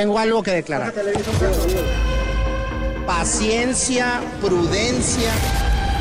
Tengo 0.00 0.18
algo 0.18 0.42
que 0.42 0.52
declarar. 0.52 0.94
Paciencia, 3.06 4.22
prudencia, 4.40 5.30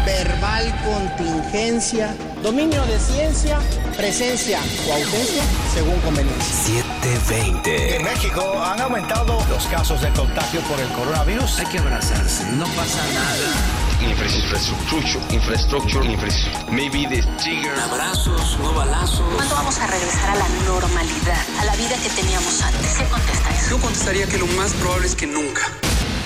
verbal 0.06 0.74
contingencia, 0.86 2.16
dominio 2.42 2.82
de 2.86 2.98
ciencia, 2.98 3.60
presencia 3.98 4.62
o 4.88 4.94
ausencia 4.94 5.44
según 5.74 6.00
conveniencia. 6.00 6.82
720. 7.02 7.98
En 7.98 8.04
México 8.06 8.42
han 8.64 8.80
aumentado 8.80 9.38
los 9.50 9.68
casos 9.68 10.02
de 10.02 10.08
contagio 10.12 10.62
por 10.62 10.80
el 10.80 10.88
coronavirus. 10.94 11.60
Hay 11.60 11.66
que 11.66 11.80
abrazarse, 11.80 12.46
no 12.54 12.68
pasa 12.68 13.04
nada. 13.14 13.79
Infrastructure, 14.02 15.20
infrastructure, 15.36 16.02
infrastructure. 16.06 16.72
Maybe 16.72 17.06
the 17.06 17.22
trigger. 17.38 17.74
Abrazos, 17.82 18.58
no 18.60 18.74
balazos. 18.74 19.28
¿Cuándo 19.36 19.56
vamos 19.56 19.78
a 19.78 19.88
regresar 19.88 20.30
a 20.30 20.36
la 20.36 20.48
normalidad, 20.66 21.38
a 21.60 21.66
la 21.66 21.76
vida 21.76 21.96
que 22.02 22.10
teníamos 22.22 22.62
antes? 22.62 22.98
¿Qué 22.98 23.04
contesta 23.10 23.50
eso? 23.50 23.70
Yo 23.72 23.82
contestaría 23.82 24.26
que 24.28 24.38
lo 24.38 24.48
más 24.48 24.74
probable 24.76 25.06
es 25.06 25.16
que 25.16 25.28
nunca. 25.28 25.64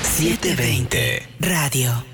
720. 0.03 1.27
Radio. 1.39 2.05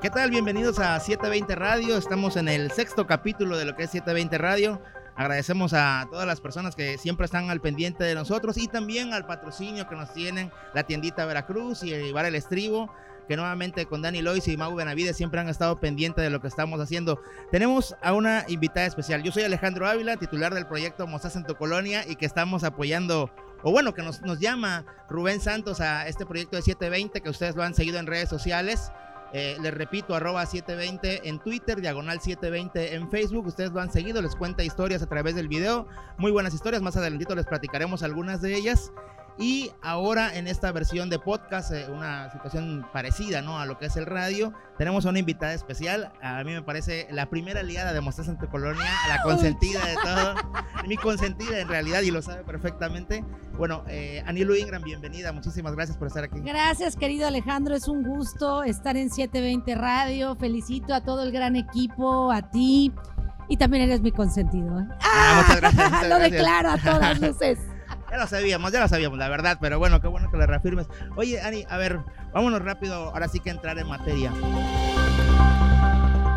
¿Qué 0.00 0.10
tal? 0.10 0.30
Bienvenidos 0.30 0.78
a 0.78 1.00
720 1.00 1.56
Radio. 1.56 1.96
Estamos 1.96 2.36
en 2.36 2.46
el 2.46 2.70
sexto 2.70 3.08
capítulo 3.08 3.58
de 3.58 3.64
lo 3.64 3.74
que 3.74 3.82
es 3.82 3.90
720 3.90 4.38
Radio. 4.38 4.80
Agradecemos 5.18 5.72
a 5.72 6.06
todas 6.12 6.28
las 6.28 6.40
personas 6.40 6.76
que 6.76 6.96
siempre 6.96 7.24
están 7.24 7.50
al 7.50 7.60
pendiente 7.60 8.04
de 8.04 8.14
nosotros 8.14 8.56
y 8.56 8.68
también 8.68 9.12
al 9.12 9.26
patrocinio 9.26 9.88
que 9.88 9.96
nos 9.96 10.14
tienen 10.14 10.52
la 10.74 10.84
tiendita 10.84 11.26
Veracruz 11.26 11.82
y 11.82 11.92
el 11.92 12.12
Bar 12.12 12.26
El 12.26 12.36
Estribo, 12.36 12.88
que 13.26 13.36
nuevamente 13.36 13.86
con 13.86 14.00
Dani 14.00 14.22
Lois 14.22 14.46
y 14.46 14.56
Mau 14.56 14.76
Benavides 14.76 15.16
siempre 15.16 15.40
han 15.40 15.48
estado 15.48 15.80
pendientes 15.80 16.22
de 16.22 16.30
lo 16.30 16.40
que 16.40 16.46
estamos 16.46 16.80
haciendo. 16.80 17.20
Tenemos 17.50 17.96
a 18.00 18.12
una 18.12 18.44
invitada 18.46 18.86
especial. 18.86 19.24
Yo 19.24 19.32
soy 19.32 19.42
Alejandro 19.42 19.88
Ávila, 19.88 20.18
titular 20.18 20.54
del 20.54 20.68
proyecto 20.68 21.08
Mozas 21.08 21.34
en 21.34 21.44
tu 21.44 21.56
Colonia 21.56 22.04
y 22.06 22.14
que 22.14 22.24
estamos 22.24 22.62
apoyando 22.62 23.28
o 23.64 23.72
bueno, 23.72 23.92
que 23.92 24.02
nos, 24.02 24.22
nos 24.22 24.38
llama 24.38 24.84
Rubén 25.10 25.40
Santos 25.40 25.80
a 25.80 26.06
este 26.06 26.26
proyecto 26.26 26.54
de 26.54 26.62
720, 26.62 27.20
que 27.20 27.28
ustedes 27.28 27.56
lo 27.56 27.64
han 27.64 27.74
seguido 27.74 27.98
en 27.98 28.06
redes 28.06 28.28
sociales. 28.28 28.92
Eh, 29.32 29.56
les 29.60 29.74
repito, 29.74 30.14
arroba 30.14 30.46
720 30.46 31.28
en 31.28 31.38
Twitter, 31.38 31.80
diagonal 31.80 32.20
720 32.20 32.94
en 32.94 33.10
Facebook. 33.10 33.46
Ustedes 33.46 33.72
lo 33.72 33.80
han 33.80 33.92
seguido, 33.92 34.22
les 34.22 34.34
cuenta 34.34 34.62
historias 34.62 35.02
a 35.02 35.06
través 35.06 35.34
del 35.34 35.48
video. 35.48 35.86
Muy 36.16 36.30
buenas 36.30 36.54
historias, 36.54 36.82
más 36.82 36.96
adelantito 36.96 37.34
les 37.34 37.46
platicaremos 37.46 38.02
algunas 38.02 38.40
de 38.40 38.54
ellas. 38.54 38.92
Y 39.40 39.70
ahora 39.82 40.36
en 40.36 40.48
esta 40.48 40.72
versión 40.72 41.10
de 41.10 41.20
podcast, 41.20 41.70
eh, 41.70 41.86
una 41.88 42.28
situación 42.32 42.84
parecida 42.92 43.40
¿no? 43.40 43.60
a 43.60 43.66
lo 43.66 43.78
que 43.78 43.86
es 43.86 43.96
el 43.96 44.04
radio, 44.04 44.52
tenemos 44.78 45.06
a 45.06 45.10
una 45.10 45.20
invitada 45.20 45.54
especial. 45.54 46.10
A 46.20 46.42
mí 46.42 46.52
me 46.52 46.62
parece 46.62 47.06
la 47.12 47.30
primera 47.30 47.60
aliada 47.60 47.92
de 47.92 48.00
Mostras 48.00 48.26
entre 48.26 48.48
Colonia, 48.48 48.84
la 49.08 49.22
consentida 49.22 49.78
de 49.86 49.94
todo. 50.02 50.34
Mi 50.88 50.96
consentida 50.96 51.60
en 51.60 51.68
realidad 51.68 52.00
y 52.02 52.10
lo 52.10 52.20
sabe 52.20 52.42
perfectamente. 52.42 53.24
Bueno, 53.56 53.84
eh, 53.86 54.24
Anilu 54.26 54.56
Ingram, 54.56 54.82
bienvenida. 54.82 55.30
Muchísimas 55.32 55.72
gracias 55.74 55.96
por 55.96 56.08
estar 56.08 56.24
aquí. 56.24 56.40
Gracias, 56.40 56.96
querido 56.96 57.28
Alejandro. 57.28 57.76
Es 57.76 57.86
un 57.86 58.02
gusto 58.02 58.64
estar 58.64 58.96
en 58.96 59.08
720 59.08 59.74
Radio. 59.76 60.34
Felicito 60.34 60.94
a 60.94 61.00
todo 61.02 61.22
el 61.22 61.30
gran 61.30 61.54
equipo, 61.54 62.32
a 62.32 62.50
ti. 62.50 62.92
Y 63.48 63.56
también 63.56 63.84
eres 63.84 64.00
mi 64.00 64.10
consentido. 64.10 64.80
¿eh? 64.80 64.86
Ah, 65.00 65.42
muchas 65.42 65.56
gracias. 65.60 65.84
muchas 65.92 66.02
Lo 66.08 66.16
gracias. 66.16 66.32
declaro 66.32 66.70
a 66.70 66.78
todas 66.78 67.20
luces. 67.20 67.58
Ya 68.10 68.16
lo 68.16 68.26
sabíamos, 68.26 68.72
ya 68.72 68.80
lo 68.80 68.88
sabíamos, 68.88 69.18
la 69.18 69.28
verdad, 69.28 69.58
pero 69.60 69.78
bueno, 69.78 70.00
qué 70.00 70.08
bueno 70.08 70.30
que 70.30 70.38
lo 70.38 70.46
reafirmes. 70.46 70.88
Oye, 71.16 71.40
Ani, 71.42 71.66
a 71.68 71.76
ver, 71.76 72.00
vámonos 72.32 72.62
rápido, 72.62 72.94
ahora 72.94 73.28
sí 73.28 73.38
que 73.38 73.50
entrar 73.50 73.78
en 73.78 73.86
materia. 73.86 74.32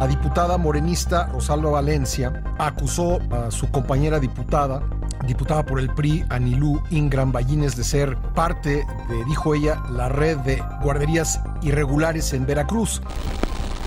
La 0.01 0.07
diputada 0.07 0.57
morenista 0.57 1.27
Rosalba 1.27 1.69
Valencia 1.69 2.33
acusó 2.57 3.19
a 3.31 3.51
su 3.51 3.69
compañera 3.69 4.19
diputada, 4.19 4.81
diputada 5.25 5.63
por 5.63 5.79
el 5.79 5.93
PRI, 5.93 6.25
Anilú 6.29 6.81
Ingram 6.89 7.31
Ballines, 7.31 7.77
de 7.77 7.83
ser 7.83 8.17
parte 8.33 8.83
de, 9.07 9.25
dijo 9.27 9.53
ella, 9.53 9.81
la 9.91 10.09
red 10.09 10.37
de 10.39 10.61
guarderías 10.81 11.39
irregulares 11.61 12.33
en 12.33 12.45
Veracruz. 12.45 13.01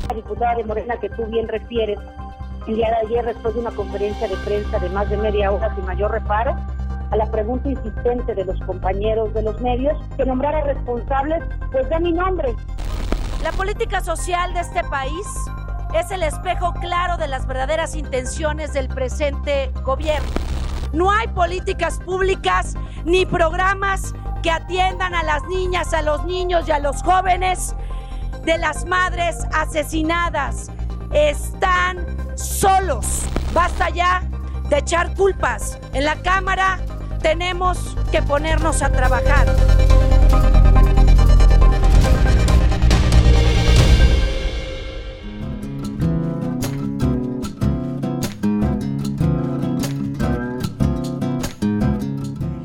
La 0.09 0.15
diputada 0.15 0.55
de 0.55 0.65
Morena 0.65 0.97
que 1.01 1.11
tú 1.11 1.27
bien 1.27 1.49
refieres, 1.49 1.99
el 2.67 2.77
día 2.77 2.89
de 2.91 3.07
ayer 3.07 3.27
después 3.27 3.53
de 3.55 3.61
una 3.61 3.73
conferencia 3.73 4.27
de 4.29 4.37
prensa 4.37 4.79
de 4.79 4.89
más 4.91 5.11
de 5.11 5.17
media 5.19 5.51
hora 5.51 5.75
sin 5.75 5.85
mayor 5.85 6.13
reparo, 6.13 6.57
a 7.11 7.17
la 7.17 7.31
pregunta 7.31 7.69
insistente 7.69 8.35
de 8.35 8.45
los 8.45 8.61
compañeros 8.61 9.33
de 9.35 9.43
los 9.43 9.61
medios 9.61 9.97
que 10.17 10.25
nombrara 10.25 10.63
responsables, 10.63 11.43
pues 11.71 11.89
da 11.89 11.99
mi 11.99 12.13
nombre. 12.13 12.55
La 13.43 13.53
política 13.53 14.01
social 14.01 14.55
de 14.55 14.61
este 14.61 14.83
país 14.85 15.27
es 15.95 16.11
el 16.11 16.23
espejo 16.23 16.73
claro 16.75 17.17
de 17.17 17.29
las 17.29 17.47
verdaderas 17.47 17.95
intenciones 17.95 18.73
del 18.73 18.89
presente 18.89 19.71
gobierno. 19.85 20.29
No 20.93 21.11
hay 21.11 21.29
políticas 21.29 21.99
públicas 22.01 22.75
ni 23.05 23.27
programas 23.27 24.15
que 24.43 24.51
atiendan 24.51 25.15
a 25.15 25.23
las 25.23 25.43
niñas, 25.45 25.93
a 25.95 26.03
los 26.03 26.25
niños 26.25 26.69
y 26.69 26.73
a 26.73 26.79
los 26.79 27.03
jóvenes 27.03 27.75
de 28.45 28.59
las 28.59 28.87
madres 28.87 29.39
asesinadas. 29.53 30.71
Están 31.13 32.05
solos. 32.37 33.23
Basta 33.53 33.89
ya 33.91 34.23
de 34.69 34.79
echar 34.79 35.15
culpas. 35.15 35.79
En 35.93 36.05
la 36.05 36.17
Cámara 36.23 36.81
tenemos 37.23 37.97
que 38.11 38.23
ponernos 38.23 38.83
a 38.83 38.91
trabajar. 38.91 39.47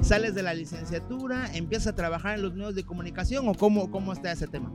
¿Sales 0.02 0.34
de 0.34 0.42
la 0.42 0.56
licenciatura, 0.56 1.54
empiezas 1.54 1.88
a 1.88 1.96
trabajar 1.96 2.36
en 2.36 2.42
los 2.42 2.54
medios 2.56 2.74
de 2.74 2.84
comunicación 2.84 3.48
o 3.48 3.54
cómo, 3.54 3.92
cómo 3.92 4.12
está 4.12 4.32
ese 4.32 4.48
tema? 4.48 4.72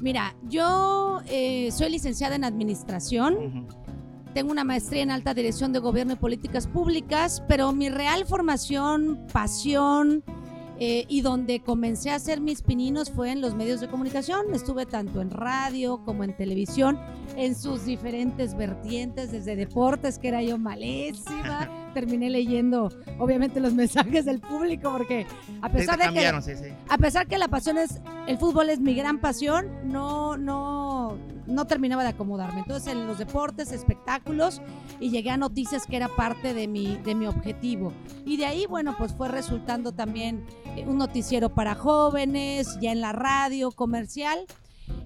Mira, 0.00 0.34
yo 0.44 1.20
eh, 1.28 1.70
soy 1.72 1.90
licenciada 1.90 2.34
en 2.34 2.44
administración. 2.44 3.66
Tengo 4.34 4.52
una 4.52 4.64
maestría 4.64 5.02
en 5.02 5.10
alta 5.10 5.34
dirección 5.34 5.72
de 5.72 5.80
gobierno 5.80 6.12
y 6.12 6.16
políticas 6.16 6.66
públicas, 6.66 7.42
pero 7.48 7.72
mi 7.72 7.88
real 7.88 8.26
formación, 8.26 9.26
pasión 9.32 10.22
eh, 10.82 11.04
y 11.08 11.20
donde 11.20 11.60
comencé 11.60 12.08
a 12.08 12.14
hacer 12.14 12.40
mis 12.40 12.62
pininos 12.62 13.10
fue 13.10 13.30
en 13.30 13.42
los 13.42 13.54
medios 13.54 13.82
de 13.82 13.88
comunicación. 13.88 14.54
Estuve 14.54 14.86
tanto 14.86 15.20
en 15.20 15.30
radio 15.30 16.02
como 16.06 16.24
en 16.24 16.34
televisión, 16.34 16.98
en 17.36 17.54
sus 17.54 17.84
diferentes 17.84 18.56
vertientes, 18.56 19.30
desde 19.30 19.56
deportes, 19.56 20.18
que 20.18 20.28
era 20.28 20.42
yo 20.42 20.56
malísima. 20.56 21.68
Terminé 21.94 22.30
leyendo, 22.30 22.88
obviamente, 23.18 23.60
los 23.60 23.74
mensajes 23.74 24.24
del 24.24 24.40
público, 24.40 24.90
porque 24.90 25.26
a 25.60 25.68
pesar 25.68 25.98
de 25.98 26.02
que 26.02 26.06
cambiaron, 26.06 26.42
sí, 26.42 26.56
sí. 26.56 26.70
a 26.88 26.96
pesar 26.96 27.26
que 27.26 27.36
la 27.36 27.48
pasión 27.48 27.76
es, 27.76 28.00
el 28.26 28.38
fútbol 28.38 28.70
es 28.70 28.80
mi 28.80 28.94
gran 28.94 29.20
pasión, 29.20 29.66
no, 29.84 30.38
no, 30.38 31.18
no 31.50 31.66
terminaba 31.66 32.02
de 32.02 32.10
acomodarme. 32.10 32.60
Entonces 32.60 32.92
en 32.92 33.06
los 33.06 33.18
deportes, 33.18 33.72
espectáculos 33.72 34.60
y 35.00 35.10
llegué 35.10 35.30
a 35.30 35.36
noticias 35.36 35.86
que 35.86 35.96
era 35.96 36.08
parte 36.08 36.54
de 36.54 36.68
mi, 36.68 36.96
de 36.96 37.14
mi 37.14 37.26
objetivo. 37.26 37.92
Y 38.24 38.36
de 38.36 38.46
ahí, 38.46 38.66
bueno, 38.66 38.94
pues 38.96 39.14
fue 39.14 39.28
resultando 39.28 39.92
también 39.92 40.44
eh, 40.76 40.84
un 40.86 40.98
noticiero 40.98 41.54
para 41.54 41.74
jóvenes, 41.74 42.78
ya 42.80 42.92
en 42.92 43.00
la 43.00 43.12
radio 43.12 43.72
comercial. 43.72 44.46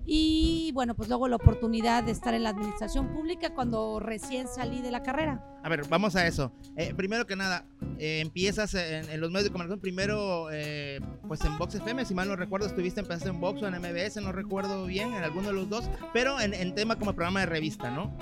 Y 0.06 0.70
bueno, 0.74 0.94
pues 0.94 1.08
luego 1.08 1.28
la 1.28 1.36
oportunidad 1.36 2.04
de 2.04 2.12
estar 2.12 2.34
en 2.34 2.42
la 2.42 2.50
administración 2.50 3.08
pública 3.08 3.54
cuando 3.54 4.00
recién 4.00 4.46
salí 4.48 4.82
de 4.82 4.90
la 4.90 5.02
carrera. 5.02 5.42
A 5.62 5.68
ver, 5.68 5.82
vamos 5.88 6.14
a 6.14 6.26
eso. 6.26 6.52
Eh, 6.76 6.92
primero 6.94 7.26
que 7.26 7.36
nada, 7.36 7.66
eh, 7.98 8.20
empiezas 8.20 8.74
en, 8.74 9.20
los 9.20 9.30
medios 9.30 9.44
de 9.44 9.50
comunicación, 9.50 9.80
primero 9.80 10.48
eh, 10.52 11.00
pues 11.26 11.42
en 11.44 11.56
Vox 11.56 11.74
FM, 11.76 12.04
si 12.04 12.12
mal 12.12 12.28
no 12.28 12.36
recuerdo, 12.36 12.66
estuviste, 12.66 13.00
empezaste 13.00 13.30
en 13.30 13.40
Vox 13.40 13.62
o 13.62 13.66
en 13.66 13.74
MBS, 13.80 14.16
no 14.20 14.32
recuerdo 14.32 14.84
bien, 14.84 15.14
en 15.14 15.24
alguno 15.24 15.48
de 15.48 15.54
los 15.54 15.70
dos, 15.70 15.88
pero 16.12 16.38
en, 16.38 16.52
en 16.52 16.74
tema 16.74 16.96
como 16.96 17.14
programa 17.14 17.40
de 17.40 17.46
revista, 17.46 17.90
¿no? 17.90 18.14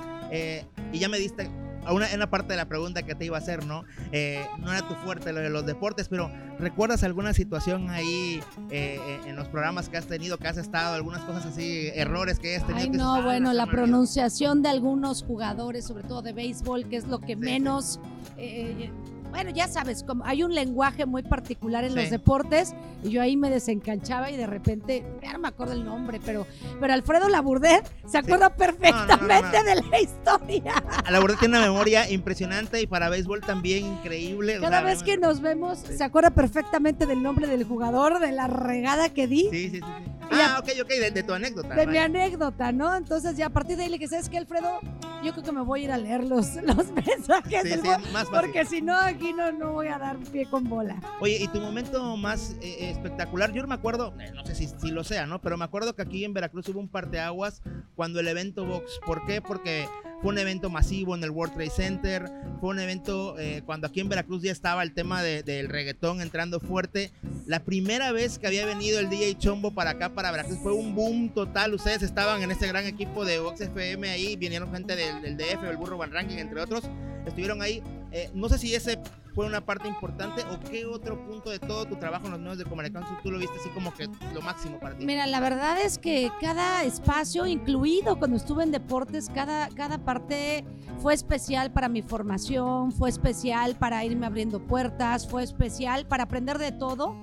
Y 0.93 0.99
ya 0.99 1.11
me 1.11 1.19
diste 1.19 1.51
una, 1.91 2.09
en 2.09 2.17
una 2.17 2.31
parte 2.31 2.53
de 2.53 2.57
la 2.57 2.67
pregunta 2.67 3.03
que 3.03 3.15
te 3.15 3.25
iba 3.25 3.37
a 3.37 3.41
hacer, 3.41 3.67
¿no? 3.67 3.85
Eh, 4.13 4.47
no 4.59 4.73
era 4.73 4.87
tu 4.87 4.95
fuerte 4.95 5.33
lo 5.33 5.41
de 5.41 5.51
los 5.51 5.67
deportes, 5.67 6.09
pero 6.09 6.31
¿recuerdas 6.59 7.03
alguna 7.03 7.33
situación 7.33 7.91
ahí 7.91 8.41
eh, 8.71 9.01
eh, 9.05 9.21
en 9.27 9.35
los 9.37 9.49
programas 9.49 9.89
que 9.89 9.97
has 9.97 10.07
tenido, 10.07 10.39
que 10.39 10.47
has 10.49 10.59
estado, 10.59 10.95
algunas 10.95 11.23
cosas 11.23 11.47
así, 11.47 11.89
errores 11.95 12.39
que 12.39 12.55
has 12.57 12.67
tenido? 12.67 12.85
Ay, 12.85 12.91
que 12.91 12.97
no, 12.99 13.15
dices, 13.15 13.23
"Ah, 13.23 13.27
bueno, 13.27 13.53
la 13.53 13.67
me 13.67 13.73
olvidó"? 13.73 13.83
pronunciación 13.87 14.63
de 14.63 14.69
algunos 14.69 15.25
jugadores, 15.25 15.85
sobre 15.87 16.05
todo 16.05 16.23
de 16.23 16.33
béisbol, 16.33 16.89
que 16.89 16.97
es 16.97 17.07
lo 17.07 17.19
que 17.21 17.35
menos... 17.37 17.99
eh, 18.37 18.91
bueno, 19.33 19.51
ya 19.51 19.67
sabes, 19.67 20.05
como 20.05 20.25
hay 20.27 20.43
un 20.43 20.55
lenguaje 20.55 21.07
muy 21.07 21.23
particular 21.23 21.85
en 21.85 21.91
Sí. 21.93 21.97
los 21.97 22.11
deportes 22.11 22.75
y 23.03 23.09
yo 23.11 23.23
ahí 23.23 23.37
me 23.37 23.49
desencanchaba 23.51 24.31
y 24.31 24.37
de 24.37 24.47
repente, 24.47 25.05
ya 25.23 25.33
no 25.33 25.39
me 25.41 25.49
acuerdo 25.49 25.73
el 25.73 25.85
nombre, 25.85 26.21
pero, 26.25 26.47
pero 26.79 26.93
Alfredo 26.93 27.29
Laburdet 27.31 27.83
se 28.07 28.19
acuerda 28.19 28.55
perfectamente 28.55 29.63
de 29.65 29.75
la 29.77 30.01
historia. 30.01 30.75
A 31.05 31.11
la 31.11 31.19
verdad 31.19 31.37
tiene 31.41 31.57
una 31.59 31.67
memoria 31.67 32.11
impresionante 32.11 32.81
y 32.81 32.87
para 32.87 33.09
béisbol 33.09 33.41
también 33.41 33.87
increíble. 33.87 34.59
o 34.59 34.61
Cada 34.61 34.79
sea, 34.81 34.87
vez 34.87 35.03
que 35.03 35.17
nos 35.17 35.41
vemos, 35.41 35.79
se 35.79 36.05
acuerda 36.05 36.31
perfectamente 36.31 37.07
del 37.07 37.23
nombre 37.23 37.47
del 37.47 37.65
jugador, 37.65 38.21
de 38.21 38.33
la 38.33 38.47
regada 38.49 39.09
que 39.09 39.27
di. 39.27 39.49
Sí, 39.51 39.71
sí, 39.71 39.77
sí. 39.77 39.81
a- 39.83 40.03
Ah, 40.35 40.59
ok, 40.61 40.69
ok, 40.83 40.89
de, 40.89 41.11
de 41.11 41.23
tu 41.23 41.33
anécdota. 41.35 41.75
de 41.75 41.87
mi 41.87 41.99
anécdota, 41.99 42.73
¿no? 42.73 42.95
Entonces 42.97 43.37
ya 43.37 43.47
a 43.47 43.51
partir 43.51 43.77
de 43.77 43.83
ahí 43.85 43.89
le 43.91 43.99
dije, 43.99 44.09
¿sabes 44.09 44.29
qué, 44.31 44.39
Alfredo? 44.39 44.79
Yo 45.23 45.33
creo 45.33 45.45
que 45.45 45.53
me 45.53 45.63
voy 45.63 45.81
a 45.81 45.85
ir 45.85 45.93
a 45.93 45.99
leer 45.99 46.25
los, 46.25 46.55
los 46.63 46.91
mensajes 46.93 47.63
Sí, 47.63 47.69
del 47.69 47.83
sí, 47.83 47.89
más 48.13 48.29
porque 48.29 48.65
si 48.65 48.81
no, 48.83 48.97
aquí 48.97 49.33
no, 49.33 49.53
no 49.53 49.73
voy 49.73 49.89
a 49.89 49.99
dar 49.99 50.17
pie 50.19 50.47
con 50.47 50.65
bola. 50.69 51.01
Oye, 51.21 51.39
y 51.41 51.49
tu 51.49 51.61
momento 51.61 52.17
más 52.17 52.57
eh, 52.61 52.91
espectacular, 52.91 53.53
yo 53.53 53.67
me 53.67 53.75
acuerdo, 53.75 54.15
eh, 54.21 54.33
no 54.35 54.45
sé 54.45 54.55
si, 54.55 54.67
si 54.69 54.91
lo 54.91 55.05
sea, 55.05 55.27
¿no? 55.27 55.41
Pero 55.41 55.57
me 55.57 55.65
acuerdo 55.65 55.95
que 55.95 56.03
aquí 56.03 56.25
en 56.25 56.35
Veracruz 56.35 56.69
hubo 56.69 56.81
un 56.81 56.89
parteaguas 56.89 57.63
cuando 57.95 58.21
el 58.21 58.29
evento 58.29 58.65
Vox. 58.65 59.01
¿Por 59.07 59.25
qué? 59.27 59.41
Porque 59.41 59.87
fue 60.23 60.31
un 60.31 60.39
evento 60.39 60.71
masivo 60.71 61.15
en 61.17 61.23
el 61.25 61.31
World 61.31 61.55
Trade 61.55 61.71
Center, 61.71 62.31
fue 62.61 62.71
un 62.71 62.79
evento 62.79 63.37
eh, 63.39 63.63
cuando 63.67 63.89
aquí 63.89 64.01
en 64.01 64.09
Veracruz 64.09 64.43
ya 64.43 64.53
estaba 64.53 64.83
el 64.85 64.95
tema 64.95 65.21
de- 65.23 65.43
del 65.43 65.69
reggaetón 65.69 66.21
entrando 66.21 66.61
fuerte. 66.61 67.11
La 67.47 67.65
primera 67.65 68.13
vez 68.13 68.39
que 68.39 68.47
había 68.47 68.65
venido 68.65 69.01
el 69.01 69.11
DJ 69.11 69.37
Chombo 69.39 69.73
para 69.73 69.91
acá, 69.91 70.11
para 70.15 70.31
Veracruz, 70.31 70.59
fue 70.63 70.73
un 70.73 70.95
boom 70.95 71.31
total. 71.35 71.75
Ustedes 71.75 72.03
estaban 72.03 72.41
en 72.43 72.51
este 72.53 72.69
gran 72.69 72.87
equipo 72.87 73.25
de 73.25 73.41
Vox 73.41 73.61
FM 73.61 74.09
ahí, 74.09 74.37
vinieron 74.37 74.71
gente 74.73 74.95
del, 74.97 75.21
del 75.23 75.37
DF, 75.37 75.65
el 75.69 75.77
Burro 75.77 75.99
Van 75.99 76.13
Ranking, 76.13 76.37
entre 76.39 76.61
otros. 76.61 76.85
Estuvieron 77.27 77.61
ahí. 77.61 77.83
Eh, 78.13 78.31
no 78.35 78.49
sé 78.49 78.59
si 78.59 78.75
ese 78.75 78.99
fue 79.35 79.47
una 79.47 79.63
parte 79.65 79.89
importante 79.89 80.43
o 80.45 80.61
qué 80.71 80.85
otro 80.85 81.19
punto 81.27 81.49
de 81.49 81.59
todo 81.59 81.87
tu 81.87 81.97
trabajo 81.97 82.27
en 82.27 82.33
los 82.33 82.41
medios 82.41 82.59
de 82.59 82.65
comunicación 82.65 83.17
tú 83.23 83.31
lo 83.31 83.39
viste 83.39 83.59
así 83.59 83.71
como 83.71 83.95
que 83.95 84.07
lo 84.35 84.43
máximo 84.43 84.79
para 84.79 84.95
ti. 84.99 85.07
Mira, 85.07 85.27
la 85.27 85.41
verdad 85.41 85.81
es 85.81 85.97
que 85.99 86.31
cada 86.41 86.85
espacio, 86.85 87.47
incluido 87.47 88.19
cuando 88.19 88.37
estuve 88.37 88.65
en 88.65 88.71
deportes, 88.71 89.31
cada, 89.35 89.69
cada 89.69 89.97
parte 89.97 90.67
fue 90.99 91.15
especial 91.15 91.73
para 91.73 91.89
mi 91.89 92.03
formación, 92.03 92.93
fue 92.93 93.09
especial 93.09 93.75
para 93.77 94.05
irme 94.05 94.27
abriendo 94.27 94.61
puertas, 94.61 95.27
fue 95.27 95.43
especial 95.43 96.07
para 96.07 96.25
aprender 96.25 96.59
de 96.59 96.73
todo, 96.73 97.17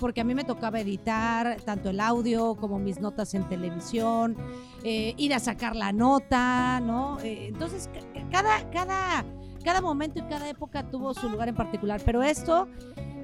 porque 0.00 0.20
a 0.20 0.24
mí 0.24 0.34
me 0.34 0.42
tocaba 0.42 0.80
editar 0.80 1.58
tanto 1.64 1.90
el 1.90 2.00
audio 2.00 2.56
como 2.56 2.80
mis 2.80 2.98
notas 3.00 3.34
en 3.34 3.48
televisión, 3.48 4.36
eh, 4.82 5.14
ir 5.16 5.32
a 5.32 5.38
sacar 5.38 5.76
la 5.76 5.92
nota, 5.92 6.80
¿no? 6.80 7.20
Eh, 7.20 7.46
entonces, 7.46 7.88
ca- 7.94 8.24
cada, 8.32 8.68
cada, 8.70 9.24
cada 9.62 9.80
momento 9.80 10.18
y 10.18 10.22
cada 10.22 10.48
época 10.48 10.90
tuvo 10.90 11.14
su 11.14 11.28
lugar 11.28 11.48
en 11.48 11.54
particular, 11.54 12.00
pero 12.04 12.22
esto 12.22 12.68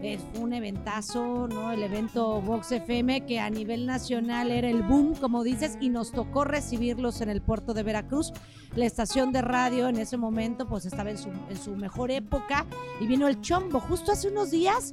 fue 0.00 0.40
un 0.40 0.52
eventazo, 0.52 1.48
¿no? 1.48 1.72
El 1.72 1.82
evento 1.82 2.40
Vox 2.40 2.70
FM 2.70 3.26
que 3.26 3.40
a 3.40 3.50
nivel 3.50 3.84
nacional 3.86 4.50
era 4.50 4.68
el 4.68 4.82
boom, 4.82 5.14
como 5.16 5.42
dices, 5.42 5.76
y 5.80 5.88
nos 5.88 6.12
tocó 6.12 6.44
recibirlos 6.44 7.20
en 7.20 7.30
el 7.30 7.42
puerto 7.42 7.74
de 7.74 7.82
Veracruz. 7.82 8.32
La 8.76 8.86
estación 8.86 9.32
de 9.32 9.42
radio 9.42 9.88
en 9.88 9.96
ese 9.96 10.16
momento 10.16 10.68
pues 10.68 10.86
estaba 10.86 11.10
en 11.10 11.18
su, 11.18 11.30
en 11.30 11.56
su 11.56 11.74
mejor 11.74 12.10
época 12.12 12.64
y 13.00 13.06
vino 13.06 13.26
el 13.26 13.40
chombo. 13.40 13.80
Justo 13.80 14.12
hace 14.12 14.28
unos 14.28 14.50
días 14.52 14.92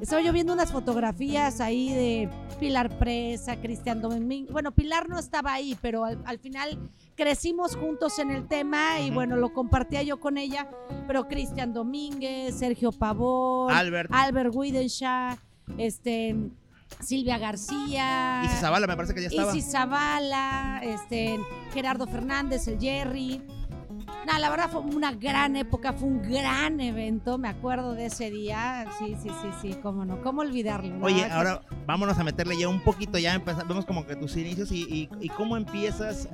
estaba 0.00 0.22
yo 0.22 0.32
viendo 0.32 0.52
unas 0.52 0.70
fotografías 0.70 1.60
ahí 1.60 1.92
de 1.92 2.30
Pilar 2.60 2.96
Presa, 2.98 3.56
Cristian 3.56 4.00
Domínguez. 4.00 4.52
Bueno, 4.52 4.72
Pilar 4.72 5.08
no 5.08 5.18
estaba 5.18 5.52
ahí, 5.52 5.76
pero 5.80 6.04
al 6.04 6.38
final 6.38 6.78
crecimos 7.14 7.76
juntos 7.76 8.18
en 8.18 8.30
el 8.30 8.46
tema 8.46 9.00
y 9.00 9.10
bueno, 9.10 9.36
lo 9.36 9.52
compartía 9.52 10.02
yo 10.02 10.18
con 10.20 10.38
ella, 10.38 10.68
pero 11.06 11.28
Cristian 11.28 11.72
Domínguez, 11.72 12.56
Sergio 12.58 12.92
Pavón, 12.92 13.72
Albert. 13.72 14.10
Albert 14.12 14.54
Widenshaw, 14.54 15.36
este, 15.78 16.36
Silvia 17.00 17.38
García. 17.38 18.42
Isis 18.44 18.60
Zavala 18.60 18.86
me 18.86 18.96
parece 18.96 19.14
que 19.14 19.22
ya 19.22 19.28
estaba. 19.28 19.56
Isis 19.56 19.72
Zavala, 19.72 20.80
este, 20.82 21.38
Gerardo 21.72 22.06
Fernández, 22.06 22.66
el 22.68 22.78
Jerry. 22.80 23.42
Nada, 24.26 24.38
la 24.38 24.50
verdad 24.50 24.70
fue 24.70 24.80
una 24.80 25.12
gran 25.12 25.56
época, 25.56 25.92
fue 25.92 26.08
un 26.08 26.22
gran 26.22 26.80
evento, 26.80 27.36
me 27.38 27.48
acuerdo 27.48 27.94
de 27.94 28.06
ese 28.06 28.30
día. 28.30 28.86
Sí, 28.98 29.16
sí, 29.22 29.28
sí, 29.42 29.48
sí, 29.60 29.78
cómo 29.82 30.04
no, 30.04 30.22
cómo 30.22 30.40
olvidarlo. 30.40 31.04
Oye, 31.04 31.22
verdad 31.22 31.36
ahora 31.36 31.60
vámonos 31.86 32.18
a 32.18 32.24
meterle 32.24 32.58
ya 32.58 32.68
un 32.68 32.80
poquito, 32.80 33.18
ya 33.18 33.34
empezamos, 33.34 33.68
vemos 33.68 33.84
como 33.86 34.06
que 34.06 34.16
tus 34.16 34.36
inicios 34.36 34.72
y, 34.72 34.82
y- 34.82 35.08
y 35.20 35.28
cómo 35.28 35.56
empiezas 35.56 36.28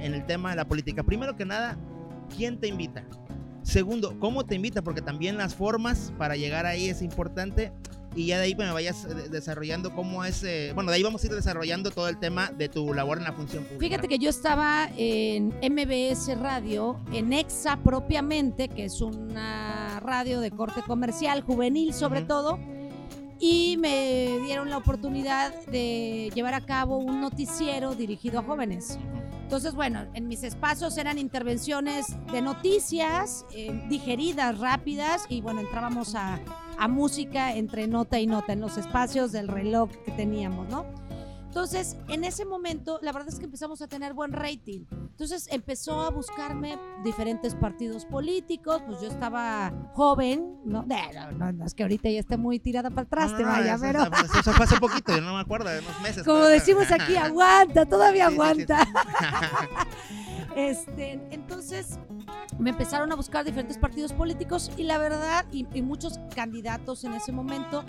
en 0.00 0.14
el 0.14 0.24
tema 0.26 0.50
de 0.50 0.56
la 0.56 0.66
política. 0.66 1.02
Primero 1.02 1.36
que 1.36 1.44
nada, 1.44 1.78
¿quién 2.36 2.58
te 2.60 2.68
invita? 2.68 3.04
Segundo, 3.62 4.18
¿cómo 4.18 4.44
te 4.44 4.54
invita? 4.54 4.82
Porque 4.82 5.02
también 5.02 5.36
las 5.36 5.54
formas 5.54 6.12
para 6.18 6.36
llegar 6.36 6.66
ahí 6.66 6.88
es 6.88 7.02
importante. 7.02 7.72
Y 8.14 8.26
ya 8.26 8.38
de 8.38 8.44
ahí 8.44 8.54
me 8.54 8.70
vayas 8.72 9.04
eh, 9.04 9.28
desarrollando 9.30 9.94
cómo 9.94 10.24
es, 10.24 10.42
eh, 10.42 10.72
bueno, 10.74 10.90
de 10.90 10.96
ahí 10.96 11.02
vamos 11.02 11.22
a 11.22 11.26
ir 11.26 11.34
desarrollando 11.34 11.90
todo 11.90 12.08
el 12.08 12.18
tema 12.18 12.50
de 12.50 12.68
tu 12.68 12.92
labor 12.92 13.18
en 13.18 13.24
la 13.24 13.32
función 13.32 13.64
pública. 13.64 13.80
Fíjate 13.86 14.08
que 14.08 14.18
yo 14.18 14.30
estaba 14.30 14.88
en 14.96 15.54
MBS 15.62 16.36
Radio, 16.38 16.98
en 17.12 17.32
EXA 17.32 17.76
propiamente, 17.76 18.68
que 18.68 18.86
es 18.86 19.00
una 19.00 20.00
radio 20.00 20.40
de 20.40 20.50
corte 20.50 20.82
comercial, 20.82 21.42
juvenil 21.42 21.94
sobre 21.94 22.20
Ujú. 22.20 22.28
todo, 22.28 22.58
y 23.38 23.76
me 23.78 24.38
dieron 24.44 24.70
la 24.70 24.76
oportunidad 24.76 25.54
de 25.66 26.30
llevar 26.34 26.54
a 26.54 26.60
cabo 26.60 26.98
un 26.98 27.20
noticiero 27.20 27.94
dirigido 27.94 28.40
a 28.40 28.42
jóvenes. 28.42 28.98
Entonces, 29.42 29.74
bueno, 29.74 30.06
en 30.14 30.28
mis 30.28 30.44
espacios 30.44 30.96
eran 30.96 31.18
intervenciones 31.18 32.06
de 32.30 32.40
noticias, 32.40 33.44
eh, 33.52 33.84
digeridas, 33.88 34.58
rápidas, 34.58 35.24
y 35.28 35.40
bueno, 35.40 35.60
entrábamos 35.60 36.14
a, 36.14 36.38
a 36.80 36.88
música 36.88 37.54
entre 37.54 37.86
nota 37.86 38.18
y 38.18 38.26
nota 38.26 38.52
en 38.52 38.60
los 38.60 38.76
espacios 38.78 39.30
del 39.32 39.46
reloj 39.48 39.90
que 40.04 40.10
teníamos, 40.12 40.68
¿no? 40.68 40.84
Entonces, 41.46 41.96
en 42.08 42.22
ese 42.22 42.44
momento, 42.44 43.00
la 43.02 43.10
verdad 43.10 43.28
es 43.28 43.40
que 43.40 43.44
empezamos 43.44 43.82
a 43.82 43.88
tener 43.88 44.14
buen 44.14 44.32
rating. 44.32 44.84
Entonces, 44.92 45.48
empezó 45.50 46.00
a 46.00 46.10
buscarme 46.10 46.78
diferentes 47.02 47.56
partidos 47.56 48.04
políticos. 48.04 48.80
Pues 48.86 49.00
yo 49.00 49.08
estaba 49.08 49.72
joven, 49.94 50.58
¿no? 50.64 50.84
No, 50.86 51.32
no, 51.32 51.52
no, 51.52 51.64
es 51.64 51.74
que 51.74 51.82
ahorita 51.82 52.08
ya 52.08 52.20
esté 52.20 52.36
muy 52.36 52.60
tirada 52.60 52.88
para 52.90 53.02
atrás, 53.02 53.36
te 53.36 53.42
vaya, 53.42 53.74
eso, 53.74 53.82
pero. 53.82 54.02
eso- 54.04 54.38
eso 54.38 54.52
fue 54.52 54.64
hace 54.64 54.78
poquito, 54.78 55.12
yo 55.12 55.20
no 55.22 55.34
me 55.34 55.40
acuerdo, 55.40 55.70
de 55.70 55.80
unos 55.80 56.00
meses. 56.02 56.22
Como 56.22 56.38
pero- 56.38 56.50
decimos 56.50 56.90
aquí, 56.92 57.16
aguanta, 57.16 57.84
todavía 57.84 58.28
Sí, 58.28 58.30
sí, 58.30 58.36
sí. 58.36 58.40
aguanta. 58.72 58.86
Este, 60.56 61.20
entonces 61.30 61.98
me 62.58 62.70
empezaron 62.70 63.10
a 63.12 63.14
buscar 63.14 63.44
diferentes 63.44 63.78
partidos 63.78 64.12
políticos 64.12 64.70
y 64.76 64.82
la 64.82 64.98
verdad, 64.98 65.46
y, 65.52 65.64
muchos 65.82 66.18
candidatos 66.34 67.04
en 67.04 67.14
ese 67.14 67.32
momento, 67.32 67.84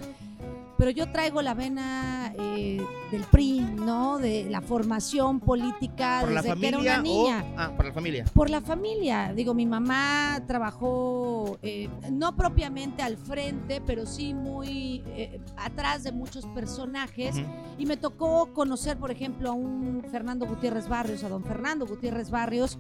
pero 0.81 0.89
yo 0.89 1.11
traigo 1.11 1.43
la 1.43 1.53
vena 1.53 2.33
eh, 2.39 2.83
del 3.11 3.21
PRI, 3.25 3.59
¿no? 3.59 4.17
De 4.17 4.47
la 4.49 4.61
formación 4.61 5.39
política 5.39 6.21
¿Por 6.21 6.31
la 6.31 6.41
desde 6.41 6.59
que 6.59 6.67
era 6.69 6.77
familia 6.79 6.93
una 6.95 7.03
niña. 7.03 7.45
o...? 7.51 7.55
Ah, 7.55 7.73
por 7.77 7.85
la 7.85 7.93
familia. 7.93 8.25
Por 8.33 8.49
la 8.49 8.61
familia. 8.61 9.31
Digo, 9.35 9.53
mi 9.53 9.67
mamá 9.67 10.41
trabajó 10.47 11.59
eh, 11.61 11.87
no 12.11 12.35
propiamente 12.35 13.03
al 13.03 13.15
frente, 13.17 13.79
pero 13.85 14.07
sí 14.07 14.33
muy 14.33 15.03
eh, 15.05 15.39
atrás 15.55 16.03
de 16.03 16.13
muchos 16.13 16.47
personajes. 16.47 17.35
Y 17.77 17.85
me 17.85 17.95
tocó 17.95 18.51
conocer, 18.51 18.97
por 18.97 19.11
ejemplo, 19.11 19.51
a 19.51 19.53
un 19.53 20.03
Fernando 20.09 20.47
Gutiérrez 20.47 20.87
Barrios, 20.87 21.23
a 21.23 21.29
don 21.29 21.43
Fernando 21.43 21.85
Gutiérrez 21.85 22.31
Barrios, 22.31 22.79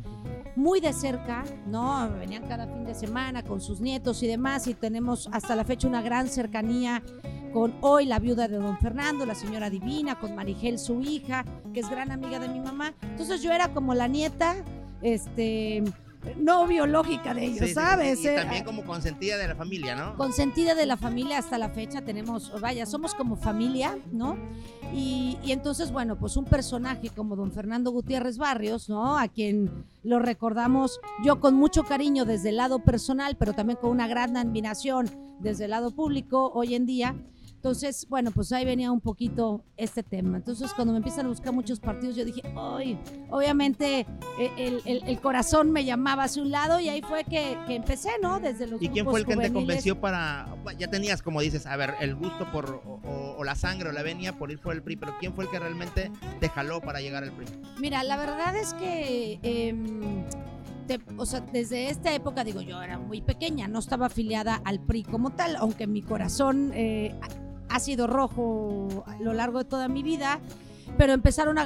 muy 0.55 0.79
de 0.79 0.91
cerca, 0.91 1.43
¿no? 1.67 2.09
Venían 2.17 2.47
cada 2.47 2.65
fin 2.65 2.83
de 2.83 2.95
semana 2.95 3.43
con 3.43 3.61
sus 3.61 3.79
nietos 3.79 4.23
y 4.23 4.27
demás, 4.27 4.65
y 4.65 4.73
tenemos 4.73 5.29
hasta 5.31 5.55
la 5.55 5.65
fecha 5.65 5.87
una 5.87 6.01
gran 6.01 6.27
cercanía 6.27 7.03
con 7.51 7.73
hoy 7.81 8.05
la 8.05 8.19
viuda 8.19 8.47
de 8.47 8.57
don 8.57 8.77
Fernando, 8.79 9.25
la 9.25 9.35
señora 9.35 9.69
Divina, 9.69 10.19
con 10.19 10.35
Marigel, 10.35 10.79
su 10.79 11.01
hija, 11.01 11.45
que 11.73 11.81
es 11.81 11.89
gran 11.89 12.11
amiga 12.11 12.39
de 12.39 12.47
mi 12.49 12.59
mamá. 12.59 12.93
Entonces 13.01 13.41
yo 13.41 13.51
era 13.51 13.73
como 13.73 13.93
la 13.93 14.07
nieta, 14.07 14.55
este, 15.01 15.83
no 16.37 16.67
biológica 16.67 17.33
de 17.33 17.45
ellos, 17.45 17.59
Sí, 17.59 17.65
sí, 17.65 17.67
sí, 17.69 17.73
¿sabes? 17.73 18.23
Y 18.23 18.27
Eh, 18.27 18.35
también 18.35 18.63
como 18.63 18.83
consentida 18.85 19.37
de 19.37 19.47
la 19.47 19.55
familia, 19.55 19.95
¿no? 19.95 20.15
consentida 20.17 20.75
de 20.75 20.85
la 20.85 20.97
familia 20.97 21.39
hasta 21.39 21.57
la 21.57 21.69
fecha 21.69 22.01
tenemos, 22.01 22.51
vaya, 22.61 22.85
somos 22.85 23.15
como 23.15 23.35
familia, 23.35 23.97
¿no? 24.11 24.37
Y, 24.93 25.37
y 25.43 25.51
entonces, 25.51 25.91
bueno, 25.91 26.17
pues 26.19 26.37
un 26.37 26.45
personaje 26.45 27.09
como 27.09 27.35
don 27.35 27.51
Fernando 27.51 27.91
Gutiérrez 27.91 28.37
Barrios, 28.37 28.87
¿no? 28.89 29.17
A 29.17 29.27
quien 29.27 29.85
lo 30.03 30.19
recordamos 30.19 30.99
yo 31.23 31.39
con 31.39 31.55
mucho 31.55 31.83
cariño 31.83 32.25
desde 32.25 32.49
el 32.49 32.57
lado 32.57 32.79
personal, 32.79 33.35
pero 33.37 33.53
también 33.53 33.77
con 33.81 33.89
una 33.89 34.07
gran 34.07 34.37
admiración 34.37 35.09
desde 35.39 35.65
el 35.65 35.71
lado 35.71 35.91
público 35.91 36.51
hoy 36.53 36.75
en 36.75 36.85
día. 36.85 37.15
Entonces, 37.61 38.07
bueno, 38.09 38.31
pues 38.31 38.51
ahí 38.53 38.65
venía 38.65 38.91
un 38.91 39.01
poquito 39.01 39.63
este 39.77 40.01
tema. 40.01 40.37
Entonces, 40.37 40.73
cuando 40.73 40.93
me 40.93 40.97
empiezan 40.97 41.27
a 41.27 41.29
buscar 41.29 41.53
muchos 41.53 41.79
partidos, 41.79 42.15
yo 42.15 42.25
dije, 42.25 42.41
¡ay! 42.57 42.97
Obviamente 43.29 44.07
eh, 44.39 44.49
el, 44.57 44.81
el- 44.85 45.03
el 45.07 45.21
corazón 45.21 45.71
me 45.71 45.85
llamaba 45.85 46.23
hacia 46.23 46.41
un 46.41 46.49
lado 46.49 46.79
y 46.79 46.89
ahí 46.89 47.03
fue 47.03 47.23
que, 47.23 47.55
que 47.67 47.75
empecé, 47.75 48.09
¿no? 48.19 48.39
Desde 48.39 48.65
los 48.65 48.81
¿Y 48.81 48.89
quién 48.89 49.05
fue 49.05 49.19
el 49.19 49.27
que 49.27 49.37
te 49.37 49.53
convenció 49.53 50.01
para.? 50.01 50.47
Ya 50.79 50.87
tenías, 50.87 51.21
como 51.21 51.39
dices, 51.39 51.67
a 51.67 51.75
ver, 51.77 51.93
el 52.01 52.15
gusto 52.15 52.51
por. 52.51 52.81
O, 52.83 52.99
o- 53.07 53.35
o 53.37 53.43
la 53.43 53.53
sangre 53.53 53.89
o 53.89 53.91
la 53.91 54.01
venia 54.01 54.39
por 54.39 54.49
ir 54.51 54.57
por 54.59 54.73
el 54.73 54.81
PRI, 54.81 54.95
pero 54.95 55.13
¿quién 55.19 55.33
fue 55.35 55.43
el 55.45 55.51
que 55.51 55.59
realmente 55.59 56.11
te 56.39 56.49
jaló 56.49 56.81
para 56.81 56.99
llegar 56.99 57.23
al 57.23 57.31
PRI? 57.31 57.45
Mira, 57.79 58.03
la 58.03 58.17
verdad 58.17 58.55
es 58.55 58.73
que, 58.73 59.39
te- 60.87 60.99
o 61.17 61.25
sea, 61.27 61.41
desde 61.41 61.89
esta 61.89 62.11
época, 62.13 62.43
digo, 62.43 62.61
yo 62.61 62.81
era 62.81 62.97
muy 62.97 63.21
pequeña, 63.21 63.67
no 63.67 63.77
estaba 63.79 64.07
afiliada 64.07 64.61
al 64.65 64.79
PRI 64.79 65.03
como 65.03 65.29
tal, 65.31 65.55
aunque 65.57 65.85
mi 65.87 66.01
corazón 66.01 66.71
eh, 66.73 67.15
ha 67.71 67.79
sido 67.79 68.07
rojo 68.07 69.03
a 69.07 69.15
lo 69.21 69.33
largo 69.33 69.59
de 69.59 69.65
toda 69.65 69.87
mi 69.87 70.03
vida. 70.03 70.39
Pero 70.97 71.13
empezaron 71.13 71.57
a, 71.57 71.65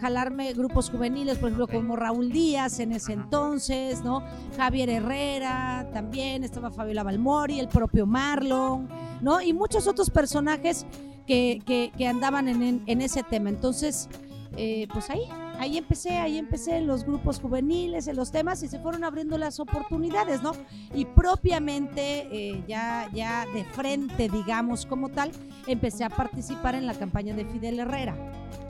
jalarme 0.00 0.52
grupos 0.52 0.88
juveniles, 0.88 1.38
por 1.38 1.48
ejemplo, 1.48 1.66
como 1.66 1.96
Raúl 1.96 2.30
Díaz 2.30 2.78
en 2.78 2.92
ese 2.92 3.12
entonces, 3.12 4.04
¿no? 4.04 4.22
Javier 4.56 4.90
Herrera 4.90 5.88
también, 5.92 6.44
estaba 6.44 6.70
Fabiola 6.70 7.02
Balmori, 7.02 7.58
el 7.58 7.66
propio 7.66 8.06
Marlon, 8.06 8.88
¿no? 9.22 9.40
Y 9.40 9.52
muchos 9.52 9.88
otros 9.88 10.08
personajes 10.08 10.86
que, 11.26 11.62
que- 11.66 11.90
que 11.98 12.06
andaban 12.06 12.46
en, 12.48 12.62
en- 12.62 12.82
en 12.86 13.00
ese 13.02 13.24
tema. 13.24 13.48
Entonces, 13.48 14.08
eh, 14.56 14.86
pues 14.92 15.10
ahí, 15.10 15.22
ahí 15.58 15.78
empecé, 15.78 16.18
ahí 16.18 16.38
empecé 16.38 16.76
en 16.76 16.86
los 16.86 17.04
grupos 17.04 17.40
juveniles, 17.40 18.06
en 18.06 18.16
los 18.16 18.30
temas 18.30 18.62
y 18.62 18.68
se 18.68 18.78
fueron 18.78 19.04
abriendo 19.04 19.38
las 19.38 19.60
oportunidades, 19.60 20.42
¿no? 20.42 20.52
Y 20.94 21.04
propiamente, 21.04 22.28
eh, 22.30 22.64
ya, 22.66 23.08
ya 23.12 23.46
de 23.52 23.64
frente, 23.64 24.28
digamos, 24.28 24.86
como 24.86 25.08
tal, 25.10 25.32
empecé 25.66 26.04
a 26.04 26.10
participar 26.10 26.74
en 26.74 26.86
la 26.86 26.94
campaña 26.94 27.34
de 27.34 27.44
Fidel 27.44 27.80
Herrera, 27.80 28.16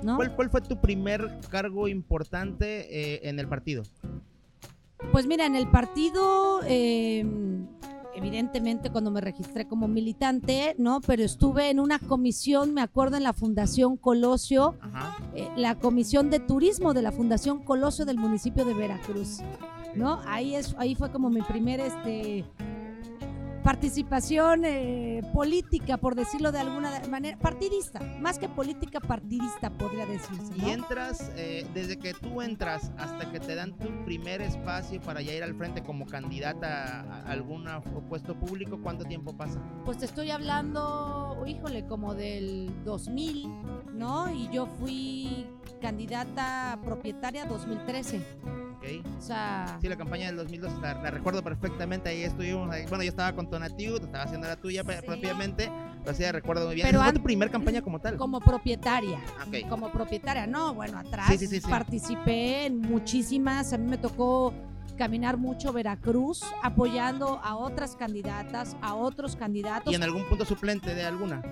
¿no? 0.02 0.16
¿Cuál, 0.16 0.34
cuál 0.34 0.50
fue 0.50 0.60
tu 0.60 0.80
primer 0.80 1.38
cargo 1.50 1.88
importante 1.88 2.86
eh, 2.90 3.28
en 3.28 3.38
el 3.38 3.48
partido? 3.48 3.82
Pues 5.12 5.26
mira, 5.26 5.46
en 5.46 5.54
el 5.54 5.68
partido, 5.68 6.60
eh, 6.66 7.24
evidentemente 8.14 8.90
cuando 8.90 9.10
me 9.10 9.20
registré 9.20 9.66
como 9.66 9.88
militante, 9.88 10.74
¿no? 10.78 11.00
Pero 11.00 11.22
estuve 11.22 11.70
en 11.70 11.80
una 11.80 11.98
comisión, 11.98 12.74
me 12.74 12.80
acuerdo, 12.80 13.16
en 13.16 13.22
la 13.22 13.32
Fundación 13.32 13.96
Colosio, 13.96 14.76
eh, 15.34 15.48
la 15.56 15.76
comisión 15.76 16.30
de 16.30 16.40
turismo 16.40 16.94
de 16.94 17.02
la 17.02 17.12
Fundación 17.12 17.62
Colosio 17.62 18.04
del 18.04 18.18
municipio 18.18 18.64
de 18.64 18.74
Veracruz, 18.74 19.40
¿no? 19.94 20.20
Ahí, 20.26 20.54
es, 20.54 20.74
ahí 20.78 20.94
fue 20.94 21.10
como 21.10 21.30
mi 21.30 21.42
primer, 21.42 21.80
este 21.80 22.44
participación 23.64 24.66
eh, 24.66 25.22
política, 25.32 25.96
por 25.96 26.14
decirlo 26.14 26.52
de 26.52 26.60
alguna 26.60 27.00
manera, 27.08 27.38
partidista, 27.38 27.98
más 28.20 28.38
que 28.38 28.46
política 28.46 29.00
partidista 29.00 29.70
podría 29.70 30.04
decirse. 30.04 30.52
Y 30.54 30.68
entras, 30.68 31.32
eh, 31.34 31.66
desde 31.72 31.98
que 31.98 32.12
tú 32.12 32.42
entras 32.42 32.92
hasta 32.98 33.32
que 33.32 33.40
te 33.40 33.54
dan 33.54 33.72
tu 33.78 33.88
primer 34.04 34.42
espacio 34.42 35.00
para 35.00 35.22
ya 35.22 35.32
ir 35.32 35.42
al 35.42 35.54
frente 35.54 35.82
como 35.82 36.04
candidata 36.04 37.00
a 37.00 37.32
algún 37.32 37.64
puesto 38.06 38.38
público, 38.38 38.80
¿cuánto 38.82 39.06
tiempo 39.06 39.34
pasa? 39.34 39.58
Pues 39.86 39.96
te 39.96 40.04
estoy 40.04 40.30
hablando, 40.30 41.42
híjole, 41.46 41.86
como 41.86 42.14
del 42.14 42.70
2000, 42.84 43.48
¿no? 43.94 44.30
Y 44.30 44.50
yo 44.52 44.66
fui 44.66 45.46
candidata 45.80 46.78
propietaria 46.84 47.46
2013. 47.46 48.20
O 49.18 49.20
sea... 49.20 49.78
Sí, 49.80 49.88
la 49.88 49.96
campaña 49.96 50.26
del 50.26 50.36
2002 50.36 50.80
la, 50.80 51.10
recuerdo 51.10 51.42
perfectamente, 51.42 52.08
ahí 52.10 52.22
estuvimos, 52.22 52.68
bueno, 52.88 53.02
yo 53.02 53.10
estaba 53.10 53.32
con 53.34 53.48
Tonatiu, 53.48 53.96
estaba 53.96 54.24
haciendo 54.24 54.46
la 54.46 54.56
tuya 54.56 54.84
propiamente, 54.84 55.70
pero 56.04 56.16
sí, 56.16 56.24
recuerdo 56.30 56.66
muy 56.66 56.76
bien. 56.76 56.86
Pero 56.86 57.02
¿Fue 57.02 57.12
tu 57.12 57.22
primer 57.22 57.50
campaña 57.50 57.82
como 57.82 58.00
tal? 58.00 58.16
Como 58.16 58.40
propietaria, 58.40 59.20
como 59.68 59.90
propietaria, 59.90 60.46
no, 60.46 60.74
bueno, 60.74 60.98
atrás 60.98 61.34
participé 61.68 62.66
en 62.66 62.80
muchísimas, 62.80 63.72
a 63.72 63.78
mí 63.78 63.88
me 63.88 63.98
tocó 63.98 64.52
caminar 64.96 65.36
mucho 65.36 65.72
Veracruz 65.72 66.42
apoyando 66.62 67.40
a 67.42 67.56
otras 67.56 67.96
candidatas, 67.96 68.76
a 68.80 68.94
otros 68.94 69.36
candidatos. 69.36 69.92
¿Y 69.92 69.96
en 69.96 70.02
algún 70.02 70.24
punto 70.28 70.44
suplente 70.44 70.94
de 70.94 71.04
alguna? 71.04 71.42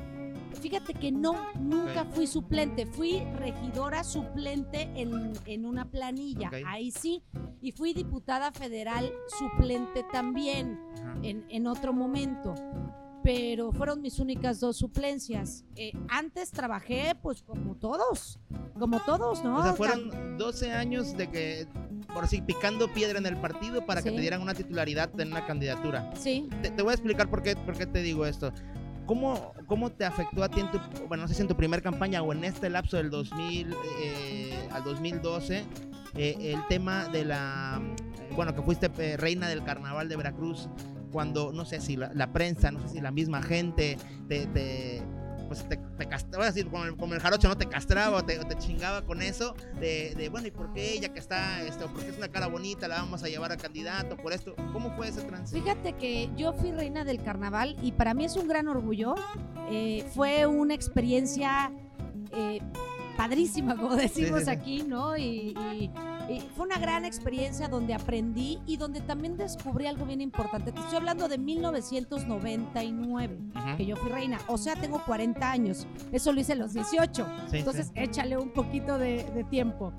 Fíjate 0.61 0.95
que 0.95 1.11
no, 1.13 1.35
nunca 1.59 2.05
fui 2.05 2.27
suplente, 2.27 2.87
fui 2.87 3.23
regidora 3.37 4.05
suplente 4.05 4.91
en, 4.95 5.67
una 5.67 5.91
planilla, 5.91 6.51
ahí 6.67 6.91
sí, 6.91 7.23
y 7.61 7.73
fui 7.73 7.93
diputada 7.93 8.53
federal 8.53 9.13
suplente 9.39 10.05
también 10.13 10.79
en, 11.23 11.67
otro 11.67 11.93
momento 11.93 12.55
pero 13.23 13.71
fueron 13.71 14.03
mis 14.03 14.19
únicas 14.19 14.59
dos 14.59 14.77
suplencias. 14.77 15.65
Eh, 15.77 15.93
antes 16.09 16.51
trabajé, 16.51 17.15
pues 17.23 17.41
como 17.41 17.77
todos, 17.77 18.41
como 18.77 18.99
todos, 18.99 19.45
¿no? 19.45 19.59
O 19.59 19.63
sea, 19.63 19.75
fueron 19.75 20.37
12 20.37 20.73
años 20.73 21.17
de 21.17 21.31
que, 21.31 21.69
por 22.13 22.25
así, 22.25 22.43
picando 22.43 22.93
piedra 22.93 23.21
en 23.21 23.27
el 23.27 23.37
partido 23.37 23.87
para 23.87 24.03
que 24.03 24.11
te 24.11 24.21
dieran 24.21 24.43
una 24.43 24.55
titularidad 24.55 25.09
en 25.21 25.29
una 25.29 25.47
candidatura. 25.47 26.11
Sí. 26.17 26.49
Te, 26.63 26.73
te, 26.73 26.83
voy 26.83 26.91
a 26.91 26.95
explicar 26.95 27.31
por 27.31 27.45
qué, 27.45 27.55
por 27.55 27.79
qué 27.79 27.87
te 27.87 28.03
digo 28.03 28.27
esto. 28.27 28.53
¿Cómo, 29.07 29.53
¿Cómo 29.67 29.91
te 29.91 30.05
afectó 30.05 30.43
a 30.43 30.49
ti 30.49 30.61
en 30.61 30.71
tu, 30.71 30.79
bueno, 31.09 31.23
no 31.23 31.29
sé 31.29 31.35
si 31.35 31.43
en 31.43 31.49
tu 31.49 31.57
primer 31.57 31.83
campaña 31.83 32.23
o 32.23 32.33
en 32.33 32.45
este 32.45 32.71
lapso 32.71 32.97
del 32.97 33.11
2000 33.11 33.75
eh, 34.01 34.69
al 34.71 34.85
2012, 34.85 35.65
eh, 36.17 36.37
el 36.41 36.67
tema 36.69 37.09
de 37.09 37.25
la, 37.25 37.81
eh, 38.21 38.33
bueno, 38.35 38.55
que 38.55 38.63
fuiste 38.63 38.89
reina 39.17 39.49
del 39.49 39.65
carnaval 39.65 40.09
de 40.09 40.17
Veracruz, 40.17 40.69
cuando, 41.11 41.53
no 41.53 41.65
sé 41.65 41.81
si 41.81 41.97
la, 41.97 42.33
prensa, 42.33 42.71
no 42.71 42.81
sé 42.81 42.89
si 42.89 43.01
la 43.01 43.11
misma 43.11 43.43
gente 43.43 43.99
te 44.29 45.03
pues 45.53 45.69
te, 45.69 45.77
te 45.77 46.07
castraba, 46.07 46.47
así 46.47 46.65
como 46.65 46.85
el, 46.85 46.97
como 46.97 47.13
el, 47.13 47.21
jarocho, 47.21 47.47
¿no? 47.47 47.59
Te 47.59 47.67
castraba 47.67 48.25
te, 48.25 48.39
te 48.39 48.57
chingaba 48.57 49.03
con 49.03 49.21
eso, 49.21 49.55
de, 49.79 50.15
de, 50.17 50.31
bueno, 50.31 50.47
¿y 50.47 50.51
por 50.51 50.73
qué 50.73 50.93
ella 50.93 51.11
que 51.11 51.19
está, 51.19 51.63
esto, 51.63 51.91
porque 51.93 52.09
es 52.09 52.17
una 52.17 52.29
cara 52.29 52.47
bonita, 52.47 52.89
la 52.89 52.97
vamos 52.97 53.23
a 53.23 53.29
llevar 53.29 53.53
a 53.53 53.59
candidato, 53.59 54.17
por 54.17 54.33
esto? 54.33 54.55
¿Cómo 54.73 54.97
fue 54.97 55.09
ese 55.09 55.21
trance? 55.23 55.55
Fíjate 55.61 55.93
que 55.95 56.31
yo 56.37 56.55
fui 56.55 56.73
reina 56.73 57.05
del 57.05 57.23
carnaval 57.23 57.77
y 57.83 57.93
para 57.93 58.15
mí 58.15 58.25
es 58.25 58.37
un 58.37 58.49
gran 58.49 58.67
orgullo. 58.69 59.15
Eh, 59.71 60.07
fue 60.15 60.47
una 60.47 60.73
experiencia 60.75 61.71
eh, 62.33 62.61
padrísima, 63.23 63.77
como 63.77 63.97
decimos 63.97 64.49
aquí, 64.49 64.83
¿no? 64.83 65.17
y 65.17 65.55
fue 66.55 66.67
una 66.67 66.79
gran 66.79 67.05
experiencia 67.05 67.69
donde 67.69 67.95
aprendí 67.95 68.59
y 68.67 68.77
donde 68.77 69.01
también 69.01 69.37
descubrí 69.37 69.87
algo 69.87 70.07
bien 70.07 70.21
importante. 70.21 70.73
Te 70.73 70.81
estoy 70.81 70.97
hablando 70.97 71.29
de 71.29 71.39
1999, 71.39 73.39
que 73.77 73.87
yo 73.87 73.95
fui 73.97 74.11
reina. 74.11 74.41
O 74.49 74.59
sea, 74.59 74.75
tengo 74.77 75.05
40 75.05 75.51
años. 75.51 75.87
Eso 76.11 76.33
lo 76.33 76.41
hice 76.41 76.53
a 76.53 76.57
los 76.57 76.75
18. 76.75 77.27
Entonces, 77.53 77.93
échale 77.95 78.37
un 78.39 78.51
poquito 78.51 78.99
de, 78.99 79.25
de 79.25 79.45
tiempo. 79.45 79.93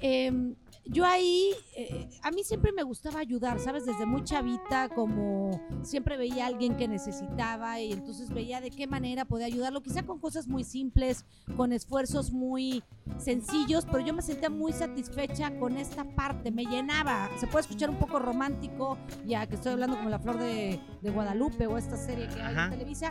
Eh, 0.00 0.54
yo 0.86 1.06
ahí, 1.06 1.50
eh, 1.76 2.08
a 2.22 2.30
mí 2.30 2.44
siempre 2.44 2.72
me 2.72 2.82
gustaba 2.82 3.20
ayudar, 3.20 3.58
¿sabes? 3.58 3.86
Desde 3.86 4.04
muy 4.04 4.22
chavita, 4.22 4.88
como 4.90 5.60
siempre 5.82 6.16
veía 6.16 6.44
a 6.44 6.48
alguien 6.48 6.76
que 6.76 6.86
necesitaba 6.88 7.80
y 7.80 7.92
entonces 7.92 8.30
veía 8.30 8.60
de 8.60 8.70
qué 8.70 8.86
manera 8.86 9.24
podía 9.24 9.46
ayudarlo, 9.46 9.82
quizá 9.82 10.02
con 10.02 10.18
cosas 10.18 10.46
muy 10.46 10.62
simples, 10.62 11.24
con 11.56 11.72
esfuerzos 11.72 12.32
muy 12.32 12.82
sencillos, 13.18 13.86
pero 13.86 14.00
yo 14.00 14.12
me 14.12 14.22
sentía 14.22 14.50
muy 14.50 14.72
satisfecha 14.72 15.58
con 15.58 15.76
esta 15.76 16.04
parte, 16.04 16.50
me 16.50 16.64
llenaba. 16.64 17.30
Se 17.38 17.46
puede 17.46 17.62
escuchar 17.62 17.88
un 17.88 17.98
poco 17.98 18.18
romántico, 18.18 18.98
ya 19.26 19.46
que 19.46 19.54
estoy 19.54 19.72
hablando 19.72 19.96
como 19.96 20.10
La 20.10 20.18
Flor 20.18 20.38
de, 20.38 20.80
Guadalupe 21.02 21.66
o 21.66 21.78
esta 21.78 21.96
serie 21.96 22.28
que 22.28 22.40
hay 22.40 22.56
en 22.56 22.70
Televisa, 22.70 23.10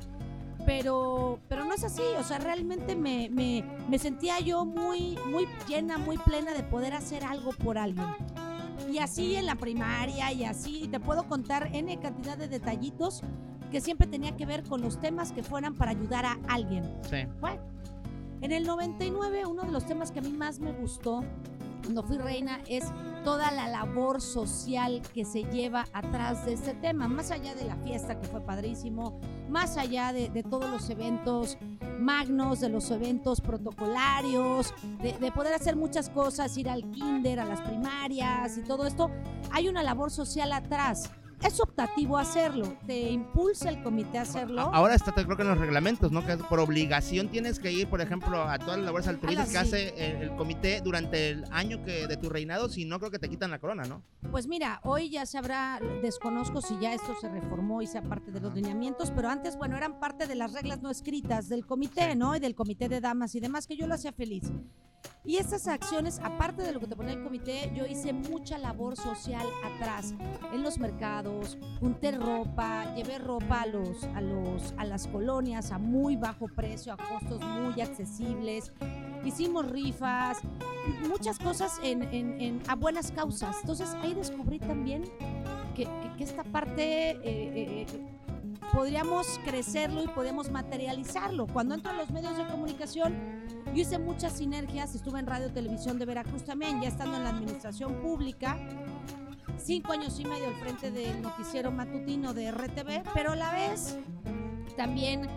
pero, 0.65 1.39
pero 1.47 1.65
no 1.65 1.73
es 1.73 1.83
así, 1.83 2.01
o 2.17 2.23
sea, 2.23 2.39
realmente 2.39 2.95
me, 2.95 3.29
me, 3.29 3.63
me, 3.89 3.99
sentía 3.99 4.39
yo 4.39 4.65
muy, 4.65 5.17
muy 5.29 5.47
llena, 5.67 5.97
muy 5.97 6.17
plena 6.17 6.53
de 6.53 6.63
poder 6.63 6.93
hacer 6.93 7.23
algo 7.23 7.51
por 7.51 7.77
alguien. 7.77 8.05
Y 8.91 8.99
así 8.99 9.35
en 9.35 9.45
la 9.45 9.55
primaria 9.55 10.31
y 10.31 10.43
así, 10.43 10.87
te 10.89 10.99
puedo 10.99 11.27
contar 11.27 11.69
N 11.73 11.97
cantidad 11.99 12.37
de 12.37 12.47
detallitos 12.47 13.21
que 13.71 13.81
siempre 13.81 14.07
tenía 14.07 14.35
que 14.35 14.45
ver 14.45 14.63
con 14.63 14.81
los 14.81 14.99
temas 14.99 15.31
que 15.31 15.41
fueran 15.41 15.75
para 15.75 15.91
ayudar 15.91 16.25
a 16.25 16.37
alguien. 16.47 16.83
Sí. 17.09 17.25
Bueno, 17.41 17.61
en 18.41 18.51
el 18.51 18.65
99 18.65 19.45
uno 19.45 19.63
de 19.63 19.71
los 19.71 19.85
temas 19.85 20.11
que 20.11 20.19
a 20.19 20.21
mí 20.21 20.33
más 20.33 20.59
me 20.59 20.71
gustó 20.73 21.23
cuando 21.83 22.03
fui 22.03 22.17
reina 22.17 22.61
es 22.67 22.85
toda 23.23 23.51
la 23.51 23.67
labor 23.67 24.21
social 24.21 25.01
que 25.13 25.25
se 25.25 25.43
lleva 25.43 25.85
atrás 25.93 26.45
de 26.45 26.53
este 26.53 26.73
tema, 26.73 27.07
más 27.07 27.31
allá 27.31 27.53
de 27.55 27.65
la 27.65 27.75
fiesta 27.77 28.19
que 28.19 28.27
fue 28.27 28.41
padrísimo, 28.41 29.19
más 29.49 29.77
allá 29.77 30.13
de, 30.13 30.43
todos 30.43 30.69
los 30.69 30.89
eventos 30.89 31.57
magnos, 31.99 32.61
de 32.61 32.69
los 32.69 32.89
eventos 32.91 33.41
protocolarios, 33.41 34.73
de, 35.01 35.13
de, 35.13 35.31
poder 35.31 35.53
hacer 35.53 35.75
muchas 35.75 36.09
cosas, 36.09 36.57
ir 36.57 36.69
al 36.69 36.89
kinder, 36.91 37.39
a 37.39 37.45
las 37.45 37.61
primarias 37.61 38.57
y 38.57 38.61
todo 38.63 38.85
esto, 38.85 39.09
hay 39.51 39.67
una 39.67 39.83
labor 39.83 40.11
social 40.11 40.51
atrás 40.51 41.11
es 41.45 41.59
optativo 41.59 42.17
hacerlo, 42.17 42.77
te 42.87 43.11
impulsa 43.11 43.69
el 43.69 43.83
comité 43.83 44.17
a 44.17 44.21
hacerlo. 44.21 44.61
Ahora 44.73 44.95
está, 44.95 45.11
creo 45.11 45.35
que 45.35 45.43
en 45.43 45.49
los 45.49 45.57
reglamentos, 45.57 46.11
¿no? 46.11 46.25
Que 46.25 46.37
por 46.37 46.59
obligación 46.59 47.29
tienes 47.29 47.59
que 47.59 47.71
ir, 47.71 47.87
por 47.87 48.01
ejemplo, 48.01 48.41
a 48.43 48.57
todas 48.59 48.77
las 48.77 48.85
labores 48.85 49.07
altruistas 49.07 49.49
que 49.49 49.57
hace 49.57 50.21
el, 50.21 50.35
comité 50.35 50.81
durante 50.81 51.29
el 51.29 51.45
año 51.51 51.83
que 51.83 52.07
de 52.07 52.17
tu 52.17 52.29
reinado, 52.29 52.69
si 52.69 52.85
no 52.85 52.99
creo 52.99 53.11
que 53.11 53.19
te 53.19 53.29
quitan 53.29 53.51
la 53.51 53.59
corona, 53.59 53.83
¿no? 53.83 54.03
Pues 54.31 54.47
mira, 54.47 54.79
hoy 54.83 55.09
ya 55.09 55.25
se 55.25 55.37
habrá, 55.37 55.79
desconozco 56.01 56.61
si 56.61 56.77
ya 56.79 56.93
esto 56.93 57.13
se 57.19 57.29
reformó 57.29 57.81
y 57.81 57.87
sea 57.87 58.01
parte 58.01 58.31
de 58.31 58.39
los 58.39 58.53
lineamientos, 58.53 59.11
pero 59.11 59.29
antes, 59.29 59.57
bueno, 59.57 59.77
eran 59.77 59.99
parte 59.99 60.27
de 60.27 60.35
las 60.35 60.53
reglas 60.53 60.81
no 60.81 60.89
escritas 60.89 61.49
del 61.49 61.65
comité, 61.65 62.15
¿no? 62.15 62.35
Y 62.35 62.39
del 62.39 62.55
comité 62.55 62.89
de 62.89 63.01
damas 63.01 63.35
y 63.35 63.39
demás, 63.39 63.67
que 63.67 63.75
yo 63.75 63.85
lo 63.87 63.95
hacía 63.95 64.13
feliz. 64.13 64.51
Y 65.25 65.37
estas 65.37 65.67
acciones, 65.67 66.19
aparte 66.21 66.63
de 66.63 66.73
lo 66.73 66.79
que 66.79 66.87
te 66.87 66.95
ponía 66.95 67.13
el 67.13 67.23
comité, 67.23 67.71
yo 67.73 67.85
hice 67.85 68.11
mucha 68.11 68.57
labor 68.57 68.97
social 68.97 69.45
atrás, 69.63 70.13
en 70.53 70.63
los 70.63 70.77
mercados, 70.77 71.32
junté 71.79 72.11
ropa, 72.11 72.93
llevé 72.95 73.17
ropa 73.17 73.61
a, 73.61 73.65
los, 73.65 74.03
a, 74.15 74.21
los, 74.21 74.73
a 74.77 74.85
las 74.85 75.07
colonias 75.07 75.71
a 75.71 75.77
muy 75.77 76.15
bajo 76.15 76.47
precio, 76.47 76.93
a 76.93 76.97
costos 76.97 77.41
muy 77.41 77.81
accesibles. 77.81 78.71
Hicimos 79.23 79.69
rifas, 79.69 80.39
muchas 81.07 81.39
cosas 81.39 81.79
en, 81.83 82.03
en, 82.03 82.61
a 82.67 82.75
buenas 82.75 83.11
causas. 83.11 83.57
Entonces 83.61 83.93
ahí 84.01 84.13
descubrí 84.13 84.59
también 84.59 85.03
que, 85.75 85.87
que, 86.17 86.23
esta 86.23 86.43
parte 86.43 87.11
eh, 87.11 87.19
eh, 87.23 87.85
eh, 87.89 88.13
podríamos 88.73 89.39
crecerlo 89.45 90.03
y 90.03 90.07
podemos 90.07 90.51
materializarlo. 90.51 91.47
Cuando 91.47 91.75
entro 91.75 91.91
a 91.91 91.95
los 91.95 92.11
medios 92.11 92.37
de 92.37 92.45
comunicación, 92.47 93.15
yo 93.73 93.81
hice 93.81 93.97
muchas 93.97 94.33
sinergias, 94.33 94.93
estuve 94.95 95.19
en 95.19 95.27
Radio 95.27 95.51
Televisión 95.51 95.97
de 95.99 96.05
Veracruz 96.05 96.43
también, 96.43 96.81
ya 96.81 96.89
estando 96.89 97.17
en 97.17 97.23
la 97.23 97.29
administración 97.29 98.01
pública, 98.01 98.57
cinco 99.57 99.93
años 99.93 100.19
y 100.19 100.25
medio 100.25 100.47
al 100.47 100.55
frente 100.55 100.91
del 100.91 101.21
noticiero 101.21 101.71
matutino 101.71 102.33
de 102.33 102.51
RTV, 102.51 103.03
pero 103.13 103.31
a 103.31 103.35
la 103.35 103.51
vez 103.51 103.97
también 104.75 105.27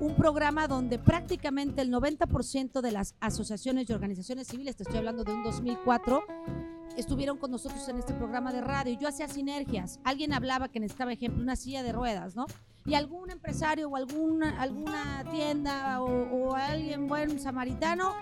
un 0.00 0.16
programa 0.16 0.66
donde 0.66 0.98
prácticamente 0.98 1.82
el 1.82 1.92
90% 1.92 2.80
de 2.80 2.92
las 2.92 3.14
asociaciones 3.20 3.88
y 3.88 3.92
organizaciones 3.92 4.48
civiles, 4.48 4.76
te 4.76 4.82
estoy 4.82 4.98
hablando 4.98 5.24
de 5.24 5.32
un 5.32 5.44
2004, 5.44 6.24
estuvieron 6.96 7.38
con 7.38 7.50
nosotros 7.50 7.88
en 7.88 7.98
este 7.98 8.14
programa 8.14 8.52
de 8.52 8.60
radio. 8.60 8.98
Yo 8.98 9.08
hacía 9.08 9.28
sinergias. 9.28 10.00
Alguien 10.04 10.32
hablaba 10.32 10.68
que 10.68 10.80
necesitaba, 10.80 11.12
ejemplo, 11.12 11.42
una 11.42 11.56
silla 11.56 11.82
de 11.82 11.92
ruedas, 11.92 12.36
¿no? 12.36 12.46
Y 12.86 12.94
algún 12.94 13.30
empresario 13.30 13.88
o 13.88 13.96
alguna, 13.96 14.60
alguna 14.60 15.24
tienda 15.30 16.02
o, 16.02 16.50
o 16.50 16.54
alguien 16.54 17.06
buen 17.06 17.40
samaritano 17.40 18.12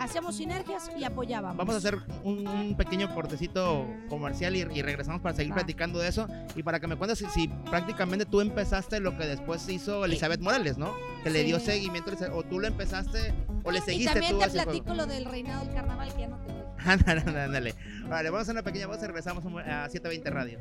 hacíamos 0.00 0.36
sinergias 0.36 0.90
y 0.98 1.04
apoyábamos. 1.04 1.56
Vamos 1.56 1.74
a 1.74 1.78
hacer 1.78 1.98
un, 2.22 2.46
un 2.46 2.76
pequeño 2.76 3.14
cortecito 3.14 3.86
comercial 4.08 4.54
y, 4.56 4.60
y 4.60 4.82
regresamos 4.82 5.20
para 5.20 5.34
seguir 5.34 5.52
Va. 5.52 5.56
platicando 5.56 5.98
de 5.98 6.08
eso 6.08 6.28
y 6.54 6.62
para 6.62 6.80
que 6.80 6.86
me 6.86 6.96
cuentes 6.96 7.18
si, 7.18 7.26
si 7.26 7.48
prácticamente 7.48 8.26
tú 8.26 8.40
empezaste 8.40 9.00
lo 9.00 9.16
que 9.16 9.26
después 9.26 9.68
hizo 9.68 10.04
Elizabeth 10.04 10.40
Morales, 10.40 10.78
¿no? 10.78 10.92
Que 11.22 11.30
le 11.30 11.40
Sí. 11.40 11.46
dio 11.46 11.60
seguimiento 11.60 12.12
o 12.32 12.42
tú 12.42 12.58
lo 12.60 12.66
empezaste 12.66 13.34
o 13.62 13.70
le 13.70 13.78
Y 13.78 13.82
seguiste 13.82 14.12
también 14.20 14.32
tú 14.32 14.38
te 14.40 14.50
platico 14.50 14.94
lo 14.94 15.06
del 15.06 15.24
reinado 15.24 15.64
del 15.64 15.74
carnaval 15.74 16.12
que 16.14 16.20
ya 16.22 16.28
no 16.28 16.36
te 16.38 16.52
doy. 16.52 16.62
Ándale, 16.86 17.20
ándale, 17.20 17.40
ándale. 17.40 17.74
Vale, 18.08 18.30
vamos 18.30 18.40
a 18.40 18.42
hacer 18.42 18.54
una 18.54 18.62
pequeña 18.62 18.86
pausa 18.86 19.04
y 19.04 19.06
regresamos 19.06 19.44
a 19.46 19.88
720 19.88 20.30
Radio. 20.30 20.60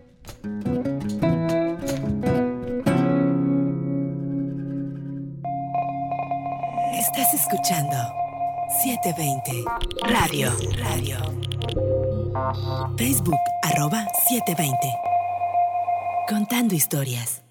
Estás 7.00 7.34
escuchando 7.34 7.98
720 8.82 9.66
Radio. 10.08 10.52
Radio. 10.80 11.18
Facebook 12.98 13.38
arroba 13.62 14.08
720. 14.28 14.78
Contando 16.28 16.74
historias. 16.74 17.44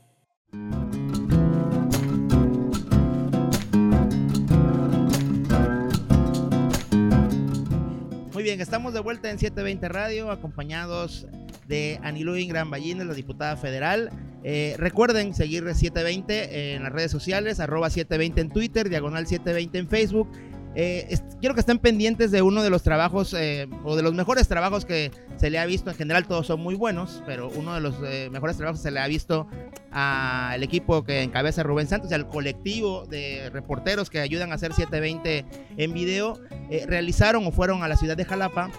Muy 8.32 8.42
bien, 8.42 8.60
estamos 8.60 8.92
de 8.92 9.00
vuelta 9.00 9.30
en 9.30 9.38
720 9.38 9.88
Radio, 9.88 10.30
acompañados 10.32 11.28
de 11.68 12.00
Anilú 12.02 12.36
Ingram 12.36 12.68
Ballines, 12.68 13.06
la 13.06 13.14
diputada 13.14 13.56
federal. 13.56 14.10
Eh, 14.42 14.74
recuerden 14.76 15.34
seguir 15.34 15.62
720 15.62 16.74
en 16.74 16.82
las 16.82 16.92
redes 16.92 17.12
sociales, 17.12 17.60
arroba 17.60 17.90
720 17.90 18.40
en 18.40 18.48
Twitter, 18.50 18.88
diagonal 18.88 19.28
720 19.28 19.78
en 19.78 19.88
Facebook. 19.88 20.28
Eh, 20.74 21.18
quiero 21.40 21.54
que 21.54 21.60
estén 21.60 21.78
pendientes 21.78 22.30
de 22.30 22.40
uno 22.40 22.62
de 22.62 22.70
los 22.70 22.82
trabajos 22.82 23.34
eh, 23.34 23.68
o 23.84 23.94
de 23.94 24.02
los 24.02 24.14
mejores 24.14 24.48
trabajos 24.48 24.84
que 24.84 25.10
se 25.36 25.50
le 25.50 25.58
ha 25.58 25.66
visto. 25.66 25.90
En 25.90 25.96
general 25.96 26.26
todos 26.26 26.46
son 26.46 26.60
muy 26.60 26.74
buenos, 26.74 27.22
pero 27.26 27.50
uno 27.50 27.74
de 27.74 27.80
los 27.80 27.96
eh, 28.04 28.28
mejores 28.30 28.56
trabajos 28.56 28.80
se 28.80 28.90
le 28.90 29.00
ha 29.00 29.06
visto 29.06 29.46
al 29.90 30.62
equipo 30.62 31.04
que 31.04 31.22
encabeza 31.22 31.62
Rubén 31.62 31.86
Santos 31.86 32.10
y 32.10 32.14
al 32.14 32.26
colectivo 32.26 33.04
de 33.06 33.50
reporteros 33.50 34.08
que 34.08 34.20
ayudan 34.20 34.52
a 34.52 34.54
hacer 34.54 34.72
720 34.72 35.44
en 35.76 35.92
video. 35.92 36.40
eh, 36.70 36.86
realizaron 36.86 37.46
o 37.46 37.52
fueron 37.52 37.82
a 37.82 37.88
la 37.88 37.96
ciudad 37.96 38.16
de 38.16 38.24
Jalapa. 38.24 38.70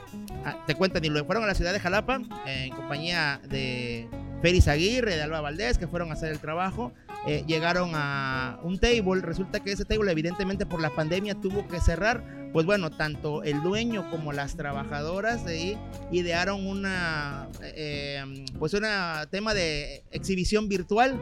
Ah, 0.46 0.64
te 0.66 0.76
cuentan, 0.76 1.06
y 1.06 1.10
lo 1.10 1.24
fueron 1.26 1.44
a 1.44 1.48
la 1.48 1.54
ciudad 1.54 1.74
de 1.74 1.80
Jalapa 1.80 2.20
en 2.46 2.76
compañía 2.76 3.40
de 3.48 4.10
Félix 4.42 4.68
Aguirre, 4.68 5.16
de 5.16 5.22
Alba 5.22 5.42
Valdés, 5.42 5.78
que 5.78 5.88
fueron 5.88 6.10
a 6.10 6.14
hacer 6.14 6.32
el 6.32 6.40
trabajo. 6.40 6.92
Eh, 7.26 7.44
llegaron 7.48 7.92
a 7.94 8.60
un 8.64 8.80
table. 8.80 9.22
Resulta 9.22 9.62
que 9.62 9.72
ese 9.72 9.86
table, 9.86 10.12
evidentemente, 10.12 10.66
por 10.66 10.82
la 10.82 10.90
pandemia 10.90 11.36
tuvo 11.36 11.68
que 11.68 11.80
cerrar. 11.80 12.24
Pues 12.54 12.66
bueno, 12.66 12.92
tanto 12.92 13.42
el 13.44 13.64
dueño 13.64 14.10
como 14.12 14.32
las 14.32 14.56
trabajadoras 14.56 15.44
de 15.44 15.54
ahí 15.54 15.78
idearon 16.12 16.68
una, 16.68 17.50
eh, 17.62 18.24
pues 18.60 18.74
una 18.76 19.26
tema 19.32 19.54
de 19.54 20.04
exhibición 20.12 20.70
virtual. 20.70 21.20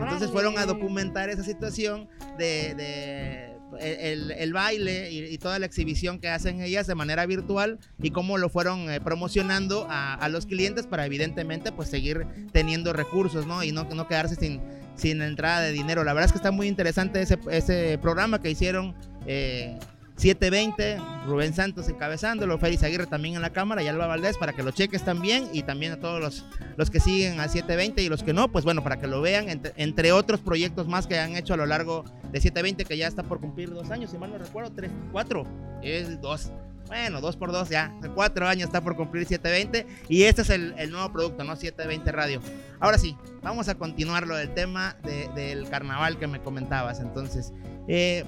Entonces 0.00 0.30
fueron 0.30 0.56
a 0.56 0.64
documentar 0.64 1.28
esa 1.28 1.42
situación 1.42 2.08
de, 2.38 2.74
de 2.74 3.50
el, 3.80 4.30
el 4.30 4.52
baile 4.52 5.10
y, 5.10 5.24
y 5.24 5.36
toda 5.36 5.58
la 5.58 5.66
exhibición 5.66 6.18
que 6.18 6.28
hacen 6.28 6.62
ellas 6.62 6.86
de 6.86 6.94
manera 6.94 7.26
virtual 7.26 7.78
y 8.00 8.10
cómo 8.10 8.38
lo 8.38 8.48
fueron 8.48 8.90
eh, 8.90 9.00
promocionando 9.00 9.86
a, 9.90 10.14
a 10.14 10.28
los 10.30 10.46
clientes 10.46 10.86
para 10.86 11.04
evidentemente 11.04 11.72
pues 11.72 11.90
seguir 11.90 12.26
teniendo 12.52 12.94
recursos, 12.94 13.46
¿no? 13.46 13.62
Y 13.62 13.72
no, 13.72 13.84
no 13.84 14.08
quedarse 14.08 14.36
sin, 14.36 14.62
sin 15.00 15.22
entrada 15.22 15.60
de 15.60 15.72
dinero. 15.72 16.04
La 16.04 16.12
verdad 16.12 16.26
es 16.26 16.32
que 16.32 16.38
está 16.38 16.50
muy 16.50 16.68
interesante 16.68 17.20
ese, 17.22 17.38
ese 17.50 17.98
programa 17.98 18.40
que 18.40 18.50
hicieron 18.50 18.94
eh, 19.26 19.78
720, 20.16 20.98
Rubén 21.26 21.54
Santos 21.54 21.88
encabezándolo, 21.88 22.58
Félix 22.58 22.82
Aguirre 22.82 23.06
también 23.06 23.36
en 23.36 23.40
la 23.40 23.50
cámara 23.50 23.82
y 23.82 23.88
Alba 23.88 24.06
Valdés 24.06 24.36
para 24.36 24.52
que 24.52 24.62
lo 24.62 24.70
cheques 24.70 25.02
también 25.02 25.48
y 25.54 25.62
también 25.62 25.92
a 25.92 25.96
todos 25.96 26.20
los, 26.20 26.44
los 26.76 26.90
que 26.90 27.00
siguen 27.00 27.40
a 27.40 27.48
720 27.48 28.02
y 28.02 28.08
los 28.10 28.22
que 28.22 28.34
no, 28.34 28.52
pues 28.52 28.66
bueno, 28.66 28.82
para 28.82 29.00
que 29.00 29.06
lo 29.06 29.22
vean, 29.22 29.48
entre, 29.48 29.72
entre 29.76 30.12
otros 30.12 30.40
proyectos 30.40 30.86
más 30.88 31.06
que 31.06 31.18
han 31.18 31.36
hecho 31.36 31.54
a 31.54 31.56
lo 31.56 31.64
largo 31.64 32.04
de 32.30 32.38
720 32.38 32.84
que 32.84 32.98
ya 32.98 33.06
está 33.06 33.22
por 33.22 33.40
cumplir 33.40 33.70
dos 33.70 33.90
años, 33.90 34.10
si 34.10 34.18
mal 34.18 34.30
no 34.30 34.36
recuerdo, 34.36 34.70
tres, 34.72 34.90
cuatro, 35.10 35.46
es 35.82 36.20
dos. 36.20 36.52
Bueno, 36.90 37.20
dos 37.20 37.36
por 37.36 37.52
dos 37.52 37.68
ya. 37.68 37.94
Cuatro 38.16 38.48
años 38.48 38.66
está 38.66 38.80
por 38.80 38.96
cumplir 38.96 39.24
720. 39.24 39.86
Y 40.08 40.24
este 40.24 40.42
es 40.42 40.50
el, 40.50 40.90
nuevo 40.90 41.12
producto, 41.12 41.44
¿no? 41.44 41.54
720 41.54 42.10
Radio. 42.10 42.40
Ahora 42.80 42.98
sí, 42.98 43.16
vamos 43.42 43.68
a 43.68 43.76
continuar 43.76 44.26
lo 44.26 44.34
del 44.34 44.52
tema 44.54 44.96
de- 45.04 45.28
del 45.36 45.68
carnaval 45.68 46.18
que 46.18 46.26
me 46.26 46.42
comentabas. 46.42 46.98
Entonces, 46.98 47.52
eh, 47.86 48.24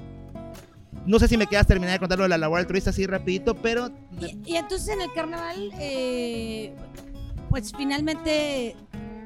no 1.04 1.18
sé 1.18 1.26
si 1.26 1.36
me 1.36 1.48
quedas 1.48 1.66
terminar 1.66 1.94
de 1.94 1.98
contar 1.98 2.18
lo 2.18 2.22
de 2.22 2.28
la 2.28 2.38
labor 2.38 2.60
altruista 2.60 2.90
así 2.90 3.04
rapidito, 3.04 3.56
pero 3.56 3.90
Y, 4.20 4.52
y 4.52 4.56
entonces 4.56 4.90
en 4.90 5.00
el 5.00 5.12
carnaval, 5.12 5.70
eh, 5.80 6.72
pues 7.50 7.72
finalmente 7.76 8.76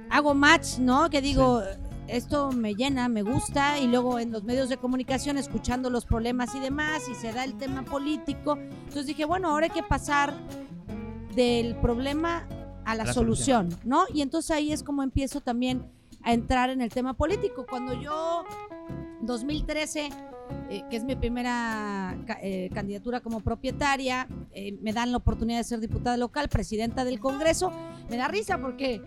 hago 0.09 0.33
match, 0.35 0.79
¿no? 0.79 1.11
Que 1.11 1.21
digo, 1.21 1.63
esto 2.09 2.53
me 2.53 2.75
llena, 2.75 3.09
me 3.09 3.23
gusta, 3.23 3.79
y 3.79 3.87
luego 3.87 4.19
en 4.19 4.33
los 4.33 4.45
medios 4.45 4.69
de 4.69 4.77
comunicación 4.77 5.39
escuchando 5.39 5.91
los 5.91 6.05
problemas 6.05 6.55
y 6.55 6.61
demás, 6.61 7.09
y 7.09 7.15
se 7.15 7.33
da 7.33 7.45
el 7.45 7.57
tema 7.57 7.85
político. 7.85 8.57
Entonces 8.59 9.07
dije, 9.07 9.25
bueno, 9.25 9.49
ahora 9.49 9.67
hay 9.67 9.73
que 9.73 9.83
pasar 9.83 10.35
del 11.35 11.77
problema 11.77 12.47
a 12.85 12.95
la, 12.95 13.05
La 13.05 13.13
solución, 13.13 13.71
solución. 13.71 13.89
¿no? 13.89 14.05
Y 14.13 14.23
entonces 14.23 14.51
ahí 14.53 14.73
es 14.73 14.83
como 14.83 15.03
empiezo 15.03 15.41
también 15.41 15.85
a 16.23 16.33
entrar 16.33 16.71
en 16.71 16.81
el 16.81 16.91
tema 16.91 17.15
político. 17.15 17.67
Cuando 17.69 18.01
yo, 18.01 18.45
2013, 19.23 20.09
eh, 20.69 20.83
que 20.91 20.97
es 20.97 21.05
mi 21.05 21.15
primera 21.15 22.17
eh, 22.43 22.71
candidatura 22.75 23.21
como 23.21 23.41
propietaria, 23.41 24.27
eh, 24.53 24.77
me 24.83 24.93
dan 24.93 25.13
la 25.13 25.19
oportunidad 25.19 25.59
de 25.59 25.65
ser 25.65 25.81
diputada 25.81 26.17
local, 26.17 26.49
presidenta 26.49 27.05
del 27.05 27.21
Congreso, 27.21 27.73
me 28.09 28.17
da 28.17 28.29
risa 28.29 28.59
porque 28.59 29.03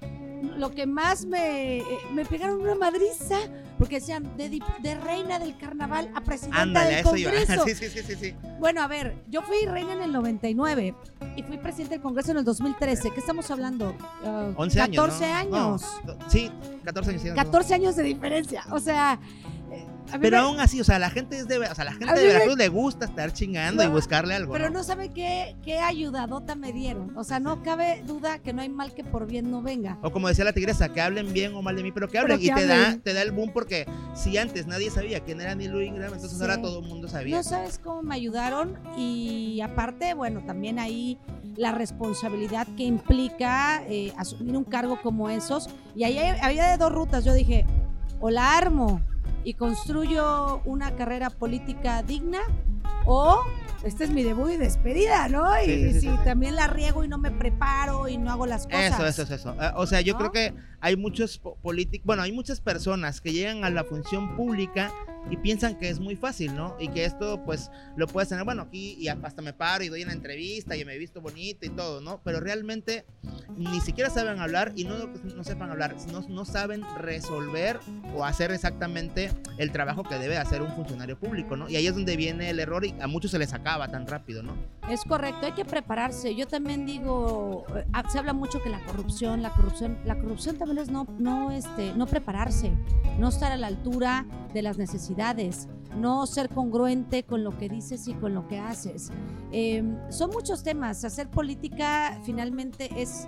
lo 0.58 0.72
que 0.72 0.86
más 0.86 1.26
me, 1.26 1.80
eh, 1.80 1.84
me 2.14 2.26
pegaron 2.26 2.62
una 2.62 2.76
madriza, 2.76 3.38
porque 3.78 3.96
decían 3.96 4.36
de, 4.38 4.60
de 4.82 4.96
reina 4.96 5.40
del 5.40 5.58
carnaval 5.58 6.12
a 6.16 6.22
presidenta 6.22 6.62
ándale, 6.62 6.96
del. 6.96 7.04
Congreso. 7.04 7.66
Sí, 7.70 7.76
sí, 7.76 8.16
sí. 8.16 8.36
Bueno, 8.60 8.82
a 8.82 8.88
ver, 8.88 9.16
yo 9.30 9.42
fui 9.42 9.58
reina 9.66 9.94
en 9.94 10.02
el 10.02 10.12
99 10.12 10.96
y 11.36 11.44
fui 11.44 11.58
presidente 11.58 11.96
del 11.96 12.02
Congreso 12.02 12.32
en 12.32 12.38
el 12.38 12.44
2013. 12.44 13.12
¿Qué 13.12 13.20
estamos 13.20 13.50
hablando? 13.52 13.96
Ah, 14.24 14.52
11 14.56 14.82
años. 14.82 14.96
14 14.96 15.28
¿no? 15.28 15.36
años. 15.36 15.82
No, 16.06 16.30
sí, 16.30 16.52
14 16.84 17.10
años. 17.12 17.22
sí, 17.22 17.30
no. 17.30 17.36
14 17.36 17.74
años 17.74 17.96
de 17.96 18.04
diferencia. 18.04 18.66
O 18.72 18.80
sea, 18.80 19.20
Pero 20.20 20.38
me- 20.38 20.44
aún 20.44 20.60
así, 20.60 20.80
o 20.82 20.84
sea, 20.84 20.98
la 21.00 21.10
gente 21.10 21.38
es 21.38 21.48
de, 21.48 21.58
o 21.60 21.76
sea, 21.76 21.86
la 21.86 21.92
gente 21.94 22.14
de 22.14 22.22
me- 22.22 22.28
Veracruz 22.28 22.58
le 22.58 22.68
gusta 22.70 23.06
estar 23.06 23.32
chingando 23.34 23.84
y 23.84 23.88
buscarle 23.88 24.34
algo. 24.36 24.54
Pero 24.54 24.70
¿no? 24.70 24.80
no 24.80 24.84
sabe 24.84 25.10
qué, 25.10 25.56
qué 25.64 25.80
ayudadota 25.80 26.56
me 26.56 26.72
dieron. 26.72 27.16
O 27.18 27.24
sea, 27.24 27.40
no 27.40 27.62
cabe 27.64 28.04
duda 28.08 28.40
que 28.40 28.54
no 28.54 28.62
hay 28.62 28.70
mal 28.70 28.94
que 28.94 29.04
por 29.04 29.28
bien 29.28 29.52
no 29.52 29.62
venga. 29.62 29.98
O 30.02 30.12
como 30.12 30.28
decía 30.28 30.46
la 30.46 30.54
tigresa, 30.54 30.90
que 30.90 31.02
hablen 31.02 31.34
bien 31.34 31.54
o 31.54 31.62
mal 31.62 31.76
de 31.76 31.84
mí, 31.84 31.92
pero 31.92 32.08
que 32.08 32.14
Pero 32.14 32.24
hablen. 32.34 32.40
que 32.40 32.46
y 32.46 32.52
te 32.54 32.66
da, 32.66 32.98
te 32.98 33.14
da 33.14 33.22
el 33.22 33.32
boom 33.32 33.52
porque 33.54 33.86
si 34.16 34.38
antes 34.38 34.66
nadie 34.68 34.90
sabía 34.90 35.20
quién 35.22 35.42
era 35.42 35.56
Neil 35.56 35.82
Ingram, 35.82 36.14
entonces 36.14 36.38
Sí. 36.38 36.42
ahora 36.44 36.62
todo 36.62 36.80
el 36.80 36.88
mundo 36.88 37.08
sabía. 37.08 37.36
No 37.38 37.44
sabes 37.44 37.80
cómo 37.84 38.02
me 38.02 38.16
ayudaron 38.16 38.78
y 38.98 39.60
aparte, 39.62 40.14
bueno, 40.14 40.42
también 40.46 40.80
ahí 40.80 41.18
la 41.56 41.72
responsabilidad 41.74 42.68
que 42.78 42.84
implica 42.84 43.84
eh, 43.88 44.14
asumir 44.18 44.56
un 44.56 44.64
cargo 44.64 45.00
como 45.02 45.30
esos. 45.30 45.70
Y 45.96 46.04
ahí 46.06 46.18
había 46.42 46.68
de 46.70 46.78
dos 46.78 46.92
rutas. 46.92 47.26
Yo 47.26 47.34
dije, 47.34 47.66
o 48.22 48.30
la 48.30 48.56
armo 48.58 49.02
y 49.50 49.56
construyo 49.56 50.62
una 50.66 50.96
carrera 50.96 51.32
política 51.32 52.04
digna 52.04 52.38
o 53.06 53.44
este 53.84 54.04
es 54.04 54.12
mi 54.12 54.22
debut 54.22 54.52
y 54.52 54.58
despedida, 54.58 55.28
¿no? 55.28 55.44
Y 55.64 55.66
Sí, 55.66 55.94
sí, 55.94 55.94
sí, 55.94 56.00
si 56.02 56.24
también 56.24 56.56
la 56.56 56.68
riego 56.68 57.04
y 57.04 57.08
no 57.08 57.18
me 57.18 57.32
preparo 57.32 58.08
y 58.08 58.20
no 58.20 58.30
hago 58.30 58.46
las 58.46 58.68
cosas. 58.68 59.00
Eso, 59.00 59.24
eso, 59.24 59.34
eso. 59.34 59.56
Ah, 59.58 59.74
O 59.78 59.88
sea, 59.88 60.02
yo 60.02 60.14
¿No? 60.14 60.20
creo 60.20 60.32
que 60.32 60.54
hay 60.82 60.96
muchos 60.98 61.40
políticos, 61.64 62.06
bueno, 62.06 62.22
hay 62.22 62.32
muchas 62.32 62.62
personas 62.62 63.22
que 63.22 63.32
llegan 63.32 63.64
a 63.66 63.72
la 63.72 63.84
función 63.84 64.36
pública 64.36 64.92
y 65.30 65.38
piensan 65.38 65.78
que 65.78 65.90
es 65.90 66.00
muy 66.00 66.16
fácil, 66.16 66.56
¿no? 66.56 66.76
Y 66.80 66.90
que 66.90 67.06
esto, 67.06 67.44
pues, 67.46 67.72
lo 67.96 68.08
puedes 68.08 68.30
tener, 68.30 68.46
bueno, 68.46 68.64
aquí 68.64 68.96
y 69.00 69.08
hasta 69.08 69.42
me 69.42 69.54
paro 69.54 69.84
y 69.84 69.90
doy 69.90 70.04
una 70.04 70.14
entrevista 70.14 70.76
y 70.76 70.86
me 70.86 70.94
he 70.94 70.98
visto 70.98 71.22
bonito 71.22 71.66
y 71.66 71.70
todo, 71.70 72.02
¿no? 72.02 72.22
Pero 72.24 72.40
realmente 72.40 73.06
ni 73.58 73.80
siquiera 73.82 74.10
saben 74.10 74.40
hablar 74.40 74.74
y 74.76 74.86
no 74.86 75.08
no 75.08 75.44
sepan 75.44 75.70
hablar, 75.70 75.96
sino 75.98 76.22
no 76.28 76.46
saben 76.46 76.84
resolver 76.98 77.80
o 78.16 78.26
hacer 78.26 78.52
exactamente 78.52 79.32
el 79.58 79.72
trabajo 79.72 80.04
que 80.04 80.16
debe 80.16 80.38
hacer 80.38 80.62
un 80.62 80.72
funcionario 80.72 81.18
público, 81.20 81.56
¿no? 81.56 81.70
Y 81.70 81.76
ahí 81.76 81.88
es 81.88 81.96
donde 81.96 82.16
viene 82.16 82.50
el 82.50 82.60
error 82.60 82.86
y 82.86 82.96
a 83.02 83.08
muchos 83.08 83.32
se 83.32 83.40
les 83.40 83.54
acaba 83.54 83.88
tan 83.90 84.08
rápido, 84.08 84.44
¿no? 84.44 84.54
Es 84.90 85.04
correcto, 85.04 85.46
hay 85.46 85.52
que 85.54 85.66
prepararse. 85.66 86.36
Yo 86.36 86.48
también 86.48 86.86
digo, 86.86 87.66
eh, 87.76 87.86
ah, 87.94 88.04
se 88.10 88.18
habla 88.18 88.34
mucho 88.34 88.62
que 88.62 88.70
la 88.70 88.84
corrupción, 88.86 89.42
la 89.42 89.52
corrupción, 89.52 89.98
la 90.06 90.18
corrupción 90.18 90.58
también 90.58 90.80
es 90.80 90.90
no, 90.90 91.08
no, 91.20 91.52
este, 91.52 91.94
no 91.94 92.08
prepararse, 92.08 92.72
no 93.20 93.30
estar 93.30 93.52
a 93.52 93.58
la 93.58 93.68
altura 93.68 94.26
de 94.54 94.62
las 94.62 94.78
necesidades, 94.78 95.10
no 95.96 96.26
ser 96.28 96.50
congruente 96.50 97.24
con 97.24 97.44
lo 97.44 97.58
que 97.58 97.68
dices 97.68 98.08
y 98.08 98.14
con 98.14 98.34
lo 98.34 98.48
que 98.48 98.60
haces. 98.60 99.12
Em, 99.52 99.98
son 100.10 100.30
muchos 100.32 100.64
temas. 100.64 101.04
Hacer 101.04 101.30
política 101.30 102.20
finalmente 102.24 102.90
es, 102.96 103.28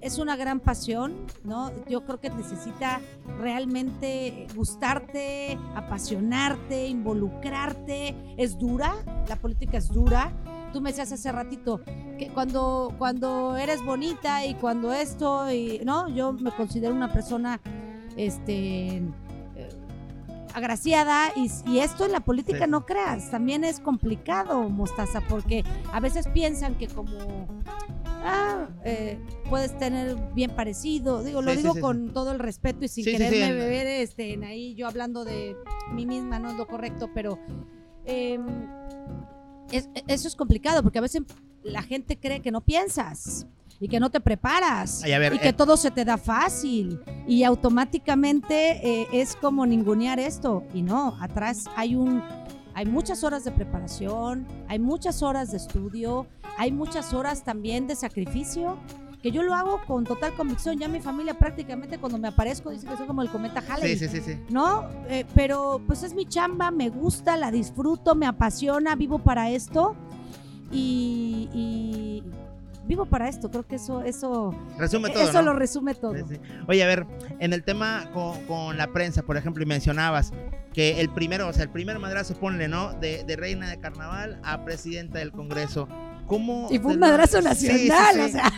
es 0.00 0.18
una 0.18 0.36
gran 0.36 0.60
pasión, 0.60 1.14
¿no? 1.44 1.70
Yo 1.88 2.04
creo 2.04 2.20
que 2.20 2.30
necesita 2.30 3.00
realmente 3.38 4.46
gustarte, 4.54 5.58
apasionarte, 5.74 6.86
involucrarte. 6.86 8.14
Es 8.36 8.58
dura, 8.58 8.94
la 9.28 9.36
política 9.36 9.78
es 9.78 9.88
dura. 9.88 10.32
Tú 10.72 10.80
me 10.80 10.90
decías 10.90 11.12
hace 11.12 11.32
ratito 11.32 11.80
que 12.18 12.28
cuando, 12.32 12.94
cuando 12.98 13.56
eres 13.56 13.84
bonita 13.84 14.44
y 14.44 14.54
cuando 14.54 14.92
esto, 14.92 15.50
y, 15.50 15.80
¿no? 15.84 16.08
Yo 16.08 16.32
me 16.32 16.50
considero 16.52 16.94
una 16.94 17.12
persona, 17.12 17.60
este 18.16 19.02
agraciada 20.56 21.32
y, 21.36 21.78
esto 21.80 22.06
en 22.06 22.12
la 22.12 22.20
política 22.20 22.66
no 22.66 22.86
creas, 22.86 23.30
también 23.30 23.62
es 23.62 23.78
complicado, 23.78 24.70
Mostaza, 24.70 25.20
porque 25.20 25.62
a 25.92 26.00
veces 26.00 26.26
piensan 26.28 26.76
que 26.76 26.88
como 26.88 27.46
ah, 28.24 28.66
eh, 28.82 29.18
puedes 29.50 29.76
tener 29.76 30.16
bien 30.34 30.50
parecido, 30.50 31.22
digo, 31.22 31.42
lo 31.42 31.54
digo 31.54 31.78
con 31.78 32.14
todo 32.14 32.32
el 32.32 32.38
respeto 32.38 32.86
y 32.86 32.88
sin 32.88 33.04
quererme 33.04 33.52
beber 33.52 33.86
este, 33.86 34.32
en 34.32 34.44
ahí 34.44 34.74
yo 34.74 34.86
hablando 34.86 35.26
de 35.26 35.56
mí 35.92 36.06
misma, 36.06 36.38
no 36.38 36.48
es 36.48 36.56
lo 36.56 36.66
correcto, 36.66 37.10
pero 37.14 37.38
em, 38.06 38.46
eso 39.70 40.26
es 40.26 40.34
complicado 40.36 40.82
porque 40.82 40.96
a 40.96 41.02
veces 41.02 41.20
la 41.64 41.82
gente 41.82 42.18
cree 42.18 42.40
que 42.40 42.50
no 42.50 42.62
piensas 42.62 43.46
y 43.80 43.88
que 43.88 44.00
no 44.00 44.10
te 44.10 44.20
preparas 44.20 45.02
y 45.04 45.38
que 45.38 45.48
eh. 45.48 45.52
todo 45.52 45.76
se 45.76 45.90
te 45.90 46.04
da 46.04 46.16
fácil 46.16 47.00
y 47.26 47.44
automáticamente 47.44 49.02
eh, 49.02 49.06
es 49.12 49.36
como 49.36 49.66
ningunear 49.66 50.18
esto 50.18 50.64
y 50.72 50.82
no, 50.82 51.16
atrás 51.20 51.64
hay 51.76 51.94
un 51.94 52.22
hay 52.74 52.84
muchas 52.84 53.24
horas 53.24 53.42
de 53.42 53.52
preparación, 53.52 54.46
hay 54.68 54.78
muchas 54.78 55.22
horas 55.22 55.50
de 55.50 55.56
estudio, 55.56 56.26
hay 56.58 56.72
muchas 56.72 57.14
horas 57.14 57.42
también 57.42 57.86
de 57.86 57.96
sacrificio 57.96 58.76
que 59.22 59.30
yo 59.30 59.42
lo 59.42 59.54
hago 59.54 59.80
con 59.86 60.04
total 60.04 60.34
convicción. 60.34 60.78
Ya 60.78 60.86
mi 60.86 61.00
familia 61.00 61.38
prácticamente 61.38 61.96
cuando 61.96 62.18
me 62.18 62.28
aparezco 62.28 62.70
dice 62.70 62.86
que 62.86 62.94
soy 62.98 63.06
como 63.06 63.22
el 63.22 63.30
cometa 63.30 63.64
Halley. 63.66 63.96
Sí, 63.96 64.08
sí, 64.08 64.20
sí, 64.20 64.38
¿No? 64.50 64.90
Eh, 65.08 65.24
pero 65.34 65.80
pues 65.86 66.02
es 66.02 66.12
mi 66.12 66.26
chamba, 66.26 66.70
me 66.70 66.90
gusta, 66.90 67.38
la 67.38 67.50
disfruto, 67.50 68.14
me 68.14 68.26
apasiona, 68.26 68.94
vivo 68.94 69.20
para 69.20 69.48
esto. 69.48 69.96
y, 70.70 72.22
vivo 72.86 73.06
para 73.06 73.28
esto. 73.28 73.50
Creo 73.50 73.66
que 73.66 73.76
eso, 73.76 74.02
eso, 74.02 74.54
resume 74.78 75.10
todo, 75.10 75.22
eso 75.22 75.42
lo 75.42 75.52
resume 75.52 75.94
todo. 75.94 76.14
Oye, 76.68 76.82
a 76.82 76.86
ver, 76.86 77.06
en 77.38 77.52
el 77.52 77.62
tema 77.62 78.10
con, 78.12 78.76
la 78.76 78.88
prensa, 78.92 79.22
por 79.22 79.36
ejemplo, 79.36 79.62
y 79.62 79.66
mencionabas 79.66 80.32
que 80.72 81.00
el 81.00 81.08
primero, 81.10 81.48
o 81.48 81.52
sea, 81.52 81.64
el 81.64 81.70
primer 81.70 81.98
madrazo, 81.98 82.34
ponle, 82.34 82.68
¿no? 82.68 82.92
De, 82.94 83.24
reina 83.36 83.68
de 83.68 83.78
carnaval 83.78 84.40
a 84.44 84.64
presidenta 84.64 85.18
del 85.18 85.32
Congreso. 85.32 85.88
¿Cómo 86.26 86.68
y 86.72 86.78
fue 86.80 86.94
un 86.94 86.98
madrazo 86.98 87.40
nacional, 87.40 88.20
o 88.20 88.28
sea. 88.28 88.52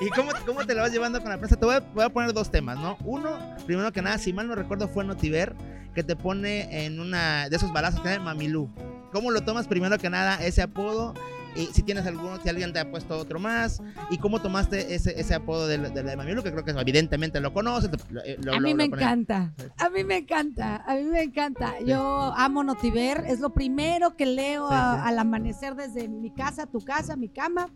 ¿Y 0.00 0.08
cómo, 0.10 0.30
cómo, 0.46 0.64
te 0.64 0.74
lo 0.74 0.80
vas 0.80 0.92
llevando 0.92 1.20
con 1.20 1.28
la 1.28 1.36
prensa? 1.36 1.56
Te 1.56 1.66
voy 1.66 1.74
a, 1.74 1.80
voy 1.80 2.04
a, 2.04 2.08
poner 2.08 2.32
dos 2.32 2.50
temas, 2.50 2.78
¿no? 2.78 2.96
Uno, 3.04 3.38
primero 3.66 3.92
que 3.92 4.00
nada, 4.00 4.16
si 4.16 4.32
mal 4.32 4.48
no 4.48 4.54
recuerdo, 4.54 4.88
fue 4.88 5.04
Notiver, 5.04 5.54
que 5.94 6.02
te 6.02 6.16
pone 6.16 6.86
en 6.86 7.00
una 7.00 7.48
de 7.50 7.56
esos 7.56 7.72
balazos 7.72 8.00
que 8.00 8.18
Mamilú. 8.18 8.70
¿Cómo 9.12 9.30
lo 9.30 9.42
tomas 9.42 9.68
primero 9.68 9.98
que 9.98 10.08
nada 10.08 10.42
ese 10.42 10.62
apodo? 10.62 11.12
Y 11.54 11.66
si 11.66 11.82
tienes 11.82 12.06
alguno, 12.06 12.40
si 12.42 12.48
alguien 12.48 12.72
te 12.72 12.78
ha 12.78 12.90
puesto 12.90 13.16
otro 13.18 13.38
más, 13.38 13.82
y 14.10 14.18
cómo 14.18 14.40
tomaste 14.40 14.94
ese, 14.94 15.18
ese 15.20 15.34
apodo 15.34 15.66
de, 15.66 15.78
de, 15.78 16.02
de 16.02 16.16
Mamilu, 16.16 16.42
que 16.42 16.50
creo 16.50 16.64
que 16.64 16.72
evidentemente 16.72 17.40
lo 17.40 17.52
conoces. 17.52 17.90
Eh, 18.24 18.38
a 18.52 18.60
mí 18.60 18.74
me 18.74 18.84
encanta, 18.84 19.52
a 19.78 19.90
mí 19.90 20.04
me 20.04 20.18
encanta, 20.18 20.82
a 20.86 20.94
mí 20.94 21.04
me 21.04 21.22
encanta. 21.22 21.74
Yo 21.80 22.32
amo 22.36 22.64
Notiver, 22.64 23.24
es 23.26 23.40
lo 23.40 23.52
primero 23.52 24.16
que 24.16 24.26
leo 24.26 24.68
al 24.68 25.18
amanecer 25.18 25.74
desde 25.74 26.08
mi 26.08 26.32
casa, 26.32 26.66
tu 26.66 26.80
casa, 26.80 27.16
mi 27.16 27.28
cama. 27.28 27.68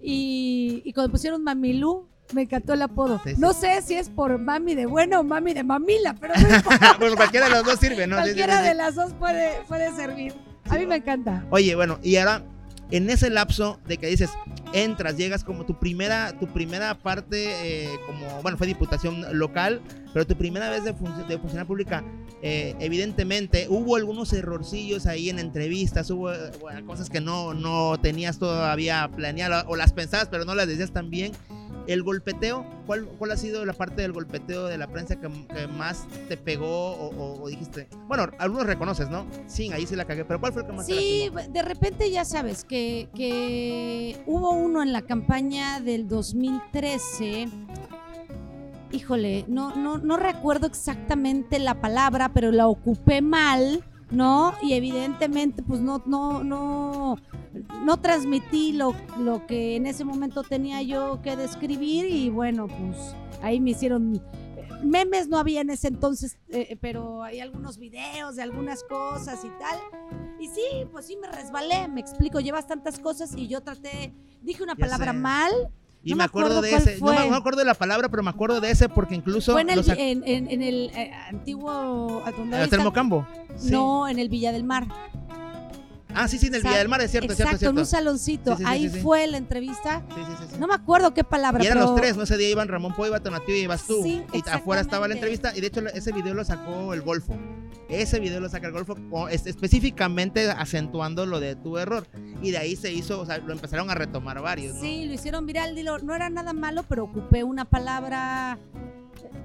Y, 0.00 0.82
y 0.84 0.92
cuando 0.92 1.12
pusieron 1.12 1.44
Mamilú, 1.44 2.08
me 2.34 2.42
encantó 2.42 2.72
el 2.72 2.82
apodo. 2.82 3.20
No 3.38 3.52
sé 3.52 3.82
si 3.82 3.94
es 3.94 4.08
por 4.08 4.38
mami 4.38 4.74
de 4.74 4.86
bueno 4.86 5.20
o 5.20 5.24
mami 5.24 5.54
de 5.54 5.64
mamila, 5.64 6.14
pero 6.18 6.34
bueno, 6.98 7.16
cualquiera 7.16 7.46
de 7.46 7.52
las 7.52 7.64
dos 7.64 7.78
sirve, 7.78 8.06
¿no? 8.06 8.16
Cualquiera 8.16 8.62
de 8.62 8.74
las 8.74 8.94
dos 8.94 9.12
puede, 9.14 9.62
puede 9.68 9.94
servir. 9.94 10.34
A 10.70 10.76
mí 10.76 10.86
me 10.86 10.96
encanta. 10.96 11.44
Oye, 11.50 11.74
bueno, 11.74 11.98
y 12.02 12.16
ahora 12.16 12.42
en 12.90 13.08
ese 13.08 13.30
lapso 13.30 13.80
de 13.86 13.96
que 13.96 14.06
dices, 14.06 14.30
entras, 14.72 15.16
llegas 15.16 15.44
como 15.44 15.64
tu 15.64 15.78
primera, 15.78 16.38
tu 16.38 16.46
primera 16.48 16.94
parte, 16.94 17.84
eh, 17.84 17.88
como, 18.06 18.42
bueno, 18.42 18.58
fue 18.58 18.66
diputación 18.66 19.38
local, 19.38 19.80
pero 20.12 20.26
tu 20.26 20.36
primera 20.36 20.70
vez 20.70 20.84
de, 20.84 20.92
de 20.92 21.38
funcionar 21.38 21.66
pública, 21.66 22.04
eh, 22.42 22.74
evidentemente 22.80 23.66
hubo 23.68 23.96
algunos 23.96 24.32
errorcillos 24.32 25.06
ahí 25.06 25.30
en 25.30 25.38
entrevistas, 25.38 26.10
hubo 26.10 26.30
cosas 26.86 27.08
que 27.08 27.20
no, 27.20 27.54
no 27.54 27.96
tenías 28.00 28.38
todavía 28.38 29.08
planeado 29.14 29.64
o 29.68 29.76
las 29.76 29.92
pensabas, 29.92 30.28
pero 30.28 30.44
no 30.44 30.54
las 30.54 30.66
decías 30.66 30.92
tan 30.92 31.10
bien. 31.10 31.32
El 31.88 32.04
golpeteo, 32.04 32.64
¿cuál, 32.86 33.06
¿cuál 33.18 33.32
ha 33.32 33.36
sido 33.36 33.64
la 33.64 33.72
parte 33.72 34.02
del 34.02 34.12
golpeteo 34.12 34.66
de 34.66 34.78
la 34.78 34.86
prensa 34.86 35.20
que, 35.20 35.28
más 35.66 36.06
te 36.28 36.36
pegó 36.36 36.94
o, 36.94 37.48
dijiste? 37.48 37.88
Bueno, 38.06 38.28
algunos 38.38 38.66
reconoces, 38.66 39.10
¿no? 39.10 39.26
Sí, 39.48 39.72
ahí 39.72 39.84
sí 39.86 39.96
la 39.96 40.04
cagué, 40.04 40.24
pero 40.24 40.38
¿cuál 40.38 40.52
fue 40.52 40.62
el 40.62 40.68
que 40.68 40.74
más 40.74 40.86
Sí, 40.86 41.28
de 41.50 41.62
repente 41.62 42.08
ya 42.08 42.24
sabes 42.24 42.64
que, 42.64 43.08
que 43.16 44.16
hubo 44.26 44.52
uno 44.52 44.80
en 44.82 44.92
la 44.92 45.02
campaña 45.02 45.80
del 45.80 46.06
2013 46.06 47.48
híjole, 48.92 49.44
no, 49.48 49.74
no, 49.74 49.98
no 49.98 50.16
recuerdo 50.16 50.66
exactamente 50.66 51.58
la 51.58 51.80
palabra, 51.80 52.30
pero 52.32 52.52
la 52.52 52.68
ocupé 52.68 53.22
mal, 53.22 53.84
¿no? 54.10 54.54
Y 54.62 54.74
evidentemente, 54.74 55.62
pues 55.62 55.80
no, 55.80 56.02
no, 56.06 56.44
no, 56.44 57.16
no 57.84 57.96
transmití 57.98 58.72
lo, 58.72 58.94
lo 59.18 59.46
que 59.46 59.76
en 59.76 59.86
ese 59.86 60.04
momento 60.04 60.42
tenía 60.42 60.82
yo 60.82 61.20
que 61.22 61.36
describir 61.36 62.06
y 62.06 62.30
bueno, 62.30 62.68
pues 62.68 63.16
ahí 63.42 63.60
me 63.60 63.70
hicieron 63.70 64.20
memes 64.82 65.28
no 65.28 65.38
había 65.38 65.60
en 65.60 65.70
ese 65.70 65.88
entonces, 65.88 66.38
eh, 66.48 66.76
pero 66.80 67.22
hay 67.22 67.40
algunos 67.40 67.78
videos 67.78 68.36
de 68.36 68.42
algunas 68.42 68.84
cosas 68.84 69.44
y 69.44 69.48
tal. 69.58 69.78
Y 70.40 70.48
sí, 70.48 70.86
pues 70.90 71.06
sí 71.06 71.16
me 71.16 71.28
resbalé, 71.28 71.88
me 71.88 72.00
explico, 72.00 72.40
llevas 72.40 72.66
tantas 72.66 72.98
cosas 72.98 73.32
y 73.36 73.48
yo 73.48 73.60
traté, 73.62 74.12
dije 74.42 74.62
una 74.62 74.74
palabra 74.74 75.12
mal. 75.12 75.52
Y 76.04 76.14
me, 76.14 76.24
acuerdo, 76.24 76.60
de 76.60 76.74
ese, 76.74 76.98
no 77.00 77.12
me 77.12 77.36
acuerdo 77.36 77.60
de 77.60 77.64
la 77.64 77.74
palabra, 77.74 78.08
pero 78.08 78.22
me 78.22 78.30
acuerdo 78.30 78.60
de 78.60 78.70
ese 78.70 78.88
porque 78.88 79.14
incluso... 79.14 79.52
Fue 79.52 79.60
en 79.60 79.70
el, 79.70 79.88
en, 79.88 80.62
el 80.62 80.90
eh, 80.96 81.12
antiguo... 81.28 82.22
¿El 82.52 82.68
Termocambo? 82.68 83.26
No, 83.64 84.08
en 84.08 84.18
el 84.18 84.28
Villa 84.28 84.50
del 84.52 84.64
Mar. 84.64 84.86
Ah, 86.14 86.28
sí, 86.28 86.38
sí, 86.38 86.46
en 86.46 86.54
el 86.54 86.62
Villa 86.62 86.78
del 86.78 86.88
Mar, 86.88 87.00
es 87.00 87.10
cierto, 87.10 87.32
Exacto, 87.32 87.58
cierto, 87.58 87.70
en 87.70 87.78
un 87.78 87.86
saloncito. 87.86 88.56
Ahí 88.64 88.88
fue 88.88 89.26
la 89.26 89.36
entrevista. 89.38 90.02
Sí, 90.14 90.20
sí, 90.26 90.44
sí, 90.50 90.56
No 90.58 90.66
me 90.66 90.74
acuerdo 90.74 91.14
qué 91.14 91.24
palabra. 91.24 91.62
Y 91.62 91.66
eran 91.66 91.80
los 91.80 91.94
tres, 91.94 92.16
¿no? 92.16 92.24
Ese 92.24 92.36
día 92.36 92.50
iban 92.50 92.68
Ramón 92.68 92.94
Poe, 92.94 93.08
iba 93.08 93.20
Tonatiu 93.20 93.54
y 93.54 93.60
ibas 93.60 93.86
tú. 93.86 94.04
y 94.06 94.24
afuera 94.50 94.82
estaba 94.82 95.08
la 95.08 95.14
entrevista. 95.14 95.56
Y 95.56 95.60
de 95.60 95.68
hecho, 95.68 95.80
ese 95.88 96.12
video 96.12 96.34
lo 96.34 96.44
sacó 96.44 96.94
el 96.94 97.02
Golfo. 97.02 97.36
Ese 97.88 98.20
video 98.20 98.40
lo 98.40 98.48
saca 98.48 98.66
el 98.68 98.72
Golfo 98.72 98.96
específicamente 99.28 100.50
acentuando 100.50 101.26
lo 101.26 101.40
de 101.40 101.56
tu 101.56 101.78
error. 101.78 102.06
Y 102.42 102.50
de 102.50 102.58
ahí 102.58 102.76
se 102.76 102.92
hizo, 102.92 103.20
o 103.20 103.26
sea, 103.26 103.38
lo 103.38 103.52
empezaron 103.52 103.90
a 103.90 103.94
retomar 103.94 104.40
varios. 104.40 104.78
Sí, 104.80 105.04
lo 105.06 105.14
hicieron 105.14 105.46
viral. 105.46 105.74
Dilo, 105.74 105.98
no 105.98 106.14
era 106.14 106.30
nada 106.30 106.52
malo, 106.52 106.84
pero 106.88 107.04
ocupé 107.04 107.44
una 107.44 107.64
palabra 107.64 108.58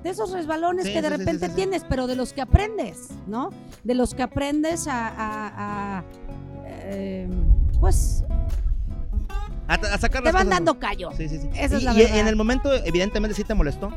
de 0.03 0.10
esos 0.10 0.32
resbalones 0.32 0.86
que 0.86 1.01
de 1.01 1.10
repente 1.10 1.49
tienes, 1.49 1.84
pero 1.84 2.08
de 2.08 2.15
los 2.15 2.32
que 2.34 2.41
aprendes, 2.41 3.10
¿no? 3.27 3.49
De 3.84 3.95
los 3.95 4.13
que 4.13 4.23
aprendes 4.23 4.86
a 4.88 6.03
eh, 6.89 7.28
pues 7.80 8.23
a, 9.67 9.97
sacar 9.97 10.23
te 10.23 10.32
van 10.32 10.50
dando 10.50 10.80
callo. 10.80 11.12
Sí, 11.15 11.28
sí, 11.28 11.39
sí. 11.39 11.50
y, 11.52 12.02
en 12.02 12.28
el 12.28 12.36
momento, 12.36 12.73
evidentemente, 12.73 13.36
sí 13.36 13.43
te 13.43 13.54
molestó. 13.54 13.91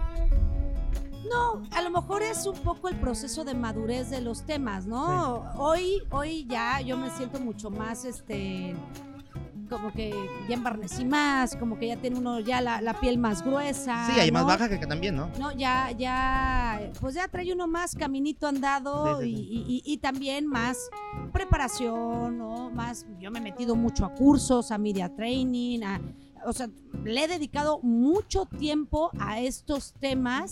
No, 1.30 1.62
a 1.70 1.82
lo 1.82 1.90
mejor 1.90 2.22
es 2.22 2.44
un 2.46 2.56
poco 2.58 2.88
el 2.88 2.96
proceso 2.96 3.44
de 3.44 3.54
madurez 3.54 4.10
de 4.10 4.20
los 4.20 4.42
temas, 4.42 4.86
¿no? 4.86 5.48
Hoy, 5.56 6.02
hoy 6.10 6.44
ya 6.48 6.80
yo 6.80 6.96
me 6.96 7.08
siento 7.10 7.38
mucho 7.38 7.70
más, 7.70 8.04
este, 8.04 8.74
como 9.70 9.92
que 9.92 10.12
ya 10.48 10.54
embarnecí 10.54 11.04
más, 11.04 11.56
como 11.56 11.78
que 11.78 11.86
ya 11.86 11.96
tiene 11.96 12.18
uno 12.18 12.40
ya 12.40 12.60
la, 12.60 13.00
piel 13.00 13.16
más 13.16 13.42
gruesa. 13.42 14.06
Sí, 14.12 14.20
hay 14.20 14.30
más 14.30 14.44
baja 14.44 14.68
que, 14.68 14.84
también, 14.86 15.14
¿no? 15.16 15.30
No, 15.38 15.52
ya, 15.52 15.92
ya, 15.92 16.90
pues 17.00 17.14
ya 17.14 17.28
trae 17.28 17.52
uno 17.52 17.66
más 17.68 17.94
caminito 17.94 18.48
andado 18.48 19.22
y, 19.24 19.98
también 20.02 20.46
más 20.46 20.90
preparación, 21.32 22.36
¿no? 22.36 22.70
Más, 22.70 23.06
yo 23.18 23.30
me 23.30 23.38
he 23.38 23.42
metido 23.42 23.76
mucho 23.76 24.04
a 24.04 24.12
cursos, 24.12 24.72
a 24.72 24.78
media 24.78 25.08
training, 25.14 25.82
a, 25.82 26.00
o 26.46 26.52
sea, 26.52 26.68
le 27.04 27.24
he 27.24 27.28
dedicado 27.28 27.80
mucho 27.82 28.46
tiempo 28.46 29.10
a 29.18 29.40
estos 29.40 29.94
temas 29.94 30.50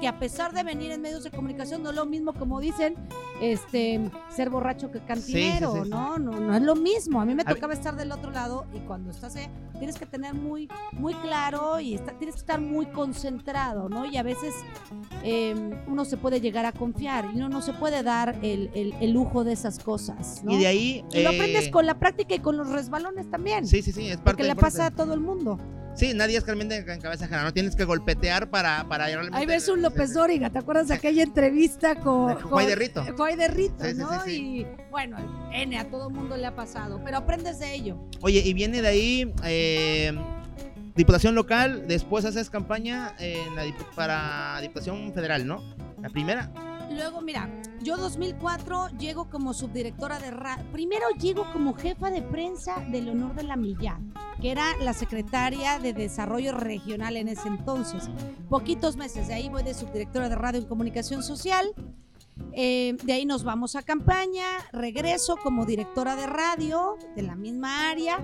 que 0.00 0.08
a 0.08 0.18
pesar 0.18 0.52
de 0.54 0.62
venir 0.62 0.92
en 0.92 1.02
medios 1.02 1.24
de 1.24 1.30
comunicación 1.30 1.82
no 1.82 1.90
es 1.90 1.96
lo 1.96 2.06
mismo 2.06 2.32
como 2.32 2.58
dicen 2.60 2.94
este 3.42 4.00
ser 4.30 4.48
borracho 4.50 4.90
que 4.90 5.00
cantinero, 5.00 5.84
¿no? 5.84 6.18
¿no? 6.18 6.40
No 6.40 6.54
es 6.54 6.62
lo 6.62 6.74
mismo. 6.74 7.20
A 7.20 7.24
mí 7.24 7.34
me 7.34 7.44
tocaba 7.44 7.74
estar 7.74 7.96
del 7.96 8.12
otro 8.12 8.30
lado 8.30 8.66
y 8.74 8.78
cuando 8.80 9.10
estás 9.10 9.36
eh, 9.36 9.50
tienes 9.78 9.98
que 9.98 10.06
tener 10.06 10.34
muy 10.34 10.68
muy 10.92 11.14
claro 11.14 11.80
y 11.80 11.98
tienes 12.18 12.34
que 12.34 12.40
estar 12.40 12.60
muy 12.60 12.86
concentrado, 12.86 13.88
¿no? 13.88 14.06
Y 14.06 14.16
a 14.16 14.22
veces 14.22 14.54
em, 15.22 15.72
uno 15.86 16.04
se 16.04 16.16
puede 16.16 16.40
llegar 16.40 16.64
a 16.64 16.72
confiar 16.72 17.30
y 17.34 17.36
uno 17.36 17.48
no 17.48 17.62
se 17.62 17.72
puede 17.72 18.02
dar 18.02 18.38
el, 18.42 18.70
el, 18.74 19.10
lujo 19.10 19.44
de 19.44 19.52
esas 19.52 19.78
cosas, 19.78 20.42
¿no? 20.44 20.52
Y 20.52 20.58
de 20.58 20.66
ahí 20.66 21.04
y 21.12 21.22
lo 21.22 21.30
aprendes 21.30 21.66
eh, 21.66 21.70
con 21.70 21.86
la 21.86 21.98
práctica 21.98 22.34
y 22.34 22.38
con 22.38 22.56
los 22.56 22.68
resbalones 22.68 23.30
también. 23.30 23.66
Sí, 23.66 23.82
sí, 23.82 23.92
sí, 23.92 24.06
es 24.06 24.16
parte 24.16 24.30
Porque 24.30 24.44
le 24.44 24.56
pasa 24.56 24.86
a 24.86 24.90
todo 24.90 25.14
el 25.14 25.20
mundo. 25.20 25.29
Sí, 25.94 26.14
nadie 26.14 26.38
es 26.38 26.46
realmente 26.46 26.76
en 26.76 27.00
cabeza 27.00 27.26
ajena, 27.26 27.42
no 27.42 27.52
tienes 27.52 27.76
que 27.76 27.84
golpetear 27.84 28.48
para, 28.48 28.88
para. 28.88 29.06
Ahí 29.32 29.44
ves 29.44 29.68
un 29.68 29.82
López 29.82 30.14
Dóriga, 30.14 30.48
¿te 30.48 30.58
acuerdas 30.58 30.88
de 30.88 30.94
aquella 30.94 31.22
entrevista 31.22 31.96
con... 31.96 32.36
Juay 32.36 32.66
de 32.66 32.76
Rito. 32.76 33.04
Juay 33.16 33.36
de 33.36 33.48
Rito, 33.48 33.84
¿no? 33.94 34.26
y 34.26 34.66
bueno, 34.90 35.18
N, 35.52 35.78
a 35.78 35.90
todo 35.90 36.08
mundo 36.08 36.36
le 36.36 36.46
ha 36.46 36.54
pasado, 36.54 37.00
pero 37.04 37.18
aprendes 37.18 37.58
de 37.58 37.74
ello. 37.74 37.98
Oye, 38.20 38.40
y 38.44 38.54
viene 38.54 38.82
de 38.82 38.88
ahí... 38.88 39.34
Eh, 39.44 40.12
Diputación 40.96 41.34
local, 41.34 41.84
después 41.86 42.24
haces 42.24 42.50
campaña 42.50 43.14
en 43.18 43.54
la, 43.54 43.62
para 43.94 44.60
Diputación 44.60 45.12
Federal, 45.14 45.46
¿no? 45.46 45.62
La 46.02 46.10
primera. 46.10 46.50
Luego, 46.90 47.20
mira, 47.20 47.48
yo 47.82 47.96
2004 47.96 48.88
llego 48.98 49.30
como 49.30 49.54
subdirectora 49.54 50.18
de 50.18 50.32
radio. 50.32 50.64
Primero 50.72 51.06
llego 51.20 51.50
como 51.52 51.72
jefa 51.72 52.10
de 52.10 52.20
prensa 52.20 52.84
del 52.90 53.08
Honor 53.08 53.34
de 53.36 53.44
la 53.44 53.56
Millán, 53.56 54.12
que 54.40 54.50
era 54.50 54.76
la 54.80 54.92
secretaria 54.92 55.78
de 55.78 55.92
Desarrollo 55.92 56.52
Regional 56.52 57.16
en 57.16 57.28
ese 57.28 57.46
entonces. 57.46 58.10
Poquitos 58.48 58.96
meses 58.96 59.28
de 59.28 59.34
ahí 59.34 59.48
voy 59.48 59.62
de 59.62 59.72
subdirectora 59.72 60.28
de 60.28 60.34
radio 60.34 60.60
en 60.60 60.66
comunicación 60.66 61.22
social. 61.22 61.72
Eh, 62.52 62.96
de 63.04 63.12
ahí 63.12 63.24
nos 63.24 63.44
vamos 63.44 63.76
a 63.76 63.82
campaña, 63.82 64.44
regreso 64.72 65.36
como 65.36 65.66
directora 65.66 66.16
de 66.16 66.26
radio 66.26 66.96
de 67.14 67.22
la 67.22 67.36
misma 67.36 67.88
área 67.90 68.18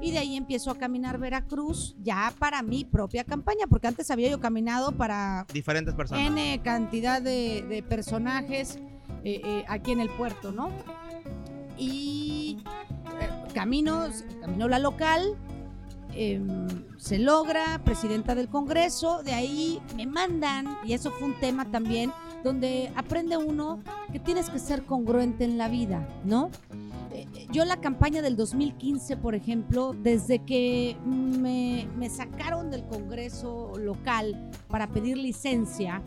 y 0.00 0.10
de 0.12 0.18
ahí 0.18 0.36
empiezo 0.36 0.70
a 0.70 0.78
caminar 0.78 1.18
Veracruz 1.18 1.94
ya 2.02 2.32
para 2.38 2.62
mi 2.62 2.84
propia 2.84 3.24
campaña, 3.24 3.66
porque 3.68 3.88
antes 3.88 4.10
había 4.10 4.30
yo 4.30 4.40
caminado 4.40 4.92
para 4.92 5.46
diferentes 5.52 5.94
personas. 5.94 6.26
N 6.26 6.60
cantidad 6.62 7.20
de, 7.20 7.84
personajes 7.88 8.78
eh, 9.24 9.40
eh, 9.44 9.64
aquí 9.68 9.92
en 9.92 10.00
el 10.00 10.10
puerto, 10.10 10.52
¿no? 10.52 10.70
Y 11.78 12.58
camino, 13.54 14.08
camino 14.40 14.68
la 14.68 14.78
local, 14.78 15.36
em, 16.14 16.68
se 16.96 17.18
logra, 17.18 17.80
presidenta 17.84 18.34
del 18.34 18.48
Congreso, 18.48 19.22
de 19.22 19.32
ahí 19.32 19.80
me 19.96 20.06
mandan, 20.06 20.78
y 20.84 20.92
eso 20.92 21.10
fue 21.10 21.28
un 21.28 21.34
tema 21.40 21.70
también, 21.70 22.12
donde 22.42 22.90
aprende 22.96 23.36
uno 23.36 23.82
que 24.12 24.18
tienes 24.18 24.48
que 24.50 24.58
ser 24.58 24.84
congruente 24.84 25.44
en 25.44 25.58
la 25.58 25.68
vida, 25.68 26.08
¿no? 26.24 26.50
Yo 27.50 27.64
la 27.64 27.80
campaña 27.80 28.22
del 28.22 28.36
2015, 28.36 29.16
por 29.16 29.34
ejemplo, 29.34 29.94
desde 30.02 30.40
que 30.40 30.96
me, 31.04 31.88
me 31.96 32.08
sacaron 32.08 32.70
del 32.70 32.84
Congreso 32.84 33.72
local 33.78 34.50
para 34.68 34.88
pedir 34.88 35.16
licencia, 35.16 36.02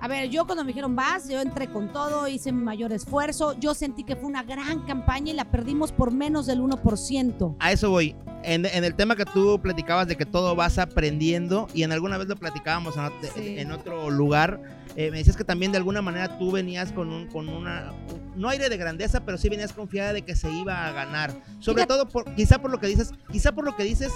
a 0.00 0.08
ver, 0.08 0.28
yo 0.28 0.44
cuando 0.44 0.62
me 0.62 0.68
dijeron 0.68 0.94
vas, 0.94 1.28
yo 1.28 1.40
entré 1.40 1.68
con 1.68 1.92
todo, 1.92 2.28
hice 2.28 2.52
mi 2.52 2.62
mayor 2.62 2.92
esfuerzo. 2.92 3.58
Yo 3.58 3.74
sentí 3.74 4.04
que 4.04 4.14
fue 4.14 4.26
una 4.26 4.42
gran 4.42 4.84
campaña 4.86 5.32
y 5.32 5.34
la 5.34 5.46
perdimos 5.46 5.90
por 5.90 6.12
menos 6.12 6.46
del 6.46 6.60
1%. 6.60 7.56
A 7.58 7.72
eso 7.72 7.90
voy. 7.90 8.14
En, 8.42 8.64
el 8.66 8.94
tema 8.94 9.16
que 9.16 9.24
tú 9.24 9.58
platicabas 9.60 10.06
de 10.06 10.16
que 10.16 10.24
todo 10.24 10.54
vas 10.54 10.78
aprendiendo 10.78 11.66
y 11.74 11.82
en 11.82 11.90
alguna 11.90 12.18
vez 12.18 12.28
lo 12.28 12.36
platicábamos 12.36 12.94
en, 13.34 13.72
otro 13.72 14.10
lugar, 14.10 14.60
eh, 14.96 15.10
me 15.10 15.18
decías 15.18 15.36
que 15.36 15.44
también 15.44 15.72
de 15.72 15.78
alguna 15.78 16.00
manera 16.00 16.38
tú 16.38 16.50
venías 16.50 16.90
con, 16.90 17.12
un, 17.12 17.26
con 17.26 17.48
una, 17.48 17.92
no 18.34 18.48
aire 18.48 18.70
de 18.70 18.76
grandeza, 18.78 19.24
pero 19.24 19.36
sí 19.36 19.50
venías 19.50 19.74
confiada 19.74 20.14
de 20.14 20.22
que 20.22 20.34
se 20.34 20.50
iba 20.50 20.86
a 20.86 20.92
ganar. 20.92 21.34
Sobre 21.60 21.84
todo, 21.84 22.08
por, 22.08 22.34
quizá 22.34 22.58
por 22.58 22.70
lo 22.70 22.80
que 22.80 22.86
dices, 22.86 23.12
quizá 23.30 23.52
por 23.52 23.64
lo 23.64 23.76
que 23.76 23.84
dices 23.84 24.12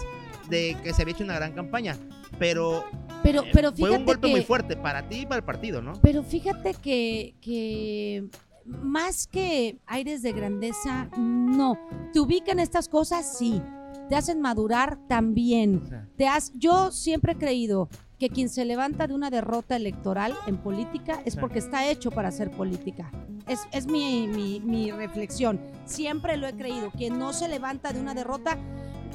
de 0.48 0.76
que 0.82 0.94
se 0.94 1.02
había 1.02 1.14
hecho 1.14 1.24
una 1.24 1.34
gran 1.34 1.52
campaña, 1.52 1.96
pero 2.38 2.84
pero, 3.22 3.42
eh, 3.42 3.50
pero 3.52 3.72
fue 3.72 3.90
un 3.90 4.06
golpe 4.06 4.28
muy 4.28 4.42
fuerte 4.42 4.74
para 4.76 5.06
ti 5.08 5.20
y 5.20 5.26
para 5.26 5.36
el 5.36 5.44
partido, 5.44 5.82
¿no? 5.82 5.92
Pero 6.00 6.22
fíjate 6.22 6.74
que, 6.74 7.34
que 7.42 8.24
más 8.64 9.26
que 9.26 9.78
aires 9.86 10.22
de 10.22 10.32
grandeza, 10.32 11.10
no. 11.18 11.78
¿Te 12.12 12.20
ubican 12.20 12.58
estas 12.58 12.88
cosas? 12.88 13.36
Sí. 13.36 13.60
¿Te 14.08 14.16
hacen 14.16 14.40
madurar? 14.40 14.98
También. 15.08 16.08
Te 16.16 16.26
has, 16.26 16.52
yo 16.54 16.90
siempre 16.90 17.32
he 17.32 17.36
creído 17.36 17.88
que 18.20 18.28
quien 18.28 18.48
se 18.50 18.64
levanta 18.64 19.06
de 19.06 19.14
una 19.14 19.30
derrota 19.30 19.74
electoral 19.74 20.34
en 20.46 20.58
política 20.58 21.22
es 21.24 21.36
porque 21.36 21.58
está 21.58 21.88
hecho 21.88 22.10
para 22.10 22.28
hacer 22.28 22.50
política. 22.50 23.10
Es, 23.48 23.60
es 23.72 23.86
mi, 23.86 24.28
mi, 24.28 24.60
mi 24.60 24.92
reflexión. 24.92 25.58
Siempre 25.86 26.36
lo 26.36 26.46
he 26.46 26.52
creído. 26.52 26.90
Quien 26.90 27.18
no 27.18 27.32
se 27.32 27.48
levanta 27.48 27.92
de 27.92 28.00
una 28.00 28.14
derrota 28.14 28.58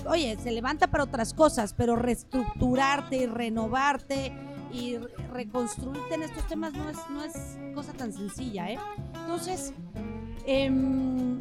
oye, 0.07 0.37
se 0.41 0.51
levanta 0.51 0.87
para 0.87 1.03
otras 1.03 1.33
cosas, 1.33 1.73
pero 1.73 1.95
reestructurarte 1.95 3.17
y 3.17 3.25
renovarte 3.27 4.33
y 4.73 4.97
reconstruirte 5.31 6.15
en 6.15 6.23
estos 6.23 6.47
temas 6.47 6.73
no 6.73 6.89
es, 6.89 6.97
no 7.09 7.23
es 7.23 7.57
cosa 7.73 7.93
tan 7.93 8.11
sencilla, 8.11 8.71
¿eh? 8.71 8.79
Entonces, 9.21 9.73
em, 10.45 11.39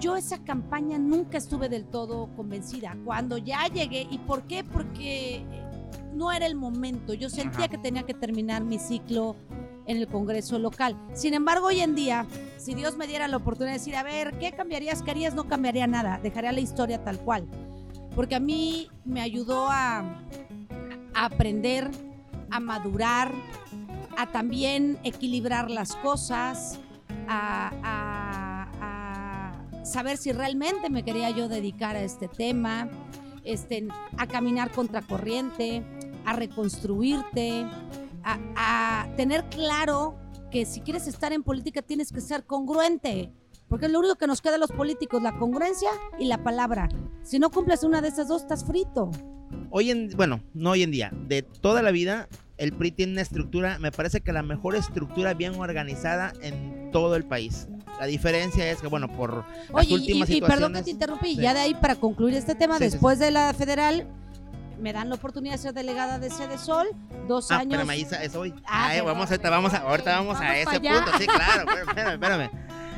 yo 0.00 0.16
esa 0.16 0.38
campaña 0.44 0.98
nunca 0.98 1.38
estuve 1.38 1.68
del 1.68 1.86
todo 1.86 2.28
convencida. 2.36 2.96
Cuando 3.04 3.38
ya 3.38 3.66
llegué, 3.66 4.06
¿y 4.10 4.18
por 4.18 4.42
qué? 4.42 4.62
Porque 4.62 5.44
no 6.12 6.32
era 6.32 6.46
el 6.46 6.54
momento. 6.54 7.14
Yo 7.14 7.28
sentía 7.28 7.68
que 7.68 7.78
tenía 7.78 8.04
que 8.04 8.14
terminar 8.14 8.64
mi 8.64 8.78
ciclo 8.78 9.36
en 9.86 9.98
el 9.98 10.08
Congreso 10.08 10.58
local. 10.58 10.96
Sin 11.14 11.34
embargo, 11.34 11.66
hoy 11.66 11.80
en 11.80 11.94
día, 11.94 12.26
si 12.56 12.74
Dios 12.74 12.96
me 12.96 13.06
diera 13.06 13.28
la 13.28 13.36
oportunidad 13.36 13.72
de 13.74 13.78
decir, 13.78 13.96
a 13.96 14.02
ver, 14.02 14.38
¿qué 14.38 14.52
cambiarías? 14.52 15.02
¿Qué 15.02 15.12
harías? 15.12 15.34
No 15.34 15.44
cambiaría 15.44 15.86
nada, 15.86 16.18
dejaría 16.22 16.52
la 16.52 16.60
historia 16.60 17.04
tal 17.04 17.18
cual 17.20 17.46
porque 18.16 18.34
a 18.34 18.40
mí 18.40 18.88
me 19.04 19.20
ayudó 19.20 19.68
a, 19.70 20.02
aprender, 21.14 21.90
a 22.50 22.58
madurar, 22.58 23.30
a 24.16 24.26
también 24.32 24.98
equilibrar 25.04 25.70
las 25.70 25.94
cosas, 25.96 26.80
a, 27.28 28.72
saber 29.84 30.16
si 30.16 30.32
realmente 30.32 30.90
me 30.90 31.04
quería 31.04 31.30
yo 31.30 31.48
dedicar 31.48 31.94
a 31.94 32.02
este 32.02 32.26
tema, 32.26 32.88
este, 33.46 33.88
a 34.18 34.26
caminar 34.26 34.70
contracorriente, 34.70 35.82
a 36.24 36.34
reconstruirte, 36.34 37.66
a 38.24 39.06
tener 39.16 39.44
claro 39.48 40.16
que 40.50 40.66
si 40.66 40.80
quieres 40.80 41.06
estar 41.06 41.32
en 41.32 41.42
política 41.42 41.82
tienes 41.82 42.12
que 42.12 42.20
ser 42.20 42.44
congruente. 42.44 43.32
Porque 43.68 43.88
lo 43.88 43.98
único 43.98 44.14
que 44.16 44.26
nos 44.26 44.40
queda 44.40 44.56
a 44.56 44.58
los 44.58 44.70
políticos, 44.70 45.22
la 45.22 45.38
congruencia 45.38 45.90
y 46.18 46.26
la 46.26 46.42
palabra. 46.42 46.88
Si 47.22 47.38
no 47.38 47.50
cumples 47.50 47.82
una 47.82 48.00
de 48.00 48.08
esas 48.08 48.28
dos, 48.28 48.42
estás 48.42 48.64
frito. 48.64 49.10
Hoy 49.70 49.90
en, 49.90 50.10
bueno, 50.16 50.40
no 50.54 50.70
hoy 50.70 50.82
en 50.82 50.92
día, 50.92 51.12
de 51.26 51.42
toda 51.42 51.82
la 51.82 51.90
vida, 51.90 52.28
el 52.58 52.72
PRI 52.72 52.92
tiene 52.92 53.12
una 53.12 53.22
estructura, 53.22 53.78
me 53.78 53.90
parece 53.90 54.20
que 54.20 54.32
la 54.32 54.42
mejor 54.42 54.76
estructura 54.76 55.34
bien 55.34 55.56
organizada 55.56 56.32
en 56.42 56.90
todo 56.92 57.16
el 57.16 57.24
país. 57.24 57.68
La 57.98 58.06
diferencia 58.06 58.70
es 58.70 58.80
que, 58.80 58.88
bueno, 58.88 59.08
por 59.08 59.44
las 59.72 59.90
últimas 59.90 60.28
y, 60.28 60.38
y 60.38 60.40
perdón 60.40 60.74
que 60.74 60.82
te 60.82 60.90
interrumpí, 60.90 61.36
ya 61.36 61.54
de 61.54 61.60
ahí 61.60 61.74
para 61.74 61.96
concluir 61.96 62.34
este 62.34 62.54
tema, 62.54 62.78
después 62.78 63.18
de 63.18 63.30
la 63.30 63.54
federal, 63.54 64.06
me 64.78 64.92
dan 64.92 65.08
la 65.08 65.14
oportunidad 65.14 65.54
de 65.54 65.58
ser 65.58 65.74
delegada 65.74 66.18
de 66.18 66.30
Sede 66.30 66.58
Sol, 66.58 66.86
dos 67.26 67.50
ah, 67.50 67.58
años. 67.58 67.80
Espérame, 67.80 67.98
Isa, 67.98 68.22
es 68.22 68.34
hoy. 68.34 68.54
Ah, 68.66 68.92
vamos, 69.04 69.30
a, 69.30 69.36
vamos 69.38 69.74
a, 69.74 69.78
ahorita 69.78 70.16
vamos, 70.18 70.40
a 70.40 70.58
ese 70.58 70.80
punto, 70.80 71.18
sí, 71.18 71.26
claro, 71.26 71.70
espérame, 71.88 72.12
espérame. 72.12 72.50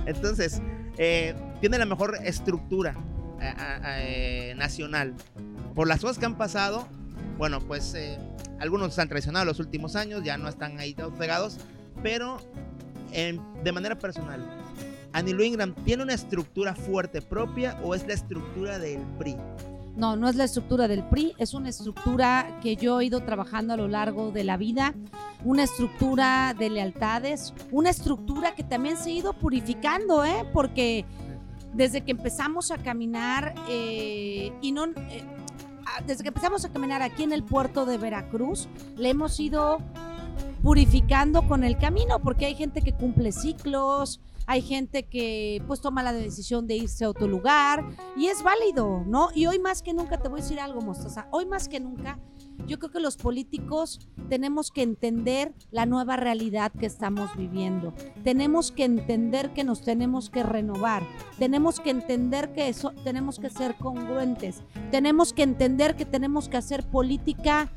Entonces, 0.06 0.60
eh, 0.96 1.34
tiene 1.60 1.78
la 1.78 1.86
mejor 1.86 2.18
estructura 2.24 2.96
eh, 3.40 3.54
eh, 3.84 4.54
nacional. 4.56 5.14
Por 5.74 5.86
las 5.86 6.00
cosas 6.00 6.18
que 6.18 6.26
han 6.26 6.36
pasado, 6.36 6.88
bueno, 7.36 7.60
pues 7.60 7.94
algunos 8.58 8.94
se 8.94 9.02
han 9.02 9.08
traicionado 9.08 9.44
los 9.44 9.60
últimos 9.60 9.94
años, 9.94 10.24
ya 10.24 10.36
no 10.36 10.48
están 10.48 10.80
ahí 10.80 10.94
todos 10.94 11.14
pegados, 11.14 11.58
pero 12.02 12.38
de 13.12 13.72
manera 13.72 13.98
personal, 13.98 14.44
Anilo 15.18 15.42
Ingram 15.42 15.74
tiene 15.84 16.04
una 16.04 16.14
estructura 16.14 16.76
fuerte 16.76 17.20
propia 17.20 17.76
o 17.82 17.96
es 17.96 18.06
la 18.06 18.14
estructura 18.14 18.78
del 18.78 19.00
PRI? 19.18 19.36
No, 19.96 20.14
no 20.14 20.28
es 20.28 20.36
la 20.36 20.44
estructura 20.44 20.86
del 20.86 21.02
PRI, 21.02 21.34
es 21.38 21.54
una 21.54 21.70
estructura 21.70 22.60
que 22.62 22.76
yo 22.76 23.00
he 23.00 23.06
ido 23.06 23.20
trabajando 23.24 23.74
a 23.74 23.76
lo 23.76 23.88
largo 23.88 24.30
de 24.30 24.44
la 24.44 24.56
vida, 24.56 24.94
una 25.44 25.64
estructura 25.64 26.54
de 26.56 26.70
lealtades, 26.70 27.52
una 27.72 27.90
estructura 27.90 28.54
que 28.54 28.62
también 28.62 28.96
se 28.96 29.10
ha 29.10 29.14
ido 29.14 29.32
purificando, 29.32 30.24
¿eh? 30.24 30.48
porque 30.52 31.04
desde 31.74 32.02
que 32.02 32.12
empezamos 32.12 32.70
a 32.70 32.78
caminar 32.78 33.56
eh, 33.68 34.52
y 34.62 34.70
no... 34.70 34.84
Eh, 34.84 35.24
desde 36.06 36.22
que 36.22 36.28
empezamos 36.28 36.64
a 36.64 36.68
caminar 36.68 37.02
aquí 37.02 37.24
en 37.24 37.32
el 37.32 37.42
puerto 37.42 37.86
de 37.86 37.98
Veracruz, 37.98 38.68
le 38.96 39.08
hemos 39.08 39.40
ido 39.40 39.78
purificando 40.62 41.42
con 41.48 41.64
el 41.64 41.76
camino, 41.76 42.20
porque 42.20 42.46
hay 42.46 42.54
gente 42.54 42.82
que 42.82 42.92
cumple 42.92 43.32
ciclos, 43.32 44.20
hay 44.48 44.62
gente 44.62 45.02
que 45.02 45.62
pues 45.66 45.82
toma 45.82 46.02
la 46.02 46.14
decisión 46.14 46.66
de 46.66 46.74
irse 46.74 47.04
a 47.04 47.10
otro 47.10 47.28
lugar 47.28 47.86
y 48.16 48.28
es 48.28 48.42
válido, 48.42 49.04
¿no? 49.06 49.28
Y 49.34 49.44
hoy 49.44 49.58
más 49.58 49.82
que 49.82 49.92
nunca 49.92 50.16
te 50.22 50.30
voy 50.30 50.40
a 50.40 50.42
decir 50.42 50.58
algo, 50.58 50.80
Mostaza, 50.80 51.28
hoy 51.32 51.44
más 51.44 51.68
que 51.68 51.80
nunca 51.80 52.18
yo 52.66 52.78
creo 52.78 52.90
que 52.90 53.00
los 53.00 53.18
políticos 53.18 54.00
tenemos 54.30 54.70
que 54.70 54.80
entender 54.80 55.54
la 55.70 55.84
nueva 55.84 56.16
realidad 56.16 56.72
que 56.72 56.86
estamos 56.86 57.36
viviendo. 57.36 57.92
Tenemos 58.24 58.72
que 58.72 58.84
entender 58.84 59.52
que 59.52 59.64
nos 59.64 59.82
tenemos 59.82 60.30
que 60.30 60.42
renovar. 60.42 61.02
Tenemos 61.38 61.78
que 61.78 61.90
entender 61.90 62.54
que 62.54 62.68
eso, 62.68 62.92
tenemos 63.04 63.38
que 63.38 63.50
ser 63.50 63.76
congruentes. 63.76 64.62
Tenemos 64.90 65.34
que 65.34 65.42
entender 65.42 65.94
que 65.94 66.06
tenemos 66.06 66.48
que 66.48 66.56
hacer 66.56 66.88
política 66.88 67.70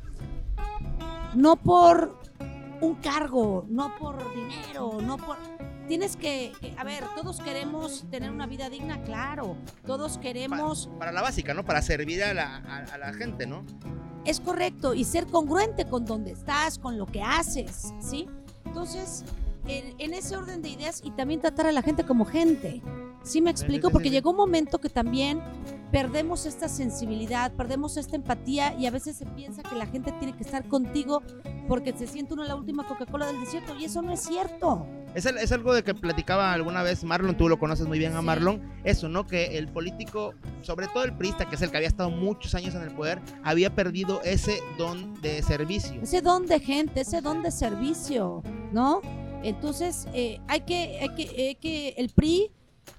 no 1.34 1.56
por 1.56 2.18
un 2.80 2.94
cargo, 2.96 3.66
no 3.68 3.94
por 3.98 4.18
dinero, 4.34 5.00
no 5.00 5.16
por 5.18 5.36
tienes 5.88 6.16
que, 6.16 6.52
a 6.76 6.84
ver, 6.84 7.04
todos 7.14 7.40
queremos 7.40 8.04
tener 8.10 8.30
una 8.30 8.46
vida 8.46 8.70
digna, 8.70 9.02
claro, 9.02 9.56
todos 9.86 10.18
queremos... 10.18 10.88
Para, 10.98 11.12
la 11.12 11.22
básica, 11.22 11.54
¿no? 11.54 11.64
Para 11.64 11.82
servir 11.82 12.22
a 12.24 12.34
la, 12.34 12.56
a 12.56 12.98
la 12.98 13.12
gente, 13.12 13.46
¿no? 13.46 13.64
es 14.24 14.40
correcto 14.40 14.94
y 14.94 15.04
ser 15.04 15.26
congruente 15.26 15.86
con 15.86 16.04
donde 16.04 16.32
estás, 16.32 16.78
con 16.78 16.98
lo 16.98 17.06
que 17.06 17.22
haces, 17.22 17.92
¿sí? 18.00 18.28
Entonces, 18.64 19.24
en, 19.66 20.14
ese 20.14 20.36
orden 20.36 20.62
de 20.62 20.70
ideas 20.70 21.00
y 21.04 21.10
también 21.12 21.40
tratar 21.40 21.66
a 21.66 21.72
la 21.72 21.82
gente 21.82 22.04
como 22.04 22.24
gente. 22.24 22.82
¿Sí 23.24 23.40
me 23.40 23.50
explico? 23.50 23.90
Porque 23.90 24.10
llegó 24.10 24.30
un 24.30 24.36
momento 24.36 24.78
que 24.78 24.88
también 24.88 25.40
perdemos 25.92 26.46
esta 26.46 26.68
sensibilidad, 26.68 27.52
perdemos 27.52 27.96
esta 27.96 28.16
empatía 28.16 28.74
y 28.78 28.86
a 28.86 28.90
veces 28.90 29.16
se 29.16 29.26
piensa 29.26 29.62
que 29.62 29.76
la 29.76 29.86
gente 29.86 30.10
tiene 30.12 30.34
que 30.34 30.42
estar 30.42 30.66
contigo 30.66 31.22
porque 31.68 31.92
se 31.92 32.06
siente 32.06 32.32
uno 32.32 32.44
la 32.44 32.56
última 32.56 32.86
Coca-Cola 32.86 33.26
del 33.26 33.40
desierto 33.40 33.74
y 33.78 33.84
eso 33.84 34.00
no 34.00 34.10
es 34.12 34.20
cierto. 34.20 34.86
Es, 35.14 35.26
es, 35.26 35.52
algo 35.52 35.74
de 35.74 35.84
que 35.84 35.94
platicaba 35.94 36.54
alguna 36.54 36.82
vez 36.82 37.04
Marlon, 37.04 37.36
tú 37.36 37.48
lo 37.48 37.58
conoces 37.58 37.86
muy 37.86 37.98
bien 37.98 38.16
a 38.16 38.22
Marlon, 38.22 38.62
eso, 38.84 39.10
¿no? 39.10 39.26
Que 39.26 39.58
el 39.58 39.68
político, 39.68 40.32
sobre 40.62 40.88
todo 40.88 41.04
el 41.04 41.14
priista, 41.14 41.46
que 41.46 41.56
es 41.56 41.62
el 41.62 41.70
que 41.70 41.76
había 41.76 41.88
estado 41.88 42.10
muchos 42.10 42.54
años 42.54 42.74
en 42.74 42.82
el 42.82 42.90
poder, 42.92 43.20
había 43.44 43.74
perdido 43.74 44.22
ese 44.22 44.60
don 44.78 45.20
de 45.20 45.42
servicio. 45.42 46.00
Ese 46.02 46.22
don 46.22 46.46
de 46.46 46.58
gente, 46.58 47.02
ese 47.02 47.20
don 47.20 47.42
de 47.42 47.50
servicio, 47.50 48.42
¿no? 48.72 49.02
Entonces, 49.42 50.08
eh, 50.14 50.40
hay, 50.48 50.62
que, 50.62 51.00
hay, 51.00 51.14
que, 51.14 51.58
que, 51.60 51.94
el 51.98 52.08
PRI 52.10 52.50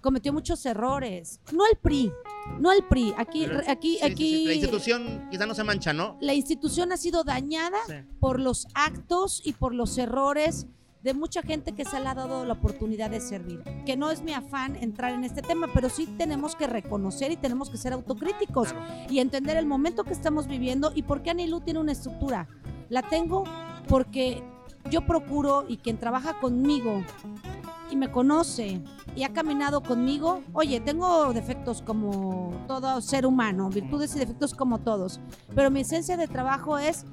cometió 0.01 0.33
muchos 0.33 0.65
errores. 0.65 1.39
No 1.51 1.65
el 1.65 1.77
PRI, 1.77 2.11
no 2.59 2.71
el 2.71 2.83
PRI. 2.83 3.13
Aquí, 3.17 3.45
aquí, 3.67 3.99
aquí. 4.01 4.45
La 4.45 4.53
institución 4.53 5.27
quizá 5.31 5.45
no 5.45 5.55
se 5.55 5.63
mancha, 5.63 5.93
¿no? 5.93 6.17
La 6.21 6.33
institución 6.33 6.91
ha 6.91 6.97
sido 6.97 7.23
dañada 7.23 7.77
por 8.19 8.39
los 8.39 8.67
actos 8.73 9.41
y 9.43 9.53
por 9.53 9.73
los 9.73 9.97
errores 9.97 10.67
de 11.03 11.13
mucha 11.13 11.41
gente 11.41 11.73
que 11.73 11.83
se 11.83 11.99
le 11.99 12.07
ha 12.07 12.15
dado 12.15 12.45
la 12.45 12.53
oportunidad 12.53 13.09
de 13.09 13.19
servir. 13.19 13.61
Que 13.85 13.97
no 13.97 14.09
es 14.09 14.21
mi 14.21 14.33
afán 14.33 14.77
entrar 14.77 15.13
en 15.13 15.25
este 15.25 15.41
tema, 15.41 15.67
pero 15.73 15.89
sí 15.89 16.07
tenemos 16.17 16.55
que 16.55 16.65
reconocer 16.65 17.31
y 17.31 17.37
tenemos 17.37 17.69
que 17.69 17.77
ser 17.77 17.91
autocríticos 17.91 18.73
y 19.09 19.19
entender 19.19 19.57
el 19.57 19.65
momento 19.65 20.05
que 20.05 20.13
estamos 20.13 20.47
viviendo 20.47 20.93
y 20.95 21.03
por 21.03 21.21
qué 21.21 21.31
Anilú 21.31 21.59
tiene 21.59 21.81
una 21.81 21.91
estructura. 21.91 22.47
La 22.89 23.01
tengo 23.01 23.43
porque 23.89 24.41
yo 24.89 25.05
procuro 25.05 25.65
y 25.67 25.77
quien 25.77 25.97
trabaja 25.97 26.39
conmigo 26.39 27.03
y 27.93 27.95
me 27.95 28.11
conoce 28.11 28.81
y 29.15 29.23
ha 29.23 29.33
caminado 29.33 29.83
conmigo, 29.83 30.41
oye, 30.53 30.79
tengo 30.79 31.31
defectos 31.31 31.83
como 31.83 32.51
todo 32.67 32.99
ser 33.01 33.23
humano, 33.27 33.69
virtudes 33.69 34.15
y 34.15 34.19
defectos 34.19 34.55
como 34.55 34.79
todos, 34.79 35.19
pero 35.53 35.69
mi 35.69 35.81
esencia 35.81 36.17
de 36.17 36.27
trabajo 36.27 36.79
es 36.79 37.05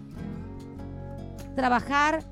trabajar 1.55 2.25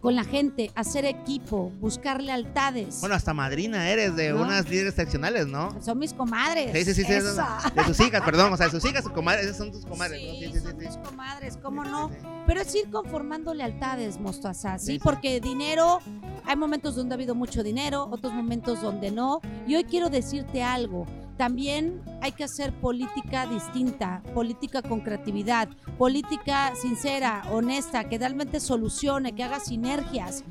con 0.00 0.14
la 0.14 0.24
gente, 0.24 0.70
hacer 0.74 1.04
equipo, 1.04 1.70
buscar 1.80 2.22
lealtades. 2.22 3.00
Bueno, 3.00 3.14
hasta 3.14 3.34
madrina 3.34 3.90
eres 3.90 4.16
de 4.16 4.32
unas 4.32 4.68
líderes 4.68 4.94
seccionales, 4.94 5.46
¿no? 5.46 5.80
Son 5.82 5.98
mis 5.98 6.12
comadres. 6.12 6.72
Sí, 6.72 6.94
sí, 6.94 7.04
sí. 7.04 7.12
De 7.12 7.84
sus 7.84 8.00
hijas, 8.00 8.22
perdón. 8.22 8.52
O 8.52 8.56
sea, 8.56 8.66
de 8.66 8.72
sus 8.72 8.84
hijas, 8.84 9.04
sus 9.04 9.12
comadres, 9.12 9.44
esas 9.46 9.58
son 9.58 9.72
tus 9.72 9.84
comadres. 9.84 10.20
Sí, 10.20 10.46
¿no? 10.46 10.52
sí, 10.52 10.60
son 10.60 10.78
tus 10.78 10.96
comadres, 10.98 11.58
¿cómo 11.62 11.84
no? 11.84 12.10
Pero 12.46 12.60
es 12.60 12.74
ir 12.74 12.90
conformando 12.90 13.54
lealtades, 13.54 14.18
Mostaza, 14.18 14.78
¿sí? 14.78 14.98
Porque 14.98 15.40
dinero, 15.40 16.00
hay 16.44 16.56
momentos 16.56 16.94
donde 16.96 17.14
ha 17.14 17.16
habido 17.16 17.34
mucho 17.34 17.62
dinero, 17.62 18.08
otros 18.10 18.32
momentos 18.32 18.80
donde 18.82 19.10
no. 19.10 19.40
Y 19.66 19.76
hoy 19.76 19.84
quiero 19.84 20.10
decirte 20.10 20.62
algo 20.62 21.06
también 21.38 22.02
hay 22.20 22.32
que 22.32 22.44
hacer 22.44 22.74
política 22.74 23.46
distinta, 23.46 24.22
política 24.34 24.82
con 24.82 25.00
creatividad, 25.00 25.68
política 25.96 26.74
sincera, 26.74 27.44
honesta, 27.52 28.08
que 28.08 28.18
realmente 28.18 28.60
solucione, 28.60 29.34
que 29.34 29.44
haga 29.44 29.60
sinergias. 29.60 30.44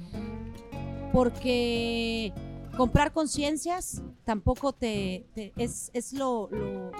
Porque 1.12 2.34
comprar 2.76 3.12
conciencias 3.12 4.02
tampoco 4.23 4.71
te, 4.71 5.26
es, 5.58 5.91
es 5.93 6.13
lo, 6.13 6.50
lo 6.52 6.91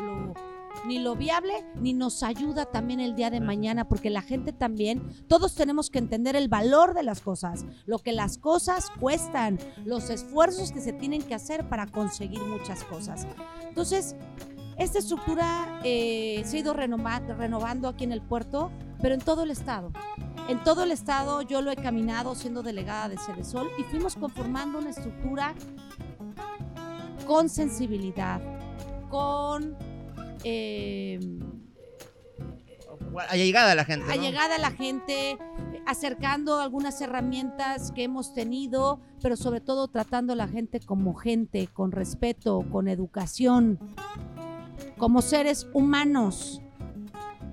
ni 0.86 1.00
lo 1.00 1.16
viable, 1.16 1.66
ni 1.76 1.94
nos 1.94 2.24
ayuda 2.24 2.66
también 2.66 3.00
el 3.00 3.16
día 3.16 3.30
de 3.30 3.40
mañana, 3.40 3.88
porque 3.88 4.10
la 4.10 4.22
gente 4.22 4.54
también, 4.54 5.02
todos 5.28 5.56
tenemos 5.56 5.90
que 5.90 6.00
entender 6.00 6.36
el 6.36 6.48
valor 6.48 6.94
de 6.94 7.04
las 7.04 7.22
cosas, 7.22 7.66
lo 7.86 8.00
que 8.00 8.12
las 8.12 8.38
cosas 8.38 8.92
cuestan, 9.00 9.60
los 9.86 10.10
esfuerzos 10.10 10.72
que 10.72 10.82
se 10.82 10.94
tienen 10.94 11.22
que 11.22 11.36
hacer 11.36 11.68
para 11.68 11.88
conseguir 11.88 12.42
muchas 12.42 12.84
cosas. 12.84 13.28
Entonces, 13.68 14.16
esta 14.78 15.00
estructura 15.00 15.80
eh, 15.84 16.44
se 16.46 16.58
ha 16.58 16.60
ido 16.60 16.74
renovando 16.74 17.88
aquí 17.88 18.04
en 18.04 18.12
el 18.12 18.22
puerto, 18.22 18.72
pero 19.02 19.16
en 19.16 19.22
todo 19.22 19.44
el 19.44 19.52
estado. 19.52 19.92
En 20.48 20.64
todo 20.64 20.84
el 20.84 20.92
estado 20.92 21.42
yo 21.42 21.62
lo 21.62 21.72
he 21.72 21.76
caminado 21.76 22.36
siendo 22.36 22.64
delegada 22.64 23.10
de 23.10 23.18
Cedesol 23.18 23.70
y 23.78 23.84
fuimos 23.84 24.16
conformando 24.16 24.80
una 24.80 24.92
estructura 24.92 25.56
con 27.26 27.50
sensibilidad, 27.50 28.40
con 29.10 29.76
eh, 30.44 31.20
a 33.72 33.76
la 33.76 33.86
gente. 33.86 34.06
a 34.52 34.58
la 34.58 34.72
gente, 34.72 35.38
acercando 35.86 36.60
algunas 36.60 37.00
herramientas 37.02 37.92
que 37.92 38.04
hemos 38.04 38.34
tenido, 38.34 39.02
pero 39.22 39.36
sobre 39.36 39.62
todo 39.62 39.88
tratando 39.88 40.34
a 40.34 40.36
la 40.36 40.48
gente 40.48 40.80
como 40.80 41.16
gente, 41.16 41.68
con 41.68 41.92
respeto, 41.92 42.66
con 42.72 42.88
educación, 42.88 43.80
como 44.98 45.22
seres 45.22 45.68
humanos. 45.74 46.62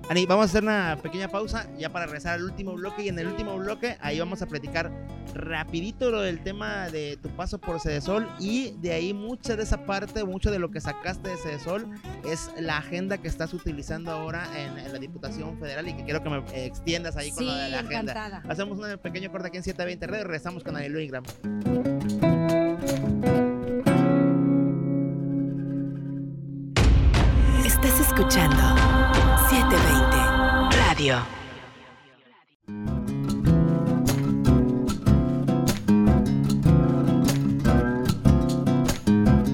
Ani, 0.07 0.27
vamos 0.27 0.43
a 0.43 0.45
hacer 0.45 0.63
una 0.63 0.99
pequeña 1.01 1.27
pausa 1.27 1.67
ya 1.79 1.89
para 1.91 2.05
regresar 2.05 2.35
al 2.35 2.43
último 2.43 2.73
bloque 2.73 3.03
y 3.03 3.09
en 3.09 3.17
el 3.17 3.25
último 3.25 3.57
bloque 3.57 3.97
ahí 4.01 4.19
vamos 4.19 4.39
a 4.43 4.45
platicar 4.45 4.91
rapidito 5.33 6.11
lo 6.11 6.21
del 6.21 6.43
tema 6.43 6.89
de 6.89 7.17
tu 7.17 7.29
paso 7.29 7.57
por 7.59 7.79
Cedesol 7.79 8.29
y 8.39 8.75
de 8.81 8.93
ahí 8.93 9.15
mucha 9.15 9.55
de 9.55 9.63
esa 9.63 9.83
parte, 9.87 10.23
mucho 10.23 10.51
de 10.51 10.59
lo 10.59 10.69
que 10.69 10.79
sacaste 10.79 11.29
de 11.29 11.37
Cedesol 11.37 11.89
es 12.23 12.51
la 12.59 12.77
agenda 12.77 13.17
que 13.17 13.27
estás 13.27 13.51
utilizando 13.55 14.11
ahora 14.11 14.47
en, 14.55 14.75
la 14.93 14.99
Diputación 14.99 15.57
Federal 15.59 15.87
y 15.89 15.93
que 15.93 16.03
quiero 16.03 16.21
que 16.21 16.29
me 16.29 16.65
extiendas 16.65 17.17
ahí 17.17 17.31
con 17.31 17.47
lo 17.47 17.55
de 17.55 17.69
la 17.69 17.79
agenda. 17.79 18.43
Hacemos 18.47 18.77
un 18.77 18.97
pequeño 18.99 19.31
corte 19.31 19.47
aquí 19.47 19.57
en 19.57 19.63
720 19.63 20.07
Red, 20.07 20.23
regresamos 20.23 20.63
con 20.63 20.75
Anilu 20.75 20.99
Ingram. 20.99 21.23
Radio. 31.05 31.23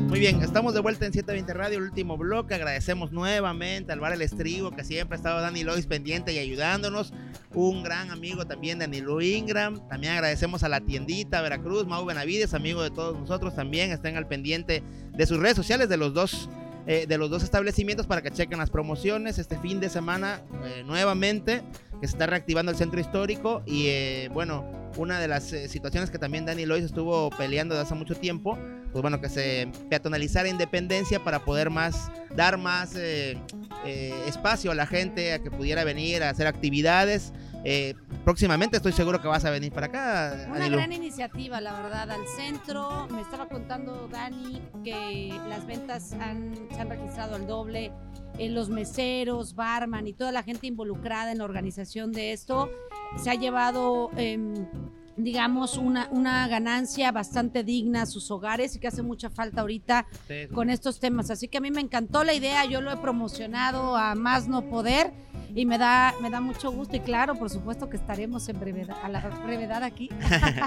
Muy 0.08 0.20
bien, 0.20 0.42
estamos 0.44 0.74
de 0.74 0.80
vuelta 0.80 1.06
en 1.06 1.12
720 1.12 1.54
Radio, 1.54 1.80
el 1.80 1.84
último 1.86 2.18
bloque. 2.18 2.54
Agradecemos 2.54 3.12
nuevamente 3.12 3.92
al 3.92 4.00
Bar 4.00 4.14
El 4.14 4.22
Estribo, 4.22 4.72
que 4.72 4.86
siempre 4.86 5.16
ha 5.16 5.18
estado 5.18 5.42
Dani 5.42 5.64
Lois 5.64 5.88
pendiente 5.88 6.32
y 6.32 6.38
ayudándonos. 6.38 7.12
Un 7.54 7.84
gran 7.84 8.12
amigo 8.12 8.46
también 8.46 8.80
de 8.80 8.88
Dani 8.88 9.22
Ingram. 9.22 9.86
También 9.90 10.14
agradecemos 10.14 10.64
a 10.64 10.70
la 10.70 10.80
tiendita 10.80 11.42
Veracruz, 11.42 11.86
Mau 11.86 12.06
Benavides, 12.06 12.54
amigo 12.54 12.82
de 12.82 12.92
todos 12.92 13.20
nosotros 13.20 13.56
también. 13.56 13.92
Estén 13.92 14.16
al 14.16 14.28
pendiente 14.28 14.84
de 15.12 15.26
sus 15.26 15.40
redes 15.40 15.58
sociales, 15.58 15.90
de 15.90 15.98
los 15.98 16.14
dos 16.14 16.50
eh, 16.88 17.06
de 17.08 17.18
los 17.18 17.30
dos 17.30 17.44
establecimientos 17.44 18.08
para 18.08 18.22
que 18.22 18.32
chequen 18.32 18.58
las 18.58 18.70
promociones. 18.70 19.38
Este 19.38 19.58
fin 19.58 19.80
de 19.80 19.90
semana, 19.90 20.42
eh, 20.66 20.84
nuevamente, 20.86 21.62
que 22.00 22.08
se 22.08 22.14
está 22.14 22.26
reactivando 22.26 22.72
el 22.72 22.78
centro 22.78 23.00
histórico. 23.00 23.62
Y 23.66 23.88
eh, 23.88 24.30
bueno, 24.34 24.66
una 24.98 25.20
de 25.20 25.28
las 25.28 25.44
situaciones 25.44 26.10
que 26.10 26.18
también 26.18 26.46
Dani 26.46 26.66
Lois 26.66 26.84
estuvo 26.84 27.30
peleando 27.32 27.76
desde 27.76 27.88
hace 27.88 27.96
mucho 27.96 28.16
tiempo, 28.16 28.58
pues 28.92 29.02
bueno, 29.02 29.22
que 29.22 29.30
se 29.30 29.70
peatonalizara 29.90 30.50
Independencia 30.50 31.24
para 31.24 31.46
poder 31.46 31.70
más, 31.70 32.12
dar 32.36 32.58
más 32.58 32.96
espacio 34.28 34.72
a 34.72 34.76
la 34.76 34.86
gente 34.86 35.34
a 35.34 35.40
que 35.40 35.50
pudiera 35.50 35.84
venir 35.84 36.24
a 36.24 36.30
hacer 36.30 36.48
actividades. 36.48 37.32
Eh, 37.64 37.94
próximamente 38.24 38.78
estoy 38.78 38.92
seguro 38.92 39.22
que 39.22 39.28
vas 39.28 39.46
a 39.46 39.52
venir 39.52 39.72
para 39.72 39.88
acá. 39.88 40.48
Una 40.50 40.68
gran 40.68 40.92
iniciativa, 40.94 41.62
la 41.62 41.74
verdad, 41.82 42.10
al 42.10 42.28
centro. 42.28 43.08
Me 43.12 43.22
estaba 43.22 43.48
contando 43.48 44.08
Dani 44.12 44.62
que 44.84 45.40
las 45.48 45.66
ventas 45.66 46.14
han, 46.14 46.56
se 46.74 46.80
han 46.80 46.90
registrado 46.90 47.36
al 47.36 47.48
doble. 47.48 47.92
en 48.38 48.56
los 48.56 48.70
meseros, 48.70 49.56
barman 49.56 50.08
y 50.08 50.14
toda 50.14 50.32
la 50.32 50.42
gente 50.42 50.66
involucrada 50.66 51.32
en 51.32 51.40
la 51.40 51.44
organización 51.44 52.14
de 52.14 52.32
esto 52.32 52.72
se 53.18 53.30
ha 53.30 53.36
llevado 53.36 54.10
em, 54.16 54.66
digamos, 55.18 55.78
una, 55.78 56.08
una 56.12 56.48
ganancia 56.48 57.12
bastante 57.12 57.64
digna 57.64 58.04
a 58.04 58.06
sus 58.06 58.32
hogares 58.32 58.76
y 58.76 58.80
que 58.80 58.88
hace 58.88 59.02
mucha 59.02 59.30
falta 59.30 59.62
ahorita 59.62 60.06
con 60.54 60.70
estos 60.70 61.00
temas. 61.00 61.30
Así 61.30 61.48
que 61.48 61.58
a 61.58 61.62
mí 61.62 61.72
me 61.72 61.82
encantó 61.82 62.24
la 62.24 62.34
idea, 62.34 62.66
yo 62.66 62.82
lo 62.82 62.92
he 62.92 62.98
promocionado 62.98 63.96
a 63.98 64.16
más 64.16 64.48
no 64.48 64.70
poder 64.70 65.14
y 65.54 65.66
me 65.66 65.78
da, 65.78 66.14
me 66.22 66.30
da 66.30 66.40
mucho 66.40 66.72
gusto 66.72 66.96
y 66.96 67.02
claro, 67.02 67.36
por 67.36 67.50
supuesto 67.50 67.90
que 67.90 67.98
estaremos 67.98 68.48
en 68.50 68.60
brevedad, 68.60 68.96
a 69.04 69.10
la 69.10 69.20
brevedad 69.46 69.84
aquí. 69.84 70.10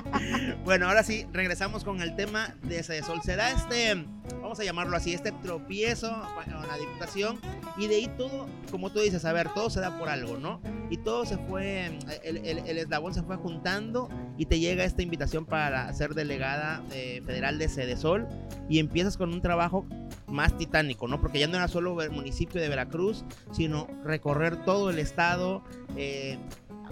bueno, 0.64 0.88
ahora 0.88 1.02
sí, 1.02 1.26
regresamos 1.32 1.84
con 1.84 2.00
el 2.02 2.14
tema 2.16 2.54
de 2.62 2.82
Sol. 2.82 3.20
Será 3.22 3.50
este, 3.50 4.04
vamos 4.42 4.60
a 4.60 4.64
llamarlo 4.64 4.96
así, 4.96 5.14
este 5.14 5.32
tropiezo 5.32 6.10
en 6.46 6.68
la 6.68 6.76
diputación 6.76 7.38
y 7.76 7.86
de 7.86 7.96
ahí 7.96 8.10
todo, 8.16 8.46
como 8.70 8.90
tú 8.90 9.00
dices, 9.00 9.24
a 9.24 9.32
ver, 9.32 9.48
todo 9.54 9.70
se 9.70 9.80
da 9.80 9.98
por 9.98 10.08
algo, 10.08 10.36
¿no? 10.36 10.60
Y 10.94 10.98
todo 10.98 11.26
se 11.26 11.38
fue, 11.38 11.86
el, 12.22 12.36
el, 12.46 12.78
eslabón 12.78 13.12
se 13.12 13.24
fue 13.24 13.34
juntando 13.34 14.08
y 14.38 14.46
te 14.46 14.60
llega 14.60 14.84
esta 14.84 15.02
invitación 15.02 15.44
para 15.44 15.92
ser 15.92 16.14
delegada 16.14 16.84
eh, 16.92 17.20
federal 17.26 17.58
de 17.58 17.96
Sol 17.96 18.28
y 18.68 18.78
empiezas 18.78 19.16
con 19.16 19.34
un 19.34 19.40
trabajo 19.40 19.84
más 20.28 20.56
titánico, 20.56 21.08
¿no? 21.08 21.20
Porque 21.20 21.40
ya 21.40 21.48
no 21.48 21.56
era 21.56 21.66
solo 21.66 22.00
el 22.00 22.12
municipio 22.12 22.60
de 22.60 22.68
Veracruz, 22.68 23.24
sino 23.50 23.88
recorrer 24.04 24.64
todo 24.64 24.88
el 24.88 25.00
estado, 25.00 25.64
eh, 25.96 26.38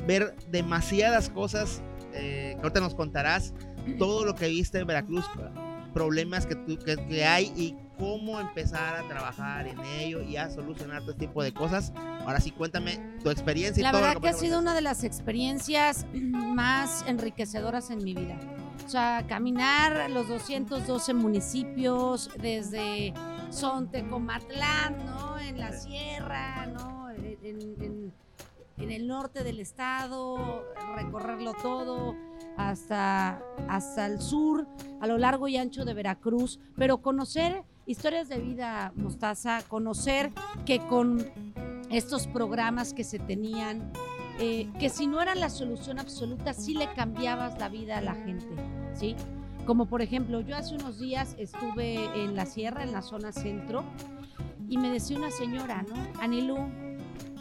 ver 0.04 0.34
demasiadas 0.50 1.30
cosas 1.30 1.80
eh, 2.12 2.56
que 2.56 2.60
ahorita 2.60 2.80
nos 2.80 2.96
contarás, 2.96 3.54
todo 4.00 4.24
lo 4.24 4.34
que 4.34 4.48
viste 4.48 4.80
en 4.80 4.88
Veracruz, 4.88 5.26
problemas 5.94 6.44
que, 6.44 6.56
que, 7.08 7.24
hay 7.24 7.52
y 7.56 7.76
cómo 8.02 8.40
empezar 8.40 8.96
a 8.96 9.06
trabajar 9.06 9.68
en 9.68 9.78
ello 10.00 10.22
y 10.22 10.36
a 10.36 10.50
solucionar 10.50 11.02
todo 11.02 11.12
este 11.12 11.26
tipo 11.26 11.40
de 11.40 11.54
cosas. 11.54 11.92
Ahora 12.26 12.40
sí, 12.40 12.50
cuéntame 12.50 12.98
tu 13.22 13.30
experiencia. 13.30 13.80
Y 13.80 13.84
La 13.84 13.92
verdad 13.92 14.20
que, 14.20 14.28
ha 14.28 14.32
sido 14.32 14.58
una 14.58 14.74
de 14.74 14.80
las 14.80 15.04
experiencias 15.04 16.04
más 16.12 17.04
enriquecedoras 17.06 17.90
en 17.90 18.02
mi 18.02 18.12
vida. 18.14 18.40
O 18.84 18.88
sea, 18.88 19.24
caminar 19.28 20.10
los 20.10 20.26
212 20.26 21.14
municipios 21.14 22.28
desde 22.40 23.14
Sontecomatlán, 23.50 25.06
¿no? 25.06 25.38
En 25.38 25.60
la 25.60 25.72
sierra, 25.72 26.66
¿no? 26.66 27.08
En, 27.10 28.12
el 28.78 29.06
norte 29.06 29.44
del 29.44 29.60
estado, 29.60 30.66
recorrerlo 30.96 31.54
todo 31.54 32.16
hasta, 32.58 33.40
hasta 33.68 34.06
el 34.06 34.20
sur, 34.20 34.66
a 35.00 35.06
lo 35.06 35.18
largo 35.18 35.46
y 35.46 35.56
ancho 35.56 35.84
de 35.84 35.94
Veracruz, 35.94 36.58
pero 36.76 37.00
conocer 37.00 37.64
historias 37.86 38.28
de 38.28 38.38
vida, 38.38 38.92
Mostaza, 38.96 39.62
conocer 39.68 40.32
que 40.66 40.78
con 40.78 41.24
estos 41.90 42.26
programas 42.26 42.94
que 42.94 43.04
se 43.04 43.18
tenían, 43.18 43.92
eh, 44.38 44.68
que 44.78 44.88
si 44.88 45.06
no 45.06 45.20
eran 45.20 45.40
la 45.40 45.50
solución 45.50 45.98
absoluta, 45.98 46.54
sí 46.54 46.74
le 46.74 46.92
cambiabas 46.94 47.58
la 47.58 47.68
vida 47.68 47.98
a 47.98 48.00
la 48.00 48.14
gente, 48.14 48.48
¿sí? 48.94 49.14
Como 49.66 49.86
por 49.86 50.02
ejemplo, 50.02 50.40
yo 50.40 50.56
hace 50.56 50.74
unos 50.74 50.98
días 50.98 51.36
estuve 51.38 52.04
en 52.22 52.34
la 52.34 52.46
sierra, 52.46 52.82
en 52.82 52.92
la 52.92 53.02
zona 53.02 53.32
centro, 53.32 53.84
y 54.68 54.78
me 54.78 54.90
decía 54.90 55.18
una 55.18 55.30
señora, 55.30 55.82
¿no? 55.82 55.94
Anilú, 56.20 56.56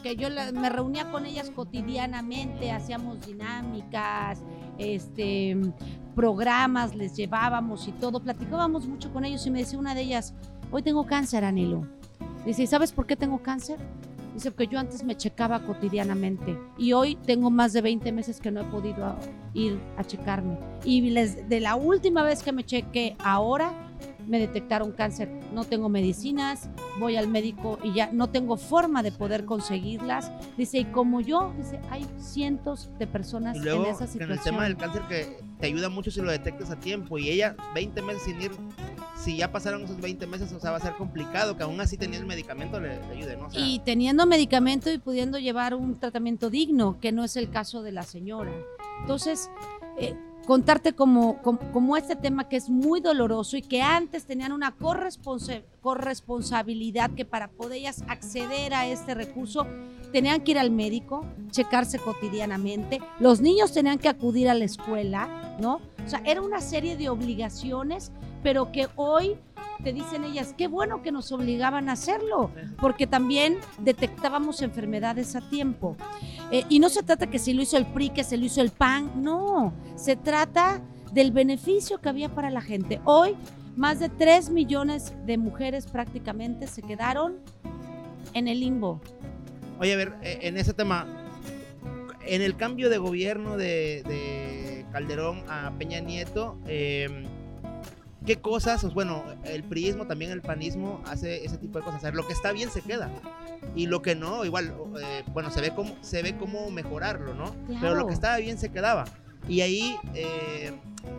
que 0.04 0.16
yo 0.16 0.28
me 0.54 0.70
reunía 0.70 1.12
con 1.12 1.26
ellas 1.26 1.50
cotidianamente, 1.50 2.72
hacíamos 2.72 3.26
dinámicas, 3.26 4.44
este, 4.78 5.58
programas, 6.16 6.96
les 6.96 7.16
llevábamos 7.16 7.88
y 7.88 7.92
todo, 7.92 8.20
platicábamos 8.20 8.88
mucho 8.88 9.12
con 9.12 9.26
ellos 9.26 9.46
y 9.46 9.52
me 9.52 9.60
decía 9.60 9.80
una 9.80 9.96
de 9.96 10.02
ellas, 10.02 10.34
hoy 10.72 10.82
tengo 10.84 11.06
cáncer, 11.06 11.44
Anilú. 11.44 11.88
Dice, 12.46 12.66
¿sabes 12.68 12.92
por 12.92 13.06
qué 13.06 13.16
tengo 13.16 13.42
cáncer? 13.42 13.78
Dice 14.34 14.52
que 14.54 14.66
yo 14.68 14.80
antes 14.80 15.04
me 15.04 15.16
checaba 15.18 15.60
cotidianamente 15.60 16.58
y 16.78 16.94
hoy 16.94 17.16
tengo 17.16 17.50
más 17.50 17.74
de 17.74 17.82
20 17.82 18.12
meses 18.12 18.40
que 18.40 18.50
no 18.50 18.62
he 18.62 18.64
podido 18.66 19.18
ir 19.54 19.80
a 19.98 20.04
checarme. 20.04 20.58
Y 20.86 21.10
les, 21.10 21.50
de 21.50 21.60
la 21.60 21.76
última 21.76 22.24
vez 22.24 22.42
que 22.42 22.54
me 22.54 22.64
chequé 22.64 23.18
ahora, 23.24 23.74
me 24.28 24.40
detectaron 24.40 24.92
cáncer. 24.94 25.30
No 25.54 25.66
tengo 25.66 25.90
medicinas, 25.90 26.70
voy 27.00 27.18
al 27.18 27.28
médico 27.28 27.78
y 27.84 27.94
ya 27.94 28.10
no 28.14 28.30
tengo 28.30 28.56
forma 28.56 29.04
de 29.04 29.12
poder 29.12 29.46
conseguirlas. 29.46 30.32
Dice, 30.58 30.80
y 30.80 30.86
como 30.86 31.20
yo, 31.20 31.54
dice, 31.58 31.80
hay 31.90 32.06
cientos 32.18 32.90
de 32.98 33.08
personas 33.08 33.58
en 33.58 33.86
esa 33.86 34.08
situación. 34.08 34.22
En 34.22 34.32
el 34.32 34.40
tema 34.40 34.64
del 34.64 34.78
cáncer 34.78 35.02
que 35.10 35.40
te 35.62 35.68
ayuda 35.68 35.90
mucho 35.90 36.12
si 36.12 36.22
lo 36.22 36.32
detectas 36.32 36.72
a 36.72 36.80
tiempo 36.80 37.18
y 37.20 37.30
ella 37.30 37.56
20 37.76 38.02
meses 38.02 38.24
sin 38.24 38.42
ir 38.42 38.52
si 39.16 39.38
ya 39.38 39.52
pasaron 39.52 39.84
esos 39.84 40.02
20 40.02 40.26
meses, 40.26 40.52
o 40.52 40.60
sea, 40.60 40.72
va 40.72 40.78
a 40.78 40.82
ser 40.82 40.94
complicado 40.94 41.56
que 41.56 41.62
aún 41.62 41.80
así 41.80 41.96
teniendo 41.96 42.24
el 42.24 42.28
medicamento 42.28 42.80
le, 42.80 42.94
ayude, 43.12 43.38
¿no? 43.38 43.50
y 43.54 43.80
teniendo 43.86 44.26
medicamento 44.26 44.92
y 44.92 44.98
pudiendo 44.98 45.38
llevar 45.38 45.76
un 45.76 46.00
tratamiento 46.00 46.50
digno, 46.50 47.00
que 47.00 47.12
no 47.12 47.24
es 47.24 47.38
el 47.38 47.52
caso 47.52 47.84
de 47.84 47.92
la 47.92 48.02
señora. 48.02 48.52
Entonces, 49.02 49.52
eh, 50.00 50.16
contarte 50.52 50.92
como, 50.92 51.42
como, 51.42 51.96
este 51.96 52.18
tema 52.18 52.50
que 52.50 52.58
es 52.58 52.70
muy 52.70 53.00
doloroso 53.00 53.56
y 53.56 53.62
que 53.62 53.82
antes 53.82 54.26
tenían 54.26 54.52
una 54.52 54.76
corresponsabilidad 54.76 57.12
que 57.12 57.24
para 57.24 57.48
poder 57.48 57.78
ellas 57.78 58.04
acceder 58.10 58.74
a 58.74 58.86
este 58.86 59.14
recurso 59.14 59.66
tenían 60.12 60.42
que 60.42 60.52
ir 60.52 60.60
al 60.60 60.70
médico, 60.70 61.26
checarse 61.52 62.00
cotidianamente, 62.00 63.00
los 63.22 63.40
niños 63.40 63.72
tenían 63.72 63.98
que 63.98 64.10
acudir 64.10 64.50
a 64.50 64.54
la 64.54 64.66
escuela, 64.66 65.56
¿no? 65.62 65.76
O 66.06 66.10
sea, 66.10 66.22
era 66.26 66.42
una 66.42 66.60
serie 66.60 66.98
de 66.98 67.08
obligaciones 67.08 68.12
pero 68.44 68.72
que 68.72 68.88
hoy 68.96 69.38
te 69.84 69.94
dicen 69.94 70.24
ellas, 70.24 70.54
qué 70.58 70.68
bueno 70.68 71.02
que 71.02 71.12
nos 71.12 71.32
obligaban 71.32 71.90
a 71.90 71.94
hacerlo, 71.94 72.52
porque 72.80 73.08
también 73.08 73.58
detectábamos 73.80 74.62
enfermedades 74.62 75.36
a 75.36 75.42
tiempo. 75.42 75.98
Eh, 76.52 76.64
y 76.70 76.80
no 76.80 76.90
se 76.90 77.04
trata 77.04 77.28
que 77.28 77.40
se 77.40 77.54
lo 77.54 77.62
hizo 77.62 77.78
el 77.78 77.86
PRI, 77.86 78.10
que 78.10 78.24
se 78.24 78.38
lo 78.38 78.46
hizo 78.46 78.62
el 78.62 78.72
PAN, 78.72 79.24
no, 79.24 79.74
se 79.96 80.16
trata 80.16 80.82
del 81.12 81.32
beneficio 81.32 82.00
que 82.00 82.10
había 82.10 82.30
para 82.30 82.50
la 82.50 82.62
gente. 82.62 83.02
Hoy, 83.06 83.36
más 83.76 84.00
de 84.00 84.10
3 84.10 84.50
millones 84.50 85.14
de 85.26 85.38
mujeres 85.38 85.86
prácticamente 85.86 86.68
se 86.68 86.82
quedaron 86.82 87.40
en 88.34 88.48
el 88.48 88.60
limbo. 88.60 89.02
Oye, 89.80 89.94
a 89.94 89.98
ver, 89.98 90.14
eh, 90.22 90.40
en 90.44 90.58
ese 90.58 90.74
tema, 90.74 91.08
en 92.26 92.42
el 92.42 92.56
cambio 92.56 92.90
de 92.90 92.98
gobierno 92.98 93.58
de, 93.58 94.86
Calderón 94.92 95.44
a 95.48 95.72
Peña 95.78 96.02
Nieto, 96.02 96.58
eh, 96.68 97.26
qué 98.26 98.38
cosas, 98.40 98.82
pues, 98.82 98.94
bueno, 98.94 99.24
el 99.44 99.64
priismo, 99.64 100.06
también 100.06 100.32
el 100.32 100.42
panismo 100.42 101.02
hace 101.06 101.44
ese 101.46 101.58
tipo 101.58 101.80
de 101.80 101.86
cosas. 101.86 102.00
O 102.00 102.02
sea, 102.02 102.12
lo 102.12 102.28
que 102.28 102.34
está 102.34 102.52
bien 102.52 102.70
se 102.70 102.82
queda. 102.82 103.10
Y 103.76 103.88
lo 103.88 104.02
que 104.02 104.16
no, 104.16 104.46
igual, 104.46 104.74
eh, 105.02 105.24
bueno, 105.32 105.50
se 105.52 105.62
ve 105.62 105.74
cómo, 105.76 105.96
se 106.02 106.22
ve 106.22 106.38
cómo 106.38 106.70
mejorarlo, 106.70 107.34
¿no? 107.34 107.56
Pero 107.80 107.96
lo 107.96 108.08
que 108.08 108.14
estaba 108.14 108.38
bien 108.38 108.58
se 108.58 108.70
quedaba. 108.70 109.06
Y 109.48 109.62
ahí, 109.62 109.98
eh, 110.14 110.72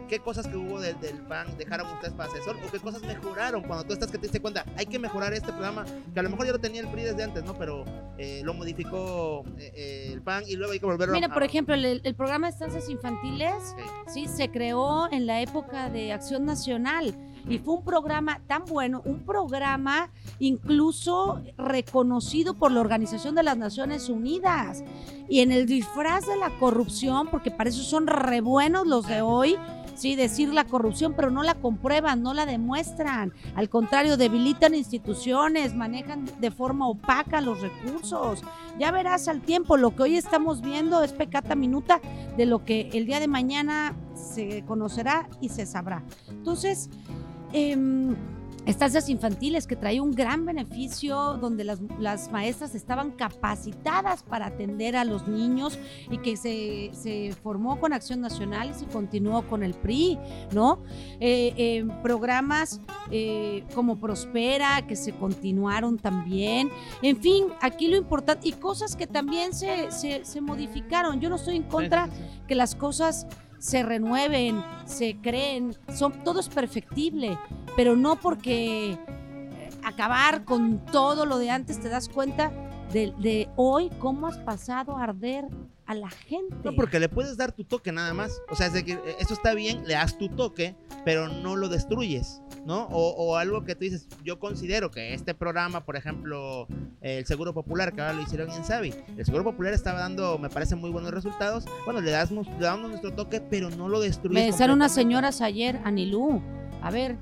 ¿qué 0.08 0.18
cosas 0.18 0.46
que 0.46 0.56
hubo 0.56 0.80
del, 0.80 0.96
PAN 1.28 1.56
dejaron 1.58 1.86
ustedes 1.88 2.14
para 2.14 2.30
asesor? 2.32 2.56
¿O 2.66 2.70
qué 2.70 2.78
cosas 2.78 3.02
mejoraron 3.02 3.62
cuando 3.62 3.84
tú 3.84 3.92
estás 3.92 4.10
que 4.10 4.18
te 4.18 4.22
diste 4.22 4.40
cuenta? 4.40 4.64
Hay 4.76 4.86
que 4.86 4.98
mejorar 4.98 5.32
este 5.32 5.52
programa, 5.52 5.84
que 6.12 6.20
a 6.20 6.22
lo 6.22 6.30
mejor 6.30 6.46
ya 6.46 6.52
lo 6.52 6.58
tenía 6.58 6.80
el 6.80 6.88
PRI 6.88 7.02
desde 7.02 7.22
antes, 7.22 7.44
¿no? 7.44 7.54
Pero 7.54 7.84
eh, 8.18 8.42
lo 8.44 8.54
modificó 8.54 9.44
eh, 9.58 10.10
el 10.12 10.22
PAN 10.22 10.44
y 10.46 10.56
luego 10.56 10.72
hay 10.72 10.80
que 10.80 10.86
volverlo 10.86 11.14
Mira, 11.14 11.28
por 11.28 11.42
ejemplo, 11.42 11.74
el, 11.74 12.14
programa 12.14 12.46
de 12.46 12.52
estancias 12.52 12.88
infantiles, 12.88 13.74
sí, 14.06 14.28
se 14.28 14.50
creó 14.50 15.10
en 15.10 15.26
la 15.26 15.40
época 15.40 15.90
de 15.90 16.12
Acción 16.12 16.44
Nacional 16.44 17.14
y 17.48 17.58
fue 17.58 17.74
un 17.74 17.84
programa 17.84 18.40
tan 18.46 18.64
bueno, 18.64 19.02
un 19.04 19.20
programa 19.24 20.10
incluso 20.38 21.42
reconocido 21.56 22.54
por 22.54 22.72
la 22.72 22.80
Organización 22.80 23.34
de 23.34 23.42
las 23.42 23.56
Naciones 23.56 24.08
Unidas. 24.08 24.82
Y 25.28 25.40
en 25.40 25.52
el 25.52 25.66
disfraz 25.66 26.26
de 26.26 26.36
la 26.36 26.50
corrupción, 26.58 27.28
porque 27.28 27.50
para 27.50 27.70
eso 27.70 27.82
son 27.82 28.06
re 28.06 28.40
buenos 28.40 28.86
los 28.86 29.06
de 29.06 29.22
hoy, 29.22 29.56
sí, 29.94 30.16
decir 30.16 30.52
la 30.52 30.64
corrupción, 30.64 31.14
pero 31.16 31.30
no 31.30 31.42
la 31.42 31.54
comprueban, 31.54 32.22
no 32.22 32.34
la 32.34 32.46
demuestran. 32.46 33.32
Al 33.54 33.68
contrario, 33.68 34.16
debilitan 34.16 34.74
instituciones, 34.74 35.74
manejan 35.74 36.24
de 36.40 36.50
forma 36.50 36.88
opaca 36.88 37.40
los 37.40 37.60
recursos. 37.60 38.42
Ya 38.78 38.90
verás 38.90 39.28
al 39.28 39.40
tiempo, 39.40 39.76
lo 39.76 39.94
que 39.94 40.02
hoy 40.02 40.16
estamos 40.16 40.60
viendo 40.60 41.02
es 41.02 41.12
pecata 41.12 41.54
minuta 41.54 42.00
de 42.36 42.46
lo 42.46 42.64
que 42.64 42.90
el 42.92 43.06
día 43.06 43.20
de 43.20 43.28
mañana 43.28 43.94
se 44.14 44.64
conocerá 44.64 45.28
y 45.40 45.48
se 45.50 45.66
sabrá. 45.66 46.02
Entonces, 46.28 46.90
eh, 47.52 47.76
estancias 48.66 49.08
infantiles 49.08 49.66
que 49.66 49.74
traía 49.74 50.02
un 50.02 50.12
gran 50.12 50.44
beneficio 50.44 51.36
donde 51.40 51.64
las, 51.64 52.30
maestras 52.30 52.74
estaban 52.74 53.10
capacitadas 53.10 54.22
para 54.22 54.46
atender 54.46 54.96
a 54.96 55.04
los 55.04 55.26
niños 55.26 55.78
y 56.10 56.18
que 56.18 56.36
se, 56.36 57.34
formó 57.42 57.80
con 57.80 57.92
Acción 57.92 58.20
Nacional 58.20 58.70
y 58.70 58.74
se 58.74 58.86
continuó 58.86 59.42
con 59.48 59.62
el 59.62 59.74
PRI, 59.74 60.18
¿no? 60.52 60.82
Eh, 61.20 61.86
programas 62.02 62.80
eh, 63.10 63.64
como 63.74 63.98
Prospera 63.98 64.86
que 64.86 64.96
se 64.96 65.12
continuaron 65.12 65.98
también. 65.98 66.70
En 67.02 67.16
fin, 67.20 67.46
aquí 67.60 67.88
lo 67.88 67.96
importante 67.96 68.48
y 68.48 68.52
cosas 68.52 68.94
que 68.94 69.06
también 69.06 69.52
se, 69.52 69.90
se 69.90 70.40
modificaron. 70.40 71.20
Yo 71.20 71.28
no 71.28 71.36
estoy 71.36 71.56
en 71.56 71.64
contra 71.64 72.08
que 72.46 72.54
las 72.54 72.74
cosas 72.74 73.26
se 73.62 73.84
renueven, 73.84 74.60
se 74.86 75.16
creen, 75.22 75.76
son, 75.94 76.24
todo 76.24 76.40
es 76.40 76.48
perfectible, 76.48 77.38
pero 77.76 77.94
no 77.94 78.16
porque 78.16 78.90
eh, 78.90 78.98
acabar 79.84 80.44
con 80.44 80.84
todo 80.86 81.26
lo 81.26 81.38
de 81.38 81.50
antes 81.50 81.80
te 81.80 81.88
das 81.88 82.08
cuenta 82.08 82.50
de, 82.92 83.48
hoy 83.54 83.88
cómo 84.00 84.26
has 84.26 84.36
pasado 84.38 84.98
a 84.98 85.04
arder 85.04 85.46
a 85.86 85.94
la 85.94 86.10
gente. 86.10 86.54
No, 86.64 86.74
porque 86.74 87.00
le 87.00 87.08
puedes 87.08 87.36
dar 87.36 87.52
tu 87.52 87.64
toque 87.64 87.92
nada 87.92 88.14
más. 88.14 88.40
O 88.48 88.56
sea, 88.56 88.66
es 88.66 88.72
de 88.72 88.84
que 88.84 88.92
eh, 88.92 89.16
esto 89.18 89.34
está 89.34 89.54
bien, 89.54 89.86
le 89.86 89.94
das 89.94 90.16
tu 90.18 90.28
toque, 90.28 90.74
pero 91.04 91.28
no 91.28 91.56
lo 91.56 91.68
destruyes, 91.68 92.42
¿no? 92.64 92.86
O, 92.90 93.36
algo 93.36 93.64
que 93.64 93.74
tú 93.74 93.80
dices, 93.80 94.08
yo 94.22 94.38
considero 94.38 94.90
que 94.90 95.14
este 95.14 95.34
programa, 95.34 95.84
por 95.84 95.96
ejemplo, 95.96 96.66
el 97.00 97.26
Seguro 97.26 97.54
Popular, 97.54 97.92
que 97.92 98.00
ahora 98.00 98.12
lo 98.14 98.22
hicieron 98.22 98.50
en 98.50 98.64
Savi, 98.64 98.94
el 99.16 99.24
Seguro 99.24 99.44
Popular 99.44 99.72
estaba 99.72 100.00
dando, 100.00 100.38
me 100.38 100.50
parece, 100.50 100.76
muy 100.76 100.90
buenos 100.90 101.10
resultados. 101.10 101.64
Bueno, 101.84 102.00
le, 102.00 102.10
damos, 102.10 102.46
le 102.46 102.58
damos 102.58 102.90
nuestro 102.90 103.12
toque, 103.12 103.40
pero 103.40 103.70
no 103.70 103.88
lo 103.88 104.00
destruyes. 104.00 104.34
Me 104.34 104.46
decían 104.46 104.70
unas 104.70 104.92
señoras 104.92 105.40
ayer, 105.40 105.80
Anilú, 105.84 106.42
a 106.82 106.90
ver, 106.90 107.16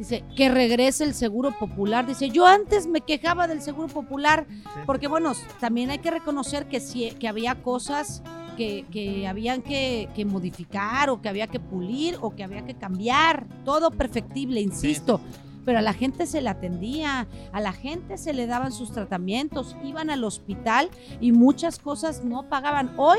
Dice, 0.00 0.24
que 0.34 0.48
regrese 0.48 1.04
el 1.04 1.12
Seguro 1.12 1.52
Popular. 1.58 2.06
Dice, 2.06 2.30
yo 2.30 2.46
antes 2.46 2.86
me 2.86 3.02
quejaba 3.02 3.46
del 3.46 3.60
Seguro 3.60 3.88
Popular, 3.88 4.46
porque 4.86 5.08
bueno, 5.08 5.34
también 5.60 5.90
hay 5.90 5.98
que 5.98 6.10
reconocer 6.10 6.70
que, 6.70 6.80
sí, 6.80 7.10
que 7.20 7.28
había 7.28 7.56
cosas 7.62 8.22
que, 8.56 8.86
que 8.90 9.28
habían 9.28 9.60
que, 9.60 10.08
modificar 10.26 11.10
o 11.10 11.20
que 11.20 11.28
había 11.28 11.48
que 11.48 11.60
pulir 11.60 12.16
o 12.22 12.34
que 12.34 12.42
había 12.42 12.64
que 12.64 12.72
cambiar. 12.72 13.46
Todo 13.66 13.90
perfectible, 13.90 14.62
insisto. 14.62 15.20
Pero 15.66 15.80
a 15.80 15.82
la 15.82 15.92
gente 15.92 16.26
se 16.26 16.40
le 16.40 16.48
atendía, 16.48 17.28
a 17.52 17.60
la 17.60 17.74
gente 17.74 18.16
se 18.16 18.32
le 18.32 18.46
daban 18.46 18.72
sus 18.72 18.92
tratamientos, 18.92 19.76
iban 19.84 20.08
al 20.08 20.24
hospital 20.24 20.88
y 21.20 21.32
muchas 21.32 21.78
cosas 21.78 22.24
no 22.24 22.48
pagaban. 22.48 22.94
Hoy 22.96 23.18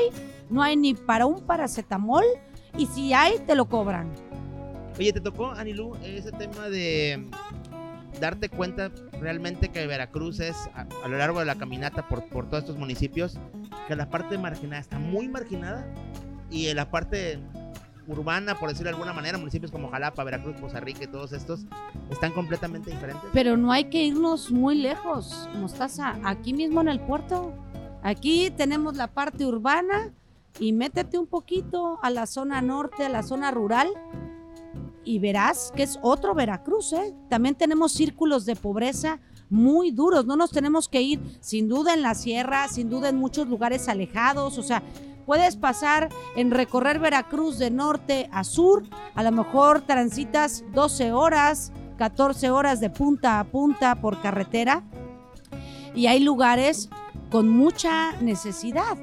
no 0.50 0.64
hay 0.64 0.76
ni 0.76 0.94
para 0.94 1.26
un 1.26 1.42
paracetamol 1.42 2.24
y 2.76 2.86
si 2.86 3.12
hay, 3.12 3.38
te 3.46 3.54
lo 3.54 3.66
cobran. 3.66 4.10
Oye, 4.98 5.12
¿te 5.12 5.20
tocó, 5.20 5.50
Anilú, 5.50 5.96
ese 6.02 6.32
tema 6.32 6.68
de 6.68 7.28
darte 8.20 8.48
cuenta 8.50 8.90
realmente 9.20 9.70
que 9.70 9.86
Veracruz 9.86 10.38
es, 10.40 10.56
a, 10.74 11.08
lo 11.08 11.16
largo 11.16 11.40
de 11.40 11.46
la 11.46 11.54
caminata 11.54 12.08
por, 12.08 12.28
por 12.28 12.48
todos 12.48 12.64
estos 12.64 12.76
municipios, 12.76 13.38
que 13.88 13.96
la 13.96 14.10
parte 14.10 14.36
marginada 14.36 14.80
está 14.80 14.98
muy 14.98 15.28
marginada 15.28 15.86
y 16.50 16.68
en 16.68 16.76
la 16.76 16.90
parte 16.90 17.40
urbana, 18.06 18.58
por 18.58 18.68
decirlo 18.68 18.90
de 18.90 18.96
alguna 18.96 19.14
manera, 19.14 19.38
municipios 19.38 19.70
como 19.70 19.90
Jalapa, 19.90 20.24
Veracruz, 20.24 20.60
Costa 20.60 20.80
Rica 20.80 21.04
y 21.04 21.06
todos 21.06 21.32
estos 21.32 21.64
están 22.10 22.32
completamente 22.32 22.90
diferentes. 22.90 23.30
Pero 23.32 23.56
no 23.56 23.72
hay 23.72 23.84
que 23.84 24.04
irnos 24.04 24.50
muy 24.50 24.76
lejos, 24.76 25.48
Mostaza, 25.54 26.18
aquí 26.24 26.52
mismo 26.52 26.80
en 26.80 26.88
el 26.88 27.00
puerto. 27.00 27.54
Aquí 28.02 28.52
tenemos 28.56 28.96
la 28.96 29.06
parte 29.06 29.46
urbana 29.46 30.12
y 30.58 30.72
métete 30.72 31.16
un 31.16 31.26
poquito 31.26 31.98
a 32.02 32.10
la 32.10 32.26
zona 32.26 32.60
norte, 32.60 33.06
a 33.06 33.08
la 33.08 33.22
zona 33.22 33.50
rural 33.50 33.88
y 35.04 35.18
verás 35.18 35.72
que 35.74 35.82
es 35.82 35.98
otro 36.02 36.34
Veracruz. 36.34 36.92
¿eh? 36.92 37.14
También 37.28 37.54
tenemos 37.54 37.92
círculos 37.92 38.44
de 38.44 38.56
pobreza 38.56 39.20
muy 39.50 39.90
duros. 39.90 40.24
No 40.24 40.36
nos 40.36 40.50
tenemos 40.50 40.88
que 40.88 41.02
ir 41.02 41.20
sin 41.40 41.68
duda 41.68 41.94
en 41.94 42.02
la 42.02 42.14
sierra, 42.14 42.68
sin 42.68 42.88
duda 42.88 43.08
en 43.08 43.16
muchos 43.16 43.48
lugares 43.48 43.88
alejados. 43.88 44.58
O 44.58 44.62
sea, 44.62 44.82
puedes 45.26 45.56
pasar 45.56 46.08
en 46.36 46.50
recorrer 46.50 46.98
Veracruz 46.98 47.58
de 47.58 47.70
norte 47.70 48.28
a 48.32 48.44
sur. 48.44 48.84
A 49.14 49.22
lo 49.22 49.32
mejor 49.32 49.82
transitas 49.82 50.64
12 50.74 51.12
horas, 51.12 51.72
14 51.98 52.50
horas 52.50 52.80
de 52.80 52.90
punta 52.90 53.40
a 53.40 53.44
punta 53.44 54.00
por 54.00 54.20
carretera. 54.22 54.82
Y 55.94 56.06
hay 56.06 56.20
lugares 56.20 56.88
con 57.30 57.48
mucha 57.48 58.12
necesidad 58.20 58.96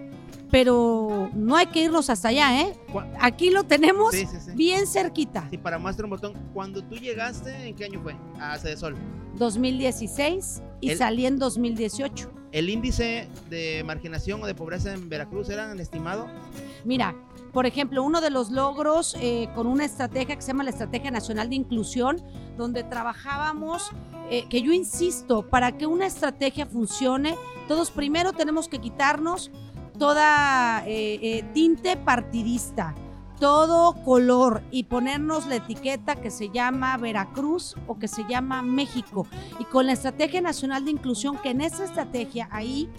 pero 0.51 1.29
no 1.33 1.55
hay 1.55 1.67
que 1.67 1.83
irnos 1.83 2.09
hasta 2.09 2.29
allá, 2.29 2.61
¿eh? 2.61 2.75
Aquí 3.19 3.49
lo 3.49 3.63
tenemos 3.63 4.15
bien 4.55 4.87
cerquita. 4.87 5.47
Sí, 5.49 5.57
para 5.57 5.77
muestra 5.77 6.05
un 6.05 6.11
botón, 6.11 6.33
cuando 6.53 6.83
tú 6.83 6.95
llegaste, 6.95 7.67
¿en 7.67 7.75
qué 7.75 7.85
año 7.85 8.01
fue? 8.01 8.15
A 8.39 8.57
Sol. 8.75 8.95
2016 9.35 10.61
y 10.81 10.95
salí 10.95 11.25
en 11.25 11.37
2018. 11.37 12.31
¿El 12.51 12.69
índice 12.69 13.27
de 13.49 13.83
marginación 13.85 14.41
o 14.41 14.47
de 14.47 14.55
pobreza 14.55 14.93
en 14.93 15.07
Veracruz 15.07 15.49
era 15.49 15.71
estimado? 15.73 16.27
Mira, 16.83 17.15
por 17.53 17.67
ejemplo, 17.67 18.03
uno 18.03 18.21
de 18.21 18.31
los 18.31 18.49
logros 18.49 19.15
eh, 19.21 19.49
con 19.53 19.67
una 19.67 19.85
estrategia 19.85 20.35
que 20.35 20.41
se 20.41 20.47
llama 20.47 20.63
la 20.63 20.71
Estrategia 20.71 21.11
Nacional 21.11 21.49
de 21.49 21.55
Inclusión, 21.55 22.21
donde 22.57 22.83
trabajábamos, 22.83 23.91
eh, 24.31 24.45
que 24.49 24.61
yo 24.63 24.71
insisto, 24.71 25.47
para 25.47 25.77
que 25.77 25.85
una 25.85 26.07
estrategia 26.07 26.65
funcione, 26.65 27.35
todos 27.67 27.91
primero 27.91 28.33
tenemos 28.33 28.67
que 28.67 28.79
quitarnos 28.79 29.51
toda 29.99 30.83
eh, 30.87 31.19
eh, 31.21 31.43
tinte 31.53 31.97
partidista, 31.97 32.95
todo 33.39 33.93
color 34.03 34.63
y 34.71 34.85
ponernos 34.85 35.45
la 35.45 35.57
etiqueta 35.57 36.15
que 36.15 36.31
se 36.31 36.49
llama 36.49 36.97
Veracruz 36.97 37.75
o 37.85 37.99
que 37.99 38.07
se 38.07 38.23
llama 38.27 38.61
México. 38.61 39.27
Y 39.59 39.65
con 39.65 39.85
la 39.85 39.93
Estrategia 39.93 40.41
Nacional 40.41 40.85
de 40.85 40.91
Inclusión, 40.91 41.37
que 41.37 41.51
en 41.51 41.61
esa 41.61 41.83
estrategia 41.83 42.47
ahí 42.51 42.89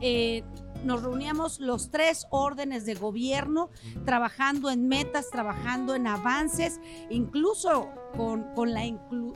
eh, 0.00 0.44
nos 0.84 1.02
reuníamos 1.02 1.60
los 1.60 1.90
tres 1.90 2.26
órdenes 2.30 2.86
de 2.86 2.94
gobierno 2.94 3.70
trabajando 4.04 4.70
en 4.70 4.88
metas, 4.88 5.30
trabajando 5.30 5.94
en 5.94 6.06
avances, 6.06 6.80
incluso 7.10 7.88
con, 8.16 8.44
con 8.54 8.72
la, 8.72 8.84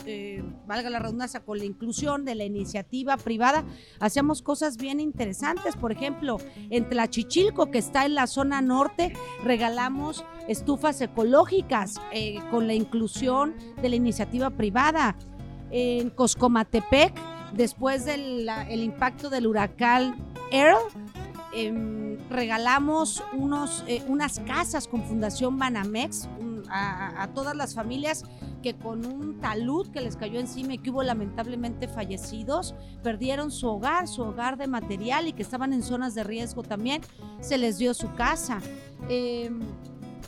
eh, 0.06 0.42
valga 0.66 0.90
la 0.90 0.98
redundancia, 0.98 1.40
con 1.40 1.58
la 1.58 1.64
inclusión 1.64 2.24
de 2.24 2.34
la 2.34 2.44
iniciativa 2.44 3.16
privada, 3.16 3.64
hacíamos 4.00 4.42
cosas 4.42 4.76
bien 4.76 5.00
interesantes. 5.00 5.76
Por 5.76 5.92
ejemplo, 5.92 6.38
en 6.70 6.88
Tlachichilco, 6.88 7.70
que 7.70 7.78
está 7.78 8.04
en 8.06 8.14
la 8.14 8.26
zona 8.26 8.62
norte, 8.62 9.12
regalamos 9.44 10.24
estufas 10.48 11.00
ecológicas 11.00 12.00
eh, 12.12 12.38
con 12.50 12.66
la 12.66 12.74
inclusión 12.74 13.54
de 13.80 13.88
la 13.88 13.96
iniciativa 13.96 14.50
privada. 14.50 15.16
En 15.70 16.10
Coscomatepec, 16.10 17.14
después 17.54 18.04
del 18.04 18.48
impacto 18.70 19.30
del 19.30 19.46
huracán 19.46 20.16
Earl, 20.50 20.76
Em, 21.54 22.18
regalamos 22.30 23.22
unos, 23.34 23.84
eh, 23.86 24.02
unas 24.08 24.40
casas 24.40 24.88
con 24.88 25.04
Fundación 25.04 25.58
Banamex 25.58 26.28
a, 26.70 27.28
todas 27.34 27.54
las 27.54 27.74
familias 27.74 28.24
que 28.62 28.74
con 28.74 29.04
un 29.04 29.38
talud 29.40 29.88
que 29.88 30.00
les 30.00 30.16
cayó 30.16 30.40
encima 30.40 30.74
y 30.74 30.78
que 30.78 30.90
hubo 30.90 31.02
lamentablemente 31.02 31.88
fallecidos, 31.88 32.74
perdieron 33.02 33.50
su 33.50 33.68
hogar, 33.68 34.08
su 34.08 34.22
hogar 34.22 34.56
de 34.56 34.66
material 34.66 35.26
y 35.26 35.32
que 35.32 35.42
estaban 35.42 35.72
en 35.72 35.82
zonas 35.82 36.14
de 36.14 36.24
riesgo 36.24 36.62
también, 36.62 37.02
se 37.40 37.58
les 37.58 37.76
dio 37.76 37.92
su 37.92 38.12
casa. 38.14 38.60
Em, 39.10 39.60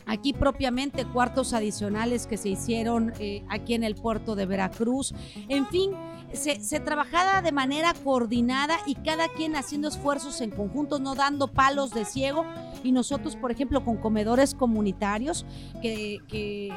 aquí 0.07 0.33
propiamente 0.33 1.07
cuartos 1.07 1.53
adicionales 1.53 2.27
que 2.27 2.37
se 2.37 2.51
hicieron 2.51 3.13
eh, 3.19 3.45
aquí 3.49 3.75
en 3.75 3.85
el 3.85 3.95
puerto 3.95 4.35
de 4.35 4.47
Veracruz. 4.47 5.15
En 5.49 5.67
fin, 5.67 5.93
se, 6.35 6.81
trabajaba 6.81 7.43
de 7.43 7.53
manera 7.53 7.95
coordinada 7.95 8.77
y 8.87 8.95
cada 8.97 9.29
quien 9.29 9.57
haciendo 9.57 9.89
esfuerzos 9.89 10.41
en 10.41 10.51
conjunto, 10.51 10.99
no 10.99 11.15
dando 11.15 11.49
palos 11.49 11.91
de 11.91 12.05
ciego. 12.05 12.45
Y 12.83 12.93
nosotros, 12.93 13.37
por 13.37 13.51
ejemplo, 13.51 13.85
con 13.85 13.97
comedores 13.97 14.55
comunitarios, 14.55 15.47
que, 15.81 16.21
que, 16.29 16.73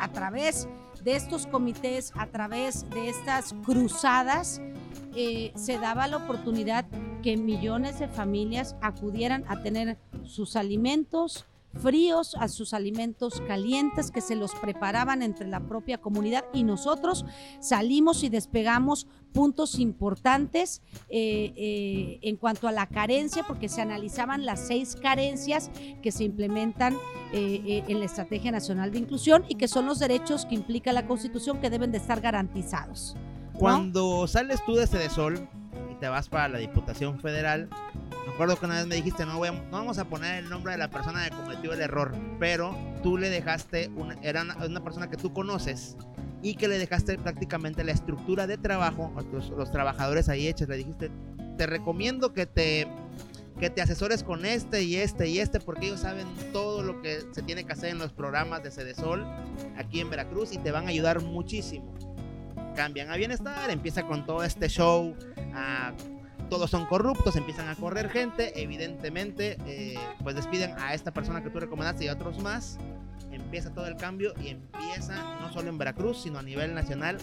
a 0.00 0.08
través 0.12 0.68
de 1.02 1.16
estos 1.16 1.46
comités, 1.46 2.12
a 2.16 2.26
través 2.26 2.88
de 2.90 3.08
estas 3.08 3.54
cruzadas, 3.64 4.60
eh, 5.14 5.52
se 5.54 5.78
daba 5.78 6.08
la 6.08 6.16
oportunidad 6.16 6.86
que 7.22 7.36
millones 7.36 7.98
de 7.98 8.08
familias 8.08 8.76
acudieran 8.80 9.44
a 9.48 9.62
tener 9.62 9.98
sus 10.24 10.56
alimentos, 10.56 11.46
fríos 11.80 12.34
a 12.38 12.48
sus 12.48 12.74
alimentos 12.74 13.40
calientes 13.46 14.10
que 14.10 14.20
se 14.20 14.36
los 14.36 14.54
preparaban 14.54 15.22
entre 15.22 15.46
la 15.46 15.60
propia 15.60 15.98
comunidad 15.98 16.44
y 16.52 16.62
nosotros 16.62 17.24
salimos 17.60 18.22
y 18.24 18.28
despegamos 18.28 19.06
puntos 19.32 19.78
importantes 19.80 20.80
eh, 21.08 21.52
eh, 21.56 22.18
en 22.22 22.36
cuanto 22.36 22.68
a 22.68 22.72
la 22.72 22.86
carencia, 22.86 23.42
porque 23.46 23.68
se 23.68 23.82
analizaban 23.82 24.46
las 24.46 24.60
seis 24.66 24.96
carencias 24.96 25.70
que 26.02 26.12
se 26.12 26.24
implementan 26.24 26.96
eh, 27.32 27.82
en 27.88 27.98
la 27.98 28.06
Estrategia 28.06 28.52
Nacional 28.52 28.92
de 28.92 28.98
Inclusión 28.98 29.44
y 29.48 29.56
que 29.56 29.66
son 29.66 29.86
los 29.86 29.98
derechos 29.98 30.46
que 30.46 30.54
implica 30.54 30.92
la 30.92 31.06
Constitución 31.06 31.60
que 31.60 31.68
deben 31.68 31.90
de 31.90 31.98
estar 31.98 32.20
garantizados. 32.20 33.16
Cuando 33.58 34.26
sales 34.26 34.64
tú 34.64 34.74
de 34.74 34.84
este 34.84 35.08
Sol 35.10 35.48
y 35.90 35.94
te 35.96 36.08
vas 36.08 36.28
para 36.28 36.48
la 36.48 36.58
Diputación 36.58 37.18
Federal, 37.20 37.68
Recuerdo 38.26 38.56
que 38.56 38.66
una 38.66 38.76
vez 38.76 38.86
me 38.86 38.96
dijiste, 38.96 39.26
no, 39.26 39.38
vamos 39.70 39.98
a 39.98 40.04
poner 40.06 40.42
el 40.42 40.50
nombre 40.50 40.72
de 40.72 40.78
la 40.78 40.90
persona 40.90 41.28
que 41.28 41.36
cometió 41.36 41.72
el 41.72 41.80
error, 41.80 42.14
pero 42.38 42.76
tú 43.02 43.16
le 43.16 43.30
dejaste, 43.30 43.90
una, 43.94 44.14
era 44.22 44.42
una, 44.42 44.82
persona 44.82 45.08
que 45.08 45.16
tú 45.16 45.32
conoces 45.32 45.96
y 46.42 46.54
que 46.54 46.66
le 46.66 46.78
dejaste 46.78 47.18
prácticamente 47.18 47.84
la 47.84 47.92
estructura 47.92 48.46
de 48.46 48.58
trabajo, 48.58 49.12
los, 49.32 49.50
los 49.50 49.70
trabajadores 49.70 50.28
ahí 50.28 50.48
hechos, 50.48 50.68
le 50.68 50.78
dijiste, 50.78 51.10
te 51.56 51.66
recomiendo 51.66 52.32
que 52.32 52.46
te 52.46 52.88
que 53.58 53.70
te 53.70 53.80
asesores 53.80 54.24
con 54.24 54.44
este 54.44 54.82
y 54.82 54.96
este 54.96 55.28
y 55.28 55.38
este, 55.38 55.60
porque 55.60 55.86
ellos 55.86 56.00
saben 56.00 56.26
todo 56.52 56.82
lo 56.82 57.00
que 57.00 57.20
se 57.32 57.42
tiene 57.42 57.64
que 57.64 57.72
hacer 57.72 57.90
en 57.90 57.98
los 57.98 58.12
programas 58.12 58.62
de 58.62 58.70
Cedesol 58.70 59.24
aquí 59.76 60.00
en 60.00 60.10
Veracruz 60.10 60.52
y 60.52 60.58
te 60.58 60.72
van 60.72 60.86
a 60.86 60.88
ayudar 60.88 61.22
muchísimo. 61.22 61.94
Cambian 62.74 63.10
a 63.10 63.16
bienestar, 63.16 63.70
empieza 63.70 64.02
con 64.02 64.26
todo 64.26 64.42
este 64.42 64.68
show, 64.68 65.14
a 65.54 65.92
todos 66.48 66.70
son 66.70 66.86
corruptos, 66.86 67.36
empiezan 67.36 67.68
a 67.68 67.74
correr 67.74 68.10
gente, 68.10 68.60
evidentemente, 68.62 69.56
eh, 69.66 69.98
pues 70.22 70.36
despiden 70.36 70.74
a 70.78 70.94
esta 70.94 71.12
persona 71.12 71.42
que 71.42 71.50
tú 71.50 71.60
recomendaste 71.60 72.04
y 72.04 72.08
a 72.08 72.14
otros 72.14 72.38
más. 72.42 72.78
empieza 73.30 73.72
todo 73.72 73.86
el 73.86 73.96
cambio 73.96 74.32
y 74.40 74.48
empieza 74.48 75.40
no 75.40 75.52
solo 75.52 75.68
en 75.68 75.78
Veracruz, 75.78 76.22
sino 76.22 76.38
a 76.38 76.42
nivel 76.42 76.74
nacional 76.74 77.18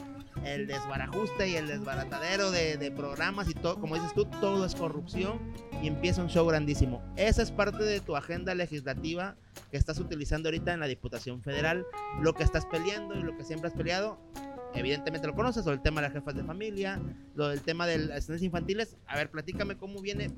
el 0.45 0.67
desbarajuste 0.67 1.49
y 1.49 1.55
el 1.55 1.67
desbaratadero 1.67 2.51
de, 2.51 2.91
programas 2.95 3.49
y 3.49 3.53
todo, 3.53 3.79
como 3.79 3.95
dices 3.95 4.13
tú, 4.13 4.25
todo 4.25 4.65
es 4.65 4.75
corrupción 4.75 5.39
y 5.81 5.87
empieza 5.87 6.21
un 6.21 6.29
show 6.29 6.45
grandísimo. 6.45 7.01
Esa 7.15 7.41
es 7.41 7.51
parte 7.51 7.83
de 7.83 7.99
tu 7.99 8.15
agenda 8.15 8.55
legislativa 8.55 9.35
que 9.71 9.77
estás 9.77 9.99
utilizando 9.99 10.49
ahorita 10.49 10.73
en 10.73 10.79
la 10.79 10.87
Diputación 10.87 11.41
Federal, 11.41 11.85
lo 12.21 12.33
que 12.33 12.43
estás 12.43 12.65
peleando 12.65 13.15
y 13.15 13.23
lo 13.23 13.37
que 13.37 13.43
siempre 13.43 13.69
has 13.69 13.73
peleado 13.73 14.19
evidentemente 14.73 15.27
lo 15.27 15.35
conoces, 15.35 15.65
o 15.67 15.71
el 15.71 15.81
tema 15.81 16.01
de 16.01 16.07
las 16.07 16.13
jefas 16.13 16.35
de 16.35 16.43
familia, 16.43 17.01
lo 17.35 17.49
del 17.49 17.61
tema 17.61 17.85
de 17.87 17.97
las 17.99 18.17
estancias 18.19 18.43
infantiles. 18.43 18.97
A 19.07 19.15
ver, 19.15 19.29
platícame 19.29 19.77
cómo 19.77 20.01
viene 20.01 20.31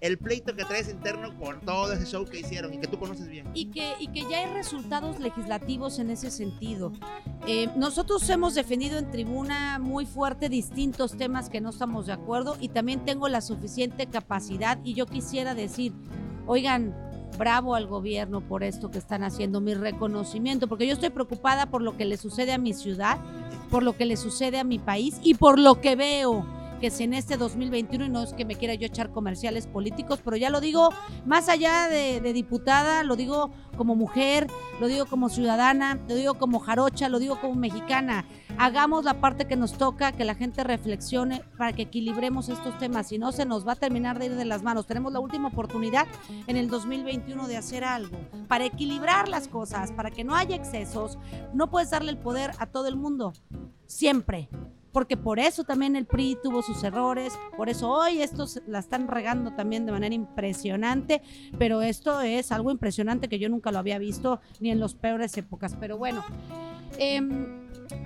el 0.00 0.18
pleito 0.18 0.54
que 0.54 0.64
traes 0.64 0.88
interno 0.88 1.36
por 1.38 1.60
todo 1.60 1.92
ese 1.92 2.06
show 2.06 2.24
que 2.24 2.40
hicieron 2.40 2.74
y 2.74 2.78
que 2.78 2.86
tú 2.86 2.98
conoces 2.98 3.28
bien. 3.28 3.46
Y 3.54 3.66
que, 3.66 3.94
y 3.98 4.08
que 4.08 4.22
ya 4.30 4.38
hay 4.38 4.52
resultados 4.54 5.20
legislativos 5.20 5.98
en 5.98 6.10
ese 6.10 6.30
sentido. 6.30 6.92
Eh, 7.46 7.68
nosotros 7.76 8.28
hemos 8.30 8.54
defendido 8.54 8.98
en 8.98 9.10
tribuna 9.10 9.78
muy 9.78 10.06
fuerte 10.06 10.48
distintos 10.48 11.16
temas 11.16 11.48
que 11.48 11.60
no 11.60 11.70
estamos 11.70 12.06
de 12.06 12.12
acuerdo 12.12 12.56
y 12.60 12.68
también 12.68 13.04
tengo 13.04 13.28
la 13.28 13.40
suficiente 13.40 14.06
capacidad 14.06 14.78
y 14.84 14.94
yo 14.94 15.06
quisiera 15.06 15.54
decir, 15.54 15.92
oigan, 16.46 16.94
bravo 17.40 17.74
al 17.74 17.86
gobierno 17.86 18.42
por 18.42 18.62
esto 18.62 18.90
que 18.90 18.98
están 18.98 19.24
haciendo, 19.24 19.62
mi 19.62 19.72
reconocimiento, 19.72 20.68
porque 20.68 20.86
yo 20.86 20.92
estoy 20.92 21.08
preocupada 21.08 21.64
por 21.64 21.80
lo 21.80 21.96
que 21.96 22.04
le 22.04 22.18
sucede 22.18 22.52
a 22.52 22.58
mi 22.58 22.74
ciudad, 22.74 23.18
por 23.70 23.82
lo 23.82 23.96
que 23.96 24.04
le 24.04 24.18
sucede 24.18 24.58
a 24.58 24.64
mi 24.64 24.78
país 24.78 25.18
y 25.22 25.34
por 25.34 25.58
lo 25.58 25.80
que 25.80 25.96
veo 25.96 26.44
que 26.82 26.90
si 26.90 27.04
en 27.04 27.14
este 27.14 27.38
2021, 27.38 28.06
y 28.06 28.08
no 28.08 28.22
es 28.22 28.34
que 28.34 28.44
me 28.44 28.56
quiera 28.56 28.74
yo 28.74 28.86
echar 28.86 29.10
comerciales 29.10 29.66
políticos, 29.66 30.20
pero 30.24 30.36
ya 30.36 30.50
lo 30.50 30.60
digo 30.60 30.90
más 31.26 31.48
allá 31.48 31.88
de, 31.88 32.20
diputada, 32.32 33.04
lo 33.04 33.16
digo 33.16 33.50
como 33.76 33.94
mujer, 33.94 34.46
lo 34.78 34.88
digo 34.88 35.06
como 35.06 35.28
ciudadana, 35.28 35.98
lo 36.08 36.14
digo 36.14 36.34
como 36.34 36.58
jarocha, 36.58 37.08
lo 37.08 37.18
digo 37.18 37.40
como 37.40 37.54
mexicana. 37.54 38.26
Hagamos 38.62 39.06
la 39.06 39.22
parte 39.22 39.46
que 39.46 39.56
nos 39.56 39.72
toca, 39.72 40.12
que 40.12 40.26
la 40.26 40.34
gente 40.34 40.62
reflexione 40.64 41.42
para 41.56 41.72
que 41.72 41.80
equilibremos 41.80 42.50
estos 42.50 42.76
temas, 42.78 43.08
si 43.08 43.16
no 43.16 43.32
se 43.32 43.46
nos 43.46 43.66
va 43.66 43.72
a 43.72 43.76
terminar 43.76 44.18
de 44.18 44.26
ir 44.26 44.34
de 44.34 44.44
las 44.44 44.62
manos. 44.62 44.86
Tenemos 44.86 45.14
la 45.14 45.18
última 45.18 45.48
oportunidad 45.48 46.06
en 46.46 46.58
el 46.58 46.68
2021 46.68 47.48
de 47.48 47.56
hacer 47.56 47.84
algo 47.84 48.18
para 48.48 48.66
equilibrar 48.66 49.30
las 49.30 49.48
cosas, 49.48 49.92
para 49.92 50.10
que 50.10 50.24
no 50.24 50.34
haya 50.34 50.56
excesos. 50.56 51.16
No 51.54 51.70
puedes 51.70 51.88
darle 51.88 52.10
el 52.10 52.18
poder 52.18 52.50
a 52.58 52.66
todo 52.66 52.86
el 52.86 52.96
mundo, 52.96 53.32
siempre 53.86 54.50
porque 54.92 55.16
por 55.16 55.38
eso 55.38 55.64
también 55.64 55.96
el 55.96 56.04
PRI 56.04 56.36
tuvo 56.42 56.62
sus 56.62 56.82
errores, 56.82 57.32
por 57.56 57.68
eso 57.68 57.88
hoy 57.88 58.22
estos 58.22 58.60
la 58.66 58.80
están 58.80 59.08
regando 59.08 59.52
también 59.52 59.86
de 59.86 59.92
manera 59.92 60.14
impresionante, 60.14 61.22
pero 61.58 61.80
esto 61.80 62.20
es 62.20 62.50
algo 62.52 62.72
impresionante 62.72 63.28
que 63.28 63.38
yo 63.38 63.48
nunca 63.48 63.70
lo 63.70 63.78
había 63.78 63.98
visto 63.98 64.40
ni 64.58 64.70
en 64.70 64.80
las 64.80 64.94
peores 64.94 65.36
épocas. 65.38 65.76
Pero 65.78 65.96
bueno, 65.96 66.24
em, 66.98 67.59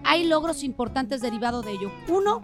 hay 0.05 0.26
logros 0.26 0.62
importantes 0.64 1.20
derivados 1.20 1.64
de 1.64 1.72
ello. 1.72 1.91
Uno, 2.09 2.41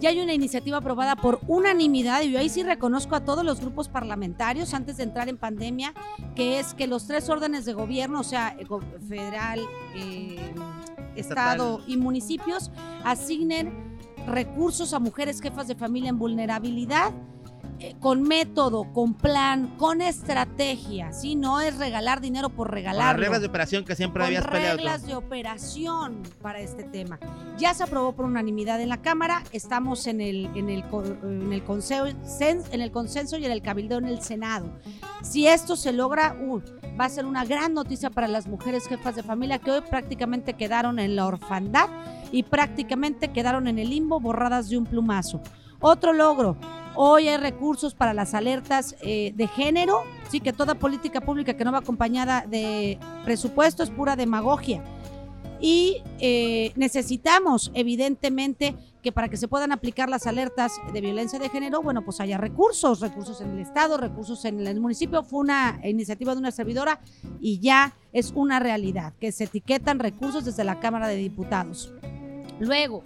ya 0.00 0.10
hay 0.10 0.20
una 0.20 0.32
iniciativa 0.32 0.78
aprobada 0.78 1.16
por 1.16 1.40
unanimidad, 1.46 2.22
y 2.22 2.30
yo 2.32 2.38
ahí 2.38 2.48
sí 2.48 2.62
reconozco 2.62 3.16
a 3.16 3.24
todos 3.24 3.44
los 3.44 3.60
grupos 3.60 3.88
parlamentarios 3.88 4.74
antes 4.74 4.96
de 4.96 5.02
entrar 5.04 5.28
en 5.28 5.36
pandemia, 5.36 5.92
que 6.34 6.60
es 6.60 6.74
que 6.74 6.86
los 6.86 7.06
tres 7.06 7.28
órdenes 7.28 7.64
de 7.64 7.72
gobierno, 7.72 8.20
o 8.20 8.24
sea, 8.24 8.56
federal, 9.08 9.60
eh, 9.94 10.54
Estado 11.16 11.80
y 11.86 11.96
municipios 11.96 12.70
asignen 13.04 13.98
recursos 14.26 14.92
a 14.94 15.00
mujeres 15.00 15.40
jefas 15.40 15.66
de 15.66 15.74
familia 15.74 16.10
en 16.10 16.18
vulnerabilidad 16.18 17.12
eh, 17.80 17.94
con 18.00 18.22
método, 18.22 18.92
con 18.92 19.14
plan, 19.14 19.76
con 19.76 20.00
estrategia, 20.00 21.12
¿sí? 21.12 21.36
No 21.36 21.60
es 21.60 21.78
regalar 21.78 22.20
dinero 22.20 22.48
por 22.48 22.72
regalar. 22.72 23.14
Las 23.14 23.20
reglas 23.20 23.40
de 23.40 23.46
operación 23.46 23.84
que 23.84 23.94
siempre 23.94 24.24
habías 24.24 24.46
peleado. 24.46 24.76
reglas 24.76 25.06
de 25.06 25.14
operación 25.14 26.22
para 26.42 26.58
este 26.58 26.82
tema. 26.82 27.20
Ya 27.56 27.74
se 27.74 27.84
aprobó 27.84 28.16
por 28.16 28.24
unanimidad 28.24 28.80
en 28.80 28.88
la 28.88 29.00
Cámara, 29.00 29.44
estamos 29.52 30.08
en 30.08 30.20
el, 30.20 30.46
en 30.56 30.70
el, 30.70 30.84
en 31.22 31.52
el, 31.52 31.62
consenso, 31.62 32.06
en 32.72 32.80
el 32.80 32.90
consenso 32.90 33.38
y 33.38 33.46
en 33.46 33.52
el 33.52 33.62
cabildeo 33.62 33.98
en 33.98 34.06
el 34.06 34.22
Senado. 34.22 34.72
Si 35.22 35.46
esto 35.46 35.76
se 35.76 35.92
logra, 35.92 36.36
uh, 36.40 36.60
va 37.00 37.04
a 37.04 37.08
ser 37.08 37.26
una 37.26 37.44
gran 37.44 37.74
noticia 37.74 38.10
para 38.10 38.26
las 38.26 38.48
mujeres 38.48 38.88
jefas 38.88 39.14
de 39.14 39.22
familia 39.22 39.58
que 39.60 39.70
hoy 39.70 39.82
prácticamente 39.88 40.54
quedaron 40.54 40.98
en 40.98 41.14
la 41.14 41.26
orfandad 41.26 41.88
y 42.32 42.42
prácticamente 42.42 43.28
quedaron 43.28 43.68
en 43.68 43.78
el 43.78 43.90
limbo 43.90 44.18
borradas 44.18 44.68
de 44.68 44.78
un 44.78 44.84
plumazo. 44.84 45.40
Otro 45.80 46.12
logro, 46.12 46.56
Hoy 47.00 47.28
hay 47.28 47.36
recursos 47.36 47.94
para 47.94 48.12
las 48.12 48.34
alertas 48.34 48.96
eh, 49.02 49.32
de 49.36 49.46
género, 49.46 50.02
sí 50.30 50.40
que 50.40 50.52
toda 50.52 50.74
política 50.74 51.20
pública 51.20 51.56
que 51.56 51.64
no 51.64 51.70
va 51.70 51.78
acompañada 51.78 52.44
de 52.44 52.98
presupuesto 53.24 53.84
es 53.84 53.90
pura 53.90 54.16
demagogia. 54.16 54.82
Y 55.60 56.02
eh, 56.18 56.72
necesitamos, 56.74 57.70
evidentemente, 57.74 58.74
que 59.00 59.12
para 59.12 59.28
que 59.28 59.36
se 59.36 59.46
puedan 59.46 59.70
aplicar 59.70 60.08
las 60.08 60.26
alertas 60.26 60.72
de 60.92 61.00
violencia 61.00 61.38
de 61.38 61.48
género, 61.48 61.82
bueno, 61.82 62.04
pues 62.04 62.20
haya 62.20 62.36
recursos, 62.36 62.98
recursos 62.98 63.40
en 63.42 63.50
el 63.50 63.60
Estado, 63.60 63.96
recursos 63.96 64.44
en 64.44 64.66
el 64.66 64.80
municipio. 64.80 65.22
Fue 65.22 65.38
una 65.38 65.80
iniciativa 65.84 66.32
de 66.32 66.40
una 66.40 66.50
servidora 66.50 67.00
y 67.40 67.60
ya 67.60 67.94
es 68.12 68.32
una 68.34 68.58
realidad, 68.58 69.12
que 69.20 69.30
se 69.30 69.44
etiquetan 69.44 70.00
recursos 70.00 70.44
desde 70.44 70.64
la 70.64 70.80
Cámara 70.80 71.06
de 71.06 71.14
Diputados. 71.14 71.92
Luego, 72.58 73.04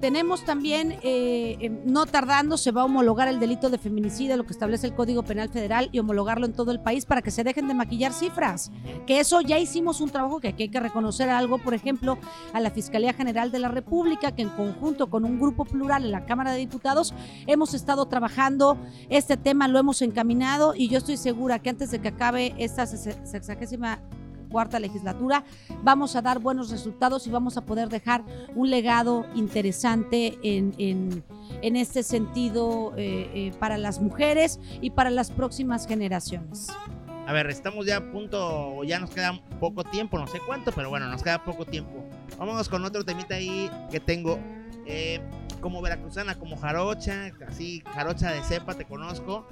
tenemos 0.00 0.44
también, 0.44 0.98
eh, 1.02 1.56
em, 1.60 1.80
no 1.84 2.06
tardando, 2.06 2.56
se 2.56 2.72
va 2.72 2.82
a 2.82 2.84
homologar 2.84 3.28
el 3.28 3.38
delito 3.38 3.70
de 3.70 3.78
feminicidio, 3.78 4.36
lo 4.36 4.44
que 4.44 4.52
establece 4.52 4.86
el 4.86 4.94
Código 4.94 5.22
Penal 5.22 5.48
Federal, 5.48 5.88
y 5.92 5.98
homologarlo 5.98 6.46
en 6.46 6.52
todo 6.52 6.72
el 6.72 6.80
país 6.80 7.04
para 7.04 7.22
que 7.22 7.30
se 7.30 7.44
dejen 7.44 7.68
de 7.68 7.74
maquillar 7.74 8.12
cifras. 8.12 8.70
Que 9.06 9.20
eso 9.20 9.40
ya 9.40 9.58
hicimos 9.58 10.00
un 10.00 10.10
trabajo 10.10 10.40
que 10.40 10.48
aquí 10.48 10.64
hay 10.64 10.68
que 10.70 10.80
reconocer 10.80 11.28
algo, 11.28 11.58
por 11.58 11.74
ejemplo, 11.74 12.18
a 12.52 12.60
la 12.60 12.70
Fiscalía 12.70 13.12
General 13.12 13.50
de 13.50 13.58
la 13.58 13.68
República, 13.68 14.32
que 14.32 14.42
en 14.42 14.48
conjunto 14.50 15.10
con 15.10 15.24
un 15.24 15.38
grupo 15.38 15.64
plural 15.64 16.04
en 16.04 16.12
la 16.12 16.24
Cámara 16.24 16.52
de 16.52 16.58
Diputados 16.58 17.14
hemos 17.46 17.74
estado 17.74 18.06
trabajando 18.06 18.78
este 19.08 19.36
tema, 19.36 19.68
lo 19.68 19.78
hemos 19.78 20.02
encaminado 20.02 20.74
y 20.74 20.88
yo 20.88 20.98
estoy 20.98 21.16
segura 21.16 21.58
que 21.58 21.70
antes 21.70 21.90
de 21.90 22.00
que 22.00 22.08
acabe 22.08 22.54
esta 22.58 22.86
sexagésima 22.86 24.00
cuarta 24.50 24.78
legislatura, 24.78 25.44
vamos 25.82 26.16
a 26.16 26.22
dar 26.22 26.40
buenos 26.40 26.70
resultados 26.70 27.26
y 27.26 27.30
vamos 27.30 27.56
a 27.56 27.62
poder 27.62 27.88
dejar 27.88 28.24
un 28.54 28.68
legado 28.68 29.26
interesante 29.34 30.38
en, 30.42 30.74
en, 30.78 31.76
este 31.76 32.02
sentido 32.02 32.92
eh, 32.96 33.30
eh, 33.34 33.52
para 33.58 33.78
las 33.78 34.00
mujeres 34.00 34.60
y 34.80 34.90
para 34.90 35.10
las 35.10 35.30
próximas 35.30 35.86
generaciones. 35.86 36.68
A 37.26 37.32
ver, 37.32 37.48
estamos 37.48 37.86
ya 37.86 37.98
a 37.98 38.10
punto, 38.10 38.82
ya 38.82 38.98
nos 38.98 39.10
queda 39.10 39.40
poco 39.60 39.84
tiempo, 39.84 40.18
no 40.18 40.26
sé 40.26 40.40
cuánto, 40.44 40.72
pero 40.72 40.90
bueno, 40.90 41.06
nos 41.06 41.22
queda 41.22 41.44
poco 41.44 41.64
tiempo. 41.64 42.04
Vámonos 42.38 42.68
con 42.68 42.84
otro 42.84 43.04
temita 43.04 43.36
ahí 43.36 43.70
que 43.90 44.00
tengo. 44.00 44.38
Eh, 44.86 45.20
como 45.60 45.82
veracruzana, 45.82 46.38
como 46.38 46.56
jarocha, 46.56 47.30
así 47.46 47.82
jarocha 47.94 48.32
de 48.32 48.42
cepa, 48.42 48.74
te 48.74 48.84
conozco. 48.84 49.46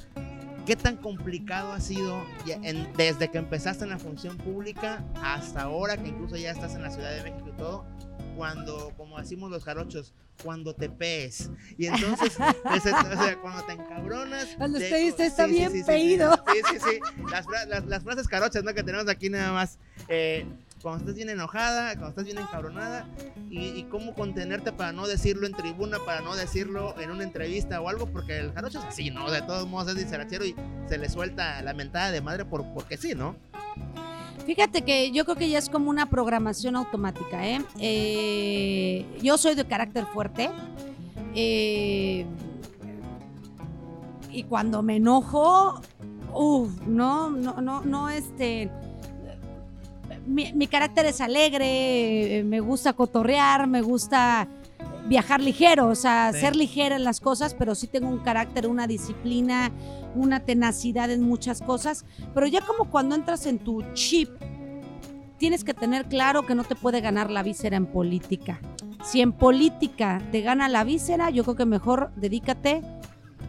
¿Qué 0.68 0.76
tan 0.76 0.98
complicado 0.98 1.72
ha 1.72 1.80
sido 1.80 2.22
desde 2.94 3.30
que 3.30 3.38
empezaste 3.38 3.84
en 3.84 3.90
la 3.90 3.98
función 3.98 4.36
pública 4.36 5.02
hasta 5.22 5.62
ahora, 5.62 5.96
que 5.96 6.08
incluso 6.08 6.36
ya 6.36 6.50
estás 6.50 6.74
en 6.74 6.82
la 6.82 6.90
Ciudad 6.90 7.10
de 7.10 7.22
México 7.22 7.48
y 7.48 7.56
todo? 7.56 7.86
Cuando, 8.36 8.92
como 8.98 9.18
decimos 9.18 9.50
los 9.50 9.64
jarochos, 9.64 10.12
cuando 10.44 10.74
te 10.74 10.90
pees. 10.90 11.50
Y 11.78 11.86
entonces, 11.86 12.36
o 12.64 12.80
sea, 12.80 13.38
cuando 13.40 13.64
te 13.64 13.72
encabronas. 13.72 14.46
Cuando 14.58 14.76
usted 14.76 15.06
dice 15.06 15.24
está 15.24 15.46
bien 15.46 15.72
peído. 15.86 16.36
Sí, 16.52 16.60
sí, 16.70 16.78
sí. 16.78 17.00
Las, 17.30 17.46
las, 17.66 17.86
las, 17.86 18.04
frases 18.04 18.28
carochas, 18.28 18.62
¿no? 18.62 18.74
Que 18.74 18.82
tenemos 18.82 19.08
aquí 19.08 19.30
nada 19.30 19.54
más. 19.54 19.78
Eh, 20.06 20.44
cuando 20.82 21.00
estás 21.00 21.14
bien 21.14 21.28
enojada, 21.28 21.90
cuando 21.90 22.08
estás 22.08 22.24
bien 22.24 22.38
encabronada, 22.38 23.06
y, 23.50 23.82
cómo 23.84 24.14
contenerte 24.14 24.72
para 24.72 24.92
no 24.92 25.06
decirlo 25.06 25.46
en 25.46 25.52
tribuna, 25.52 25.98
para 26.04 26.20
no 26.20 26.36
decirlo 26.36 26.94
en 27.00 27.10
una 27.10 27.24
entrevista 27.24 27.80
o 27.80 27.88
algo, 27.88 28.06
porque 28.06 28.38
el 28.38 28.52
jarocho 28.52 28.78
es 28.78 28.84
así, 28.84 29.10
¿no? 29.10 29.30
De 29.30 29.42
todos 29.42 29.66
modos 29.66 29.88
es 29.88 29.96
dicerachero 29.96 30.44
y 30.44 30.54
se 30.88 30.98
le 30.98 31.08
suelta 31.08 31.60
la 31.62 31.72
mentada 31.72 32.10
de 32.10 32.20
madre 32.20 32.44
por, 32.44 32.64
porque 32.74 32.96
sí, 32.96 33.14
¿no? 33.14 33.36
Fíjate 34.46 34.82
que 34.82 35.10
yo 35.10 35.24
creo 35.24 35.36
que 35.36 35.50
ya 35.50 35.58
es 35.58 35.68
como 35.68 35.90
una 35.90 36.08
programación 36.08 36.76
automática, 36.76 37.46
¿eh? 37.46 37.62
eh 37.80 39.06
yo 39.22 39.36
soy 39.36 39.54
de 39.54 39.66
carácter 39.66 40.06
fuerte. 40.06 40.50
Eh, 41.34 42.24
y 44.30 44.42
cuando 44.44 44.82
me 44.82 44.96
enojo, 44.96 45.80
uff, 46.32 46.70
no, 46.86 47.30
no, 47.30 47.60
no, 47.60 47.82
no, 47.82 48.08
este 48.08 48.70
mi, 50.28 50.66
carácter 50.66 51.06
es 51.06 51.20
alegre, 51.20 52.42
me 52.44 52.60
gusta 52.60 52.92
cotorrear, 52.92 53.66
me 53.66 53.80
gusta 53.80 54.46
viajar 55.06 55.40
ligero, 55.40 55.88
o 55.88 55.94
sea, 55.94 56.32
ser 56.32 56.54
ligera 56.54 56.96
en 56.96 57.04
las 57.04 57.20
cosas, 57.20 57.54
pero 57.54 57.74
sí 57.74 57.86
tengo 57.86 58.08
un 58.08 58.18
carácter, 58.18 58.66
una 58.66 58.86
disciplina, 58.86 59.72
una 60.14 60.40
tenacidad 60.40 61.10
en 61.10 61.22
muchas 61.22 61.62
cosas. 61.62 62.04
Pero 62.34 62.46
ya 62.46 62.60
como 62.60 62.90
cuando 62.90 63.14
entras 63.14 63.46
en 63.46 63.58
tu 63.58 63.82
chip, 63.94 64.28
tienes 65.38 65.64
que 65.64 65.72
tener 65.72 66.06
claro 66.06 66.44
que 66.44 66.54
no 66.54 66.64
te 66.64 66.74
puede 66.74 67.00
ganar 67.00 67.30
la 67.30 67.42
víscera 67.42 67.76
en 67.76 67.86
política. 67.86 68.60
Si 69.02 69.22
en 69.22 69.32
política 69.32 70.20
te 70.30 70.42
gana 70.42 70.68
la 70.68 70.84
víscera, 70.84 71.30
yo 71.30 71.42
creo 71.44 71.56
que 71.56 71.64
mejor 71.64 72.10
dedícate 72.16 72.82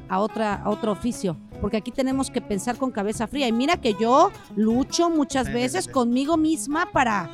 a, 0.09 0.19
otra, 0.19 0.55
a 0.55 0.69
otro 0.69 0.91
oficio. 0.91 1.37
porque 1.61 1.77
aquí 1.77 1.91
tenemos 1.91 2.31
que 2.31 2.41
pensar 2.41 2.77
con 2.77 2.89
cabeza 2.91 3.27
fría. 3.27 3.47
Y 3.47 3.51
mira 3.51 3.77
que 3.77 3.93
yo 3.99 4.31
lucho 4.55 5.09
muchas 5.09 5.51
veces 5.51 5.87
conmigo 5.87 6.37
misma 6.37 6.89
para... 6.91 7.29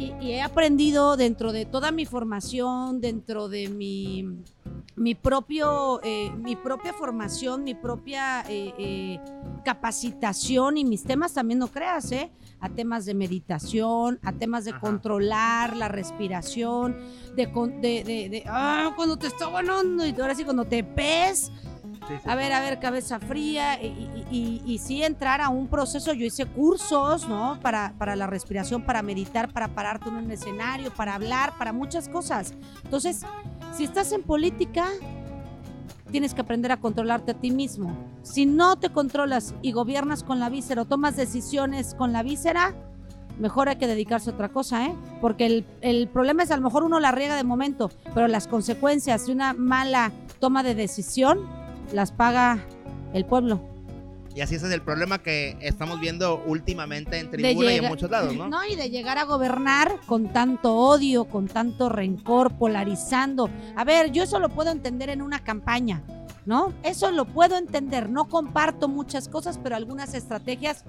Y, 0.00 0.14
y 0.18 0.32
he 0.32 0.40
aprendido 0.40 1.18
dentro 1.18 1.52
de 1.52 1.66
toda 1.66 1.92
mi 1.92 2.06
formación, 2.06 3.02
dentro 3.02 3.50
de 3.50 3.68
mi 3.68 4.24
mi 5.00 5.14
propio, 5.14 5.98
eh, 6.02 6.30
mi 6.36 6.56
propia 6.56 6.92
formación, 6.92 7.64
mi 7.64 7.74
propia 7.74 8.42
eh, 8.48 8.74
eh, 8.78 9.20
capacitación 9.64 10.76
y 10.76 10.84
mis 10.84 11.04
temas 11.04 11.32
también 11.32 11.58
no 11.58 11.68
creas, 11.68 12.12
¿eh? 12.12 12.30
A 12.60 12.68
temas 12.68 13.06
de 13.06 13.14
meditación, 13.14 14.18
a 14.22 14.32
temas 14.32 14.66
de 14.66 14.78
controlar 14.78 15.74
la 15.74 15.88
respiración, 15.88 16.98
de, 17.34 17.46
de, 17.46 18.28
de, 18.28 18.44
ah, 18.46 18.92
cuando 18.94 19.16
te 19.16 19.28
está 19.28 19.48
ganando 19.48 20.06
y 20.06 20.14
ahora 20.20 20.34
sí 20.34 20.44
cuando 20.44 20.66
te 20.66 20.84
ves. 22.08 22.26
A 22.26 22.34
ver, 22.34 22.52
a 22.52 22.60
ver, 22.60 22.80
cabeza 22.80 23.18
fría 23.20 23.82
y, 23.82 23.86
y, 24.30 24.62
y, 24.64 24.78
sí 24.78 25.02
entrar 25.02 25.40
a 25.40 25.48
un 25.48 25.68
proceso. 25.68 26.12
Yo 26.12 26.26
hice 26.26 26.46
cursos, 26.46 27.28
¿no? 27.28 27.58
Para, 27.60 27.94
para 27.98 28.16
la 28.16 28.26
respiración, 28.26 28.82
para 28.82 29.02
meditar, 29.02 29.52
para 29.52 29.68
pararte 29.68 30.08
en 30.08 30.16
un 30.16 30.30
escenario, 30.30 30.92
para 30.92 31.14
hablar, 31.14 31.56
para 31.58 31.72
muchas 31.72 32.08
cosas. 32.08 32.54
Entonces, 32.84 33.22
si 33.76 33.84
estás 33.84 34.12
en 34.12 34.22
política, 34.22 34.86
tienes 36.10 36.34
que 36.34 36.40
aprender 36.40 36.72
a 36.72 36.78
controlarte 36.78 37.32
a 37.32 37.34
ti 37.34 37.50
mismo. 37.50 37.96
Si 38.22 38.46
no 38.46 38.76
te 38.76 38.90
controlas 38.90 39.54
y 39.62 39.72
gobiernas 39.72 40.24
con 40.24 40.40
la 40.40 40.48
víscera 40.48 40.82
o 40.82 40.84
tomas 40.84 41.16
decisiones 41.16 41.94
con 41.94 42.12
la 42.12 42.22
víscera, 42.22 42.74
mejor 43.38 43.68
hay 43.68 43.76
que 43.76 43.86
dedicarse 43.86 44.30
a 44.30 44.34
otra 44.34 44.50
cosa, 44.50 44.86
¿eh? 44.86 44.94
Porque 45.20 45.46
el, 45.46 45.66
el, 45.80 46.08
problema 46.08 46.42
es 46.42 46.50
a 46.50 46.56
lo 46.56 46.62
mejor 46.62 46.84
uno 46.84 47.00
la 47.00 47.12
riega 47.12 47.36
de 47.36 47.44
momento, 47.44 47.90
pero 48.14 48.28
las 48.28 48.46
consecuencias 48.46 49.26
de 49.26 49.32
una 49.32 49.54
mala 49.54 50.12
toma 50.40 50.62
de 50.62 50.74
decisión 50.74 51.48
las 51.92 52.12
paga 52.12 52.64
el 53.12 53.24
pueblo. 53.24 53.60
Y 54.34 54.42
así 54.42 54.54
ese 54.54 54.66
es 54.68 54.72
el 54.72 54.82
problema 54.82 55.18
que 55.18 55.56
estamos 55.60 55.98
viendo 55.98 56.42
últimamente 56.46 57.18
en 57.18 57.30
tribuna 57.30 57.72
y 57.72 57.78
en 57.78 57.86
muchos 57.86 58.10
lados, 58.10 58.34
¿no? 58.34 58.48
No, 58.48 58.64
y 58.64 58.76
de 58.76 58.88
llegar 58.88 59.18
a 59.18 59.24
gobernar 59.24 59.98
con 60.06 60.32
tanto 60.32 60.76
odio, 60.76 61.24
con 61.24 61.48
tanto 61.48 61.88
rencor, 61.88 62.56
polarizando. 62.56 63.50
A 63.74 63.84
ver, 63.84 64.12
yo 64.12 64.22
eso 64.22 64.38
lo 64.38 64.48
puedo 64.48 64.70
entender 64.70 65.10
en 65.10 65.20
una 65.20 65.42
campaña, 65.42 66.04
¿no? 66.46 66.72
Eso 66.84 67.10
lo 67.10 67.24
puedo 67.24 67.56
entender. 67.56 68.08
No 68.08 68.26
comparto 68.28 68.86
muchas 68.86 69.28
cosas, 69.28 69.58
pero 69.60 69.74
algunas 69.74 70.14
estrategias 70.14 70.84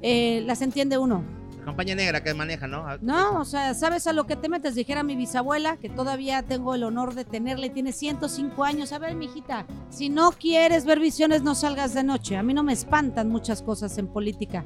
eh, 0.00 0.42
las 0.46 0.62
entiende 0.62 0.96
uno 0.96 1.41
campaña 1.64 1.94
negra 1.94 2.22
que 2.22 2.34
maneja, 2.34 2.66
¿no? 2.66 2.84
No, 3.00 3.40
o 3.40 3.44
sea, 3.44 3.74
¿sabes 3.74 4.06
a 4.06 4.12
lo 4.12 4.24
que 4.24 4.36
te 4.36 4.48
metes? 4.48 4.74
Dijera 4.74 5.02
mi 5.02 5.16
bisabuela, 5.16 5.76
que 5.76 5.88
todavía 5.88 6.42
tengo 6.42 6.74
el 6.74 6.84
honor 6.84 7.14
de 7.14 7.24
tenerle, 7.24 7.70
tiene 7.70 7.92
105 7.92 8.64
años. 8.64 8.92
A 8.92 8.98
ver, 8.98 9.14
mijita, 9.14 9.66
si 9.90 10.08
no 10.08 10.32
quieres 10.32 10.84
ver 10.84 10.98
visiones, 11.00 11.42
no 11.42 11.54
salgas 11.54 11.94
de 11.94 12.02
noche. 12.02 12.36
A 12.36 12.42
mí 12.42 12.54
no 12.54 12.62
me 12.62 12.72
espantan 12.72 13.28
muchas 13.28 13.62
cosas 13.62 13.96
en 13.98 14.08
política. 14.08 14.64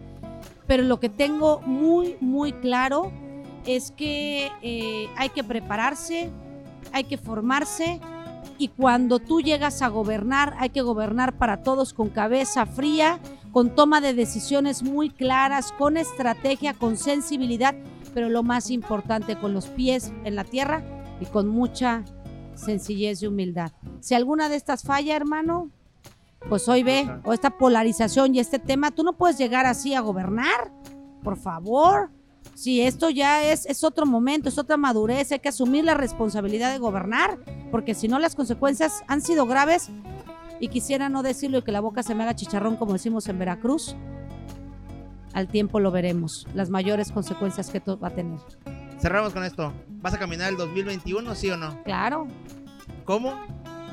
Pero 0.67 0.83
lo 0.83 0.99
que 0.99 1.09
tengo 1.09 1.61
muy, 1.61 2.17
muy 2.21 2.53
claro 2.53 3.13
es 3.67 3.91
que 3.91 4.51
eh, 4.63 5.09
hay 5.17 5.29
que 5.31 5.45
prepararse, 5.45 6.31
hay 6.93 7.05
que 7.05 7.19
formarse 7.19 8.01
y 8.59 8.69
cuando 8.69 9.19
tú 9.19 9.41
llegas 9.41 9.83
a 9.83 9.89
gobernar, 9.89 10.55
hay 10.59 10.71
que 10.71 10.81
gobernar 10.81 11.37
para 11.37 11.63
todos 11.63 11.93
con 11.93 12.09
cabeza 12.09 12.65
fría, 12.65 13.21
con 13.57 13.75
toma 13.75 14.03
de 14.03 14.13
decisiones 14.13 14.83
muy 14.83 15.09
claras, 15.09 15.73
con 15.73 15.97
estrategia, 15.97 16.75
con 16.75 16.99
sensibilidad, 16.99 17.75
pero 18.13 18.29
lo 18.29 18.43
más 18.43 18.71
importante, 18.71 19.39
con 19.39 19.55
los 19.55 19.69
pies 19.69 20.13
en 20.25 20.35
la 20.37 20.45
tierra 20.45 20.85
y 21.23 21.25
con 21.25 21.49
mucha 21.49 22.05
sencillez 22.55 23.23
y 23.23 23.29
humildad. 23.29 23.73
Si 24.01 24.15
alguna 24.15 24.51
de 24.51 24.57
estas 24.57 24.83
falla, 24.83 25.17
hermano, 25.17 25.71
pues 26.51 26.69
hoy 26.69 26.83
ve, 26.83 27.09
o 27.25 27.33
esta 27.33 27.57
polarización 27.57 28.35
y 28.35 28.41
este 28.41 28.59
tema, 28.59 28.91
tú 28.91 29.03
no 29.05 29.15
puedes 29.15 29.39
llegar 29.39 29.65
así 29.65 29.95
a 29.95 30.01
gobernar, 30.01 30.71
por 31.23 31.39
favor. 31.39 32.11
Si 32.55 32.83
esto 32.83 33.09
ya 33.09 33.43
es, 33.43 33.65
es 33.65 33.85
otro 33.85 34.05
momento, 34.05 34.51
es 34.51 34.59
otra 34.59 34.77
madurez, 34.77 35.33
hay 35.33 35.39
que 35.39 35.49
asumir 35.49 35.83
la 35.83 35.95
responsabilidad 35.95 36.73
de 36.73 36.79
gobernar, 36.79 37.39
porque 37.71 37.95
si 37.95 38.07
no 38.07 38.19
las 38.19 38.35
consecuencias 38.35 39.03
han 39.09 39.23
sido 39.23 39.47
graves 39.47 39.89
y 40.61 40.69
quisiera 40.69 41.09
no 41.09 41.23
decirlo 41.23 41.59
y 41.59 41.63
que 41.63 41.73
la 41.73 41.81
boca 41.81 42.03
se 42.03 42.15
me 42.15 42.23
haga 42.23 42.35
chicharrón 42.35 42.77
como 42.77 42.93
decimos 42.93 43.29
en 43.29 43.39
Veracruz. 43.39 43.97
Al 45.33 45.49
tiempo 45.49 45.81
lo 45.81 45.91
veremos, 45.91 46.47
las 46.55 46.71
mayores 46.71 47.13
consecuencias 47.13 47.71
que 47.71 47.79
esto 47.79 47.99
va 47.99 48.09
a 48.09 48.15
tener. 48.15 48.39
Cerramos 48.99 49.35
con 49.35 49.45
esto. 49.45 49.73
¿Vas 49.89 50.15
a 50.15 50.19
caminar 50.19 50.51
el 50.51 50.57
2021, 50.57 51.35
sí 51.35 51.51
o 51.51 51.57
no? 51.57 51.83
Claro. 51.85 52.27
¿Cómo? 53.05 53.35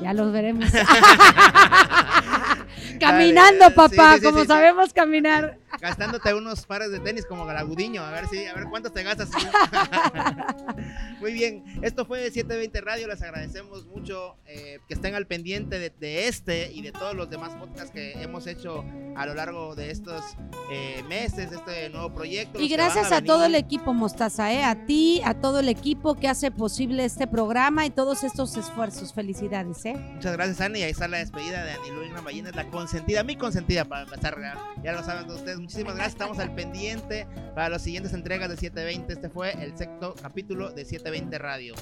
Ya 0.00 0.14
los 0.14 0.32
veremos. 0.32 0.64
Caminando, 3.00 3.70
papá, 3.74 4.18
como 4.22 4.44
sabemos 4.44 4.92
caminar. 4.92 5.58
Gastándote 5.80 6.34
unos 6.34 6.66
pares 6.66 6.90
de 6.90 7.00
tenis 7.00 7.26
como 7.26 7.44
Galagudiño, 7.44 8.02
a 8.02 8.10
ver 8.10 8.26
si, 8.28 8.44
a 8.46 8.54
ver 8.54 8.64
cuántos 8.70 8.92
te 8.92 9.02
gastas. 9.02 9.30
Muy 11.20 11.32
bien, 11.32 11.64
esto 11.82 12.04
fue 12.04 12.20
720 12.30 12.80
Radio, 12.80 13.08
les 13.08 13.22
agradecemos 13.22 13.86
mucho 13.86 14.36
eh, 14.46 14.78
que 14.88 14.94
estén 14.94 15.14
al 15.14 15.26
pendiente 15.26 15.78
de, 15.78 16.28
este 16.28 16.72
y 16.72 16.82
de 16.82 16.92
todos 16.92 17.14
los 17.14 17.30
demás 17.30 17.54
podcasts 17.54 17.90
que 17.90 18.12
hemos 18.22 18.46
hecho 18.46 18.84
a 19.16 19.26
lo 19.26 19.34
largo 19.34 19.74
de 19.74 19.90
estos 19.90 20.22
eh, 20.70 21.02
meses, 21.08 21.50
este 21.52 21.88
nuevo 21.90 22.12
proyecto. 22.14 22.60
Y 22.60 22.68
gracias 22.68 23.12
a, 23.12 23.22
todo 23.22 23.46
el 23.46 23.54
equipo 23.54 23.92
Mostaza, 23.92 24.52
eh, 24.52 24.64
a 24.64 24.86
ti, 24.86 25.20
a 25.24 25.34
todo 25.34 25.60
el 25.60 25.68
equipo 25.68 26.14
que 26.14 26.28
hace 26.28 26.50
posible 26.50 27.04
este 27.04 27.26
programa 27.26 27.86
y 27.86 27.90
todos 27.90 28.24
estos 28.24 28.56
esfuerzos. 28.56 29.12
Felicidades. 29.12 29.84
¿eh? 29.84 29.94
Muchas 29.94 30.32
gracias, 30.32 30.60
Ani, 30.60 30.80
y 30.80 30.82
ahí 30.82 30.90
está 30.90 31.08
la 31.08 31.18
despedida 31.18 31.64
de 31.64 31.72
Ani 31.72 31.90
Luis 31.90 32.12
Ballines, 32.22 32.54
la 32.54 32.68
consentida, 32.68 33.22
mi 33.22 33.36
consentida 33.36 33.84
para 33.84 34.02
empezar, 34.02 34.36
ya 34.82 34.92
lo 34.92 35.02
saben 35.02 35.30
ustedes. 35.30 35.58
Muchísimas 35.64 35.94
gracias, 35.94 36.12
estamos 36.12 36.38
al 36.40 36.54
pendiente 36.54 37.26
para 37.54 37.70
las 37.70 37.80
siguientes 37.80 38.12
entregas 38.12 38.50
de 38.50 38.56
720. 38.58 39.14
Este 39.14 39.30
fue 39.30 39.50
el 39.52 39.74
sexto 39.74 40.14
capítulo 40.20 40.70
de 40.70 40.84
720 40.84 41.38
Radio. 41.38 41.74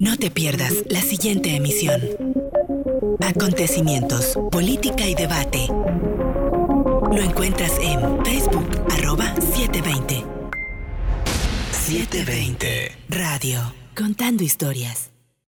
No 0.00 0.16
te 0.16 0.32
pierdas 0.32 0.72
la 0.90 1.00
siguiente 1.00 1.54
emisión. 1.54 2.02
Acontecimientos, 3.20 4.36
política 4.50 5.06
y 5.06 5.14
debate. 5.14 5.68
Lo 5.68 7.22
encuentras 7.22 7.78
en 7.80 8.24
Facebook, 8.24 8.68
arroba 8.90 9.32
720. 9.36 10.24
720 11.70 12.98
Radio. 13.10 13.60
Contando 13.94 14.42
historias. 14.42 15.15